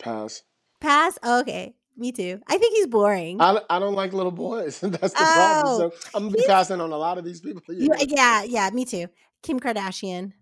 Pass. 0.00 0.42
Pass? 0.80 1.16
Okay. 1.24 1.76
Me 1.96 2.10
too. 2.10 2.40
I 2.48 2.58
think 2.58 2.74
he's 2.74 2.88
boring. 2.88 3.40
I, 3.40 3.60
I 3.70 3.78
don't 3.78 3.94
like 3.94 4.12
little 4.12 4.32
boys. 4.32 4.80
That's 4.80 5.14
the 5.14 5.20
Oh, 5.20 5.62
problem. 5.62 5.92
So 5.92 5.96
I'm 6.12 6.24
gonna 6.24 6.36
be 6.36 6.44
passing 6.44 6.80
on 6.80 6.90
a 6.90 6.96
lot 6.98 7.18
of 7.18 7.24
these 7.24 7.40
people. 7.40 7.62
You- 7.72 7.94
yeah, 8.00 8.42
yeah, 8.42 8.68
me 8.72 8.84
too. 8.84 9.06
Kim 9.44 9.60
Kardashian. 9.60 10.32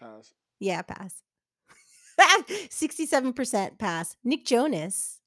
Pass. 0.00 0.32
Yeah, 0.58 0.80
pass. 0.80 1.22
67% 2.48 3.78
pass. 3.78 4.16
Nick 4.24 4.46
Jonas. 4.46 5.19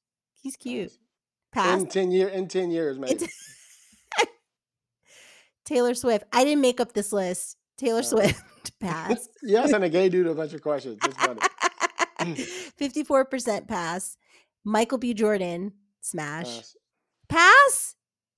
He's 0.44 0.56
cute. 0.56 0.92
Pass. 1.52 1.64
Pass. 1.66 1.80
In 1.80 1.88
ten 1.88 2.10
year 2.12 2.28
in 2.28 2.46
ten 2.48 2.70
years, 2.70 2.98
man. 2.98 3.10
Taylor 5.64 5.94
Swift. 5.94 6.24
I 6.32 6.44
didn't 6.44 6.60
make 6.60 6.78
up 6.80 6.92
this 6.92 7.12
list. 7.12 7.56
Taylor 7.78 8.00
Uh, 8.00 8.02
Swift. 8.02 8.78
Pass. 8.80 9.28
yes, 9.42 9.72
and 9.72 9.82
a 9.82 9.88
gay 9.88 10.08
dude 10.10 10.26
a 10.26 10.34
bunch 10.34 10.52
of 10.52 10.60
questions. 10.62 10.98
54% 12.20 13.66
pass. 13.68 14.16
Michael 14.62 14.98
B. 14.98 15.14
Jordan. 15.14 15.72
Smash. 16.02 16.46
Pass. 16.58 16.76
Pass? 17.28 17.94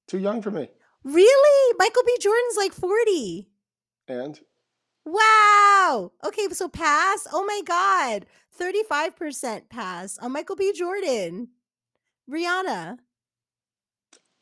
Too 0.06 0.18
young 0.18 0.40
for 0.42 0.52
me. 0.52 0.68
Really? 1.02 1.74
Michael 1.78 2.02
B. 2.06 2.16
Jordan's 2.20 2.56
like 2.56 2.72
40. 2.72 3.48
And 4.08 4.40
Wow. 5.04 6.12
Okay, 6.24 6.46
so 6.52 6.68
pass. 6.68 7.26
Oh 7.32 7.44
my 7.44 7.60
God. 7.64 8.26
35% 8.60 9.68
pass 9.68 10.18
on 10.18 10.32
Michael 10.32 10.56
B. 10.56 10.72
Jordan. 10.72 11.48
Rihanna. 12.30 12.98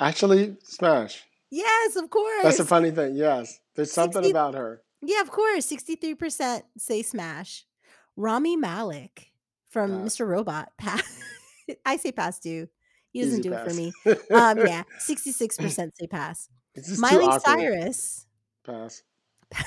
actually, 0.01 0.57
smash. 0.63 1.23
Yes, 1.51 1.97
of 1.97 2.11
course. 2.11 2.43
That's 2.43 2.59
a 2.61 2.65
funny 2.65 2.91
thing. 2.91 3.15
Yes, 3.15 3.59
there's 3.77 3.93
something 3.93 4.23
60 4.23 4.31
about 4.31 4.55
her. 4.55 4.83
yeah, 5.03 5.21
of 5.21 5.31
course. 5.31 5.67
63% 5.67 6.63
say 6.79 7.03
smash. 7.03 7.65
Rami 8.17 8.57
Malek 8.57 9.31
from 9.71 10.03
Pass. 10.03 10.17
Mr. 10.17 10.27
Robot. 10.27 10.71
Pass. 10.79 11.03
I 11.87 11.97
say 11.97 12.13
pass 12.13 12.39
too. 12.39 12.69
He 13.13 13.23
doesn't 13.23 13.43
do 13.43 13.53
it 13.53 13.69
for 13.69 13.75
me. 13.75 13.93
Um, 14.33 14.59
yeah, 14.67 14.83
66% 15.01 15.93
say 15.95 16.07
pass. 16.09 16.49
Miley. 16.99 17.39
Cyrus. 17.45 18.27
Pass. 18.67 19.03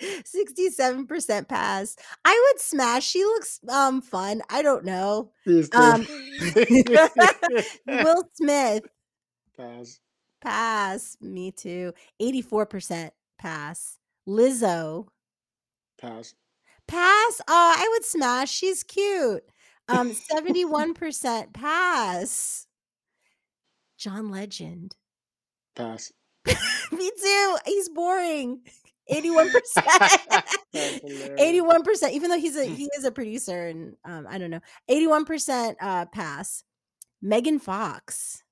67% 0.24 1.48
pass. 1.48 1.96
I 2.24 2.48
would 2.52 2.60
smash. 2.60 3.04
She 3.06 3.24
looks 3.24 3.60
um 3.68 4.00
fun. 4.02 4.42
I 4.50 4.62
don't 4.62 4.84
know. 4.84 5.32
Um, 5.72 6.06
Will 7.86 8.28
Smith. 8.34 8.84
pass. 9.56 10.00
Pass. 10.40 11.16
Me 11.20 11.50
too. 11.50 11.92
84% 12.20 13.10
pass. 13.38 13.98
Lizzo. 14.28 15.06
Pass. 16.00 16.34
Pass. 16.86 17.40
Oh, 17.48 17.74
I 17.78 17.88
would 17.92 18.04
smash. 18.04 18.50
She's 18.50 18.82
cute. 18.82 19.42
Um, 19.88 20.12
71% 20.12 21.52
pass. 21.52 22.66
John 23.96 24.30
Legend. 24.30 24.94
Pass. 25.74 26.12
Me 26.92 27.10
too. 27.20 27.56
He's 27.64 27.88
boring. 27.88 28.60
81%. 29.10 29.50
81%, 30.74 32.10
even 32.12 32.30
though 32.30 32.38
he's 32.38 32.56
a 32.56 32.64
he 32.64 32.88
is 32.96 33.04
a 33.04 33.10
producer 33.10 33.66
and 33.66 33.96
um, 34.04 34.26
I 34.28 34.38
don't 34.38 34.50
know. 34.50 34.60
81% 34.90 35.76
uh 35.80 36.06
pass. 36.06 36.64
Megan 37.22 37.58
Fox. 37.58 38.42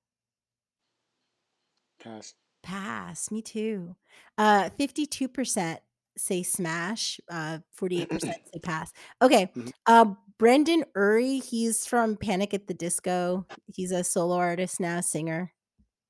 Pass. 2.01 2.33
Pass. 2.63 3.31
Me 3.31 3.41
too. 3.41 3.95
Uh 4.37 4.69
52% 4.79 5.77
say 6.17 6.43
smash. 6.43 7.19
Uh 7.29 7.59
48% 7.79 8.21
say 8.21 8.59
pass. 8.63 8.91
Okay. 9.21 9.51
Mhm. 9.55 9.71
Uh 9.85 10.05
Brendon 10.37 10.83
Urie, 10.97 11.39
he's 11.39 11.85
from 11.87 12.17
Panic 12.17 12.53
at 12.53 12.67
the 12.67 12.73
Disco. 12.73 13.45
He's 13.73 13.91
a 13.91 14.03
solo 14.03 14.35
artist 14.35 14.79
now, 14.81 14.99
singer. 14.99 15.53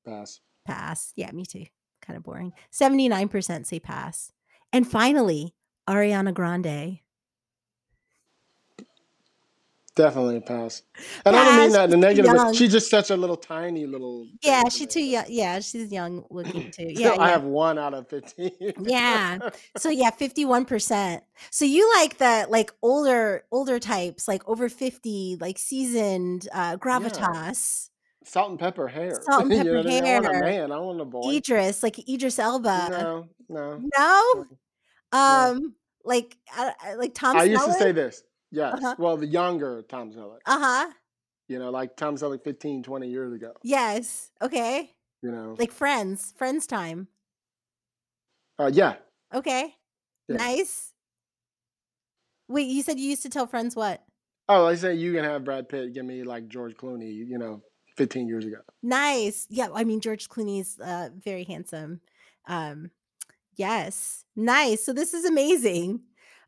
Pass. 0.06 0.40
Pass. 0.66 1.14
Yeah, 1.16 1.32
me 1.32 1.46
too. 1.46 1.66
Kind 2.06 2.18
of 2.18 2.24
boring. 2.24 2.54
79% 2.72 3.66
say 3.66 3.80
pass. 3.80 4.32
And 4.72 4.88
finally, 4.88 5.56
Ariana 5.88 6.34
Grande. 6.34 7.00
Definitely 9.96 10.36
a 10.38 10.42
pass. 10.42 10.82
And 11.26 11.34
I 11.38 11.46
don't 11.46 11.58
mean 11.58 11.72
that 11.72 11.88
in 11.88 11.94
a 11.94 11.98
negative. 11.98 12.26
young. 12.26 12.36
But 12.36 12.56
she's 12.56 12.70
just 12.74 12.90
such 12.90 13.12
a 13.12 13.16
little 13.16 13.38
tiny 13.38 13.86
little. 13.86 14.28
Yeah, 14.44 14.64
she's 14.68 14.88
too 14.88 15.02
young. 15.02 15.24
Yeah, 15.30 15.62
she's 15.62 15.90
young 15.90 16.26
looking 16.30 16.70
too. 16.70 16.94
So 16.96 17.02
Yeah, 17.02 17.12
I 17.12 17.28
yeah. 17.28 17.32
have 17.32 17.44
one 17.44 17.80
out 17.80 17.94
of 17.94 18.10
fifteen. 18.10 18.52
Yeah. 18.82 19.38
So 19.78 19.90
yeah, 19.90 20.12
51%. 20.12 21.22
So 21.50 21.64
you 21.64 21.90
like 21.96 22.18
the 22.18 22.46
like 22.50 22.74
older 22.82 23.46
older 23.52 23.80
types, 23.80 24.28
like 24.28 24.48
over 24.50 24.68
50, 24.68 25.38
like 25.40 25.58
seasoned 25.58 26.50
uh 26.54 26.76
gravitas. 26.76 27.90
Salt 28.26 28.50
and 28.50 28.60
pepper 28.60 28.88
hair. 28.88 29.20
Salt 29.22 29.44
and 29.52 29.52
You 29.52 29.64
know 29.64 29.64
pepper 29.64 29.78
what 29.78 29.86
I 29.86 29.90
mean? 29.90 30.06
I 30.06 30.20
want 30.20 30.36
a 30.36 30.40
man. 30.40 30.72
I 30.72 30.80
want 30.80 31.02
a 31.02 31.06
boy. 31.06 31.32
Idris, 31.32 31.84
like 31.84 32.10
Idris 32.10 32.40
Elba. 32.40 32.88
no, 32.92 33.30
no. 33.50 33.82
No? 33.98 34.46
No. 35.14 35.18
Um 35.18 35.76
like 36.04 36.38
uh, 36.58 36.72
uh, 36.86 36.98
like 36.98 37.14
Tom 37.14 37.38
I 37.38 37.44
used 37.44 37.66
to 37.66 37.74
say 37.74 37.92
this. 37.92 38.24
Yes. 38.52 38.76
Uh-huh. 38.76 38.96
Well, 38.98 39.18
the 39.18 39.28
younger 39.28 39.82
Tom 39.84 40.12
Selleck. 40.12 40.40
Uh-huh. 40.46 40.92
You 41.48 41.60
know, 41.60 41.70
like 41.70 41.96
Tom 41.96 42.16
Selleck 42.16 42.44
15, 42.44 42.84
20 42.84 43.10
years 43.10 43.34
ago. 43.34 43.54
Yes. 43.64 44.32
Okay. 44.42 44.92
You 45.22 45.32
know. 45.32 45.56
Like 45.58 45.72
friends, 45.72 46.34
friends 46.38 46.66
time. 46.66 47.08
Uh, 48.58 48.72
yeah. 48.74 48.96
Okay. 49.34 49.76
Yeah. 50.28 50.38
Nice. 50.38 50.94
Wait, 52.48 52.68
you 52.68 52.84
said 52.84 53.00
you 53.00 53.10
used 53.10 53.24
to 53.24 53.30
tell 53.30 53.48
friends 53.48 53.76
what? 53.76 54.04
Oh, 54.48 54.66
I 54.68 54.76
say 54.76 54.94
you 54.94 55.14
can 55.14 55.24
have 55.24 55.44
Brad 55.44 55.68
Pitt 55.68 55.94
give 55.94 56.06
me 56.06 56.24
like 56.24 56.48
George 56.48 56.76
Clooney, 56.76 57.14
you 57.14 57.38
know, 57.38 57.62
15 57.98 58.28
years 58.28 58.46
ago. 58.46 58.58
Nice. 58.84 59.48
Yeah, 59.50 59.68
I 59.74 59.84
mean 59.84 60.02
George 60.02 60.30
Clooney's 60.30 60.80
uh 60.80 61.10
very 61.18 61.44
handsome. 61.44 62.02
Um 62.48 62.92
yes. 63.56 64.26
Nice. 64.36 64.84
So 64.86 64.94
this 64.94 65.14
is 65.14 65.26
amazing. 65.26 66.02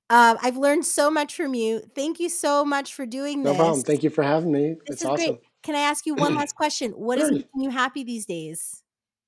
Um 0.09 0.37
I've 0.41 0.57
learned 0.57 0.85
so 0.85 1.09
much 1.11 1.35
from 1.35 1.53
you. 1.53 1.81
Thank 1.95 2.19
you 2.19 2.29
so 2.29 2.63
much 2.65 2.93
for 2.93 3.05
doing 3.05 3.43
No 3.43 3.49
this. 3.51 3.57
No 3.57 3.63
problem. 3.63 3.83
Thank 3.83 4.03
you 4.03 4.09
for 4.09 4.23
having 4.23 4.51
me. 4.51 4.75
This 4.87 4.95
it's 4.95 5.01
is 5.01 5.05
awesome. 5.07 5.25
great. 5.33 5.39
Can 5.63 5.75
I 5.75 5.79
ask 5.79 6.05
you 6.05 6.15
one 6.15 6.35
last 6.41 6.55
question? 6.55 6.91
What 6.91 7.19
is 7.19 7.31
making 7.31 7.61
you 7.61 7.69
happy 7.69 8.03
these 8.03 8.25
days? 8.25 8.83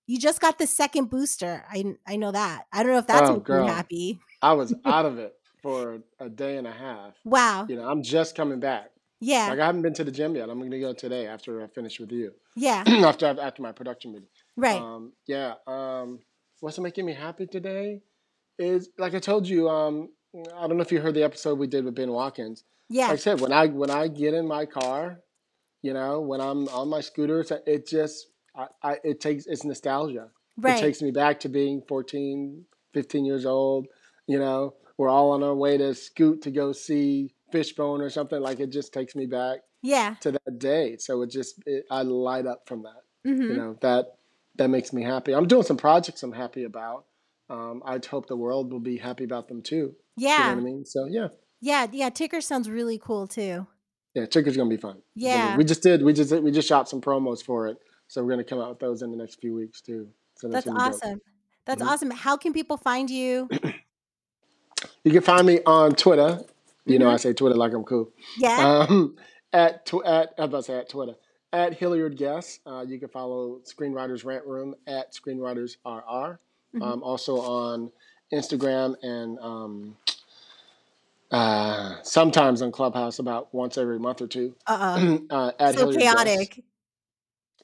You 0.07 0.17
just 0.19 0.41
got 0.41 0.57
the 0.57 0.65
second 0.67 1.09
booster. 1.09 1.63
I 1.69 1.83
I 2.07 2.15
know 2.15 2.31
that. 2.31 2.63
I 2.73 2.83
don't 2.83 2.91
know 2.93 2.97
if 2.99 3.07
that's 3.07 3.29
Oh, 3.29 3.33
making 3.33 3.43
girl. 3.43 3.65
you 3.67 3.71
happy. 3.71 4.19
I 4.41 4.53
was 4.53 4.73
out 4.85 5.05
of 5.05 5.19
it 5.19 5.33
for 5.61 5.99
a 6.19 6.29
day 6.29 6.57
and 6.57 6.65
a 6.65 6.71
half. 6.71 7.13
Wow. 7.25 7.65
You 7.69 7.75
know, 7.75 7.87
I'm 7.87 8.01
just 8.01 8.35
coming 8.35 8.59
back. 8.59 8.89
Yeah. 9.19 9.49
Like 9.49 9.59
I 9.59 9.65
haven't 9.65 9.81
been 9.81 9.93
to 9.95 10.03
the 10.03 10.11
gym 10.11 10.35
yet. 10.35 10.49
I'm 10.49 10.59
going 10.59 10.71
to 10.71 10.79
go 10.79 10.93
today 10.93 11.27
after 11.27 11.61
I 11.63 11.67
finish 11.67 11.99
with 11.99 12.11
you. 12.11 12.33
Yeah. 12.55 12.83
after 12.87 13.25
after 13.25 13.61
my 13.61 13.71
production 13.71 14.13
meeting. 14.13 14.29
Right. 14.55 14.81
Um, 14.81 15.13
yeah. 15.27 15.55
Um, 15.67 16.19
what's 16.61 16.79
making 16.79 17.05
me 17.05 17.13
happy 17.13 17.47
today 17.47 18.01
is 18.57 18.89
like 18.97 19.15
I 19.15 19.19
told 19.19 19.47
you. 19.47 19.69
Um, 19.69 20.09
I 20.55 20.67
don't 20.67 20.77
know 20.77 20.83
if 20.83 20.91
you 20.91 21.01
heard 21.01 21.15
the 21.15 21.23
episode 21.23 21.57
we 21.57 21.67
did 21.67 21.85
with 21.85 21.95
Ben 21.95 22.11
Watkins. 22.11 22.63
Yeah. 22.87 23.05
Like 23.05 23.13
I 23.13 23.17
said, 23.17 23.41
when 23.41 23.51
I 23.51 23.67
when 23.67 23.89
I 23.89 24.07
get 24.07 24.33
in 24.33 24.47
my 24.47 24.65
car, 24.65 25.19
you 25.81 25.93
know, 25.93 26.21
when 26.21 26.41
I'm 26.41 26.67
on 26.69 26.89
my 26.89 27.01
scooter, 27.01 27.45
it 27.65 27.87
just 27.87 28.27
I, 28.55 28.67
I 28.83 28.97
it 29.03 29.19
takes 29.19 29.45
it's 29.47 29.63
nostalgia. 29.63 30.29
Right. 30.57 30.77
It 30.77 30.81
takes 30.81 31.01
me 31.01 31.11
back 31.11 31.39
to 31.41 31.49
being 31.49 31.81
14, 31.87 32.65
15 32.93 33.25
years 33.25 33.45
old. 33.45 33.87
You 34.27 34.39
know, 34.39 34.75
we're 34.97 35.09
all 35.09 35.31
on 35.31 35.43
our 35.43 35.55
way 35.55 35.77
to 35.77 35.95
scoot 35.95 36.41
to 36.43 36.51
go 36.51 36.73
see 36.73 37.33
Fishbone 37.51 38.01
or 38.01 38.09
something. 38.09 38.41
Like 38.41 38.59
it 38.59 38.71
just 38.71 38.93
takes 38.93 39.15
me 39.15 39.25
back 39.25 39.59
yeah. 39.81 40.15
to 40.21 40.31
that 40.31 40.59
day. 40.59 40.97
So 40.97 41.21
it 41.23 41.29
just 41.31 41.61
it, 41.65 41.85
I 41.89 42.01
light 42.03 42.45
up 42.45 42.67
from 42.67 42.83
that 42.83 43.01
hmm 43.25 43.41
you 43.41 43.53
know 43.57 43.75
that 43.81 44.15
that 44.55 44.69
makes 44.69 44.93
me 44.93 45.03
happy 45.03 45.35
i'm 45.35 45.45
doing 45.45 45.61
some 45.63 45.75
projects 45.75 46.23
i'm 46.23 46.31
happy 46.31 46.63
about 46.63 47.03
um, 47.49 47.83
i 47.85 47.99
hope 48.09 48.27
the 48.27 48.35
world 48.35 48.71
will 48.71 48.79
be 48.79 48.95
happy 48.97 49.25
about 49.25 49.49
them 49.49 49.61
too 49.61 49.75
You 50.15 50.27
know 50.29 50.35
Yeah. 50.35 50.49
what 50.51 50.57
I 50.57 50.61
mean? 50.61 50.85
So 50.85 51.05
yeah, 51.05 51.27
Yeah. 51.59 51.87
Yeah. 51.91 52.09
Ticker 52.11 52.39
sounds 52.39 52.69
really 52.69 52.97
cool 52.97 53.27
too. 53.27 53.67
yeah, 54.13 54.25
Ticker's 54.25 54.55
gonna 54.55 54.69
be 54.69 54.77
fun. 54.77 55.01
It's 55.17 55.25
gonna 55.25 55.35
be- 55.35 55.49
Yeah. 55.51 55.57
we 55.57 55.65
just 55.65 55.83
did. 55.83 56.01
We 56.01 56.13
just 56.13 56.31
we 56.31 56.49
just 56.51 56.67
shot 56.67 56.87
some 56.87 57.01
promos 57.01 57.43
for 57.43 57.67
it, 57.67 57.77
so 58.07 58.23
we're 58.23 58.29
gonna 58.31 58.45
come 58.45 58.61
out 58.61 58.69
with 58.69 58.79
those 58.79 59.01
in 59.01 59.11
the 59.11 59.17
next 59.17 59.41
few 59.41 59.53
weeks 59.53 59.81
too. 59.81 60.07
So 60.35 60.47
that's, 60.47 60.63
That's 60.63 60.77
gonna 60.77 60.91
dope. 60.91 61.03
awesome. 61.03 61.21
That's 61.65 61.83
Mhm. 61.83 61.87
awesome. 61.87 62.11
How 62.11 62.37
can 62.37 62.53
people 62.53 62.77
find 62.77 63.09
you? 63.09 63.49
You 65.03 65.11
can 65.11 65.21
find 65.21 65.45
me 65.45 65.59
on 65.65 65.91
Twitter. 65.93 66.39
You 66.89 66.99
know. 66.99 67.09
I 67.09 67.17
say 67.17 67.33
Twitter 67.33 67.55
like 67.55 67.73
I'm 67.73 67.83
cool. 67.83 68.11
Yeah. 68.37 68.85
Um, 68.89 69.15
at 69.53 69.85
tw- 69.85 70.05
at 70.05 70.33
I 70.37 70.41
was 70.41 70.47
about 70.49 70.57
to 70.57 70.63
say 70.63 70.77
at 70.79 70.89
Twitter 70.89 71.15
at 71.53 71.73
Hilliard 71.73 72.17
Guess. 72.17 72.59
Uh, 72.65 72.85
you 72.87 72.99
can 72.99 73.09
follow 73.09 73.59
Screenwriters 73.63 74.25
Rant 74.25 74.45
Room 74.45 74.75
at 74.87 75.13
Screenwriters 75.13 75.77
RR. 75.85 76.39
Mhm. 76.75 76.83
Um, 76.83 77.03
also 77.03 77.39
on 77.41 77.91
Instagram 78.31 78.95
and 79.01 79.39
um, 79.39 79.97
uh, 81.31 81.95
sometimes 82.03 82.61
on 82.61 82.71
Clubhouse 82.71 83.19
about 83.19 83.53
once 83.53 83.77
every 83.77 83.99
month 83.99 84.21
or 84.21 84.27
two. 84.27 84.55
Uh 84.67 85.17
uh, 85.29 85.51
at 85.59 85.75
So 85.75 85.89
Hilliard 85.89 86.01
Guess. 86.01 86.13
chaotic. 86.13 86.63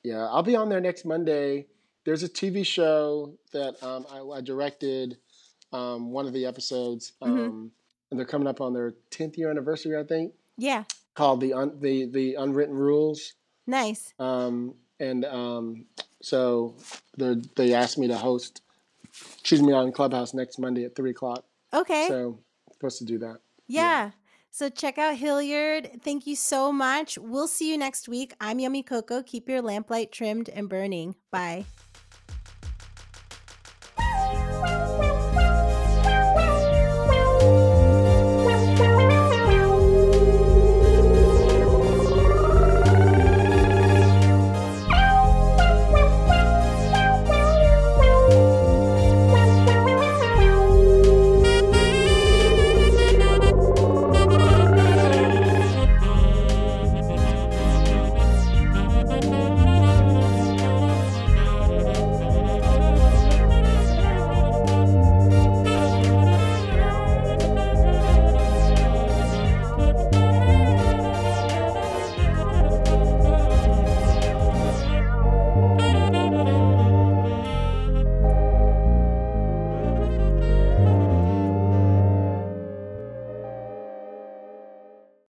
Yeah, 0.03 0.27
I'll 0.27 0.43
be 0.43 0.55
on 0.55 0.69
there 0.69 0.81
next 0.81 1.05
Monday. 1.05 1.67
There's 2.05 2.21
a 2.23 2.29
TV 2.29 2.65
show 2.65 3.33
that 3.53 3.81
um, 3.83 4.05
I, 4.11 4.19
I 4.37 4.41
directed 4.41 5.17
um, 5.73 6.11
one 6.11 6.27
of 6.27 6.33
the 6.33 6.45
episodes, 6.45 7.13
um, 7.21 7.31
Mhm. 7.37 7.45
and 7.45 7.71
they're 8.17 8.25
coming 8.25 8.47
up 8.47 8.61
on 8.61 8.73
their 8.73 8.93
10th 9.11 9.37
year 9.37 9.49
anniversary, 9.49 9.97
I 9.97 10.03
think, 10.03 10.33
Yeah. 10.57 10.83
called 11.13 11.41
the 11.41 11.53
un- 11.53 11.77
the 11.79 12.05
the 12.05 12.35
Unwritten 12.35 12.75
Rules. 12.75 13.33
Nice. 13.67 14.13
Um, 14.19 14.75
and 14.99 15.25
um, 15.25 15.85
so 16.21 16.75
they 17.17 17.35
they 17.55 17.73
asked 17.73 17.97
me 17.97 18.07
to 18.07 18.17
host, 18.17 18.61
choose 19.43 19.61
me 19.61 19.73
on 19.73 19.91
Clubhouse 19.91 20.33
next 20.33 20.59
Monday 20.59 20.85
at 20.85 20.95
three 20.95 21.11
o'clock. 21.11 21.45
Okay. 21.73 22.07
So 22.07 22.39
supposed 22.71 22.99
to 22.99 23.05
do 23.05 23.17
that. 23.19 23.37
Yeah. 23.67 24.11
So 24.51 24.69
check 24.69 24.97
out 24.97 25.15
Hilliard. 25.17 26.01
Thank 26.01 26.25
you 26.27 26.35
so 26.37 26.71
much. 26.71 27.17
We'll 27.17 27.47
see 27.47 27.69
you 27.71 27.77
next 27.77 28.07
week. 28.07 28.33
I'm 28.39 28.59
Yummy 28.59 28.83
Coco. 28.83 29.21
Keep 29.21 29.49
your 29.49 29.61
lamplight 29.61 30.11
trimmed 30.11 30.47
and 30.49 30.69
burning. 30.69 31.15
Bye. 31.31 31.65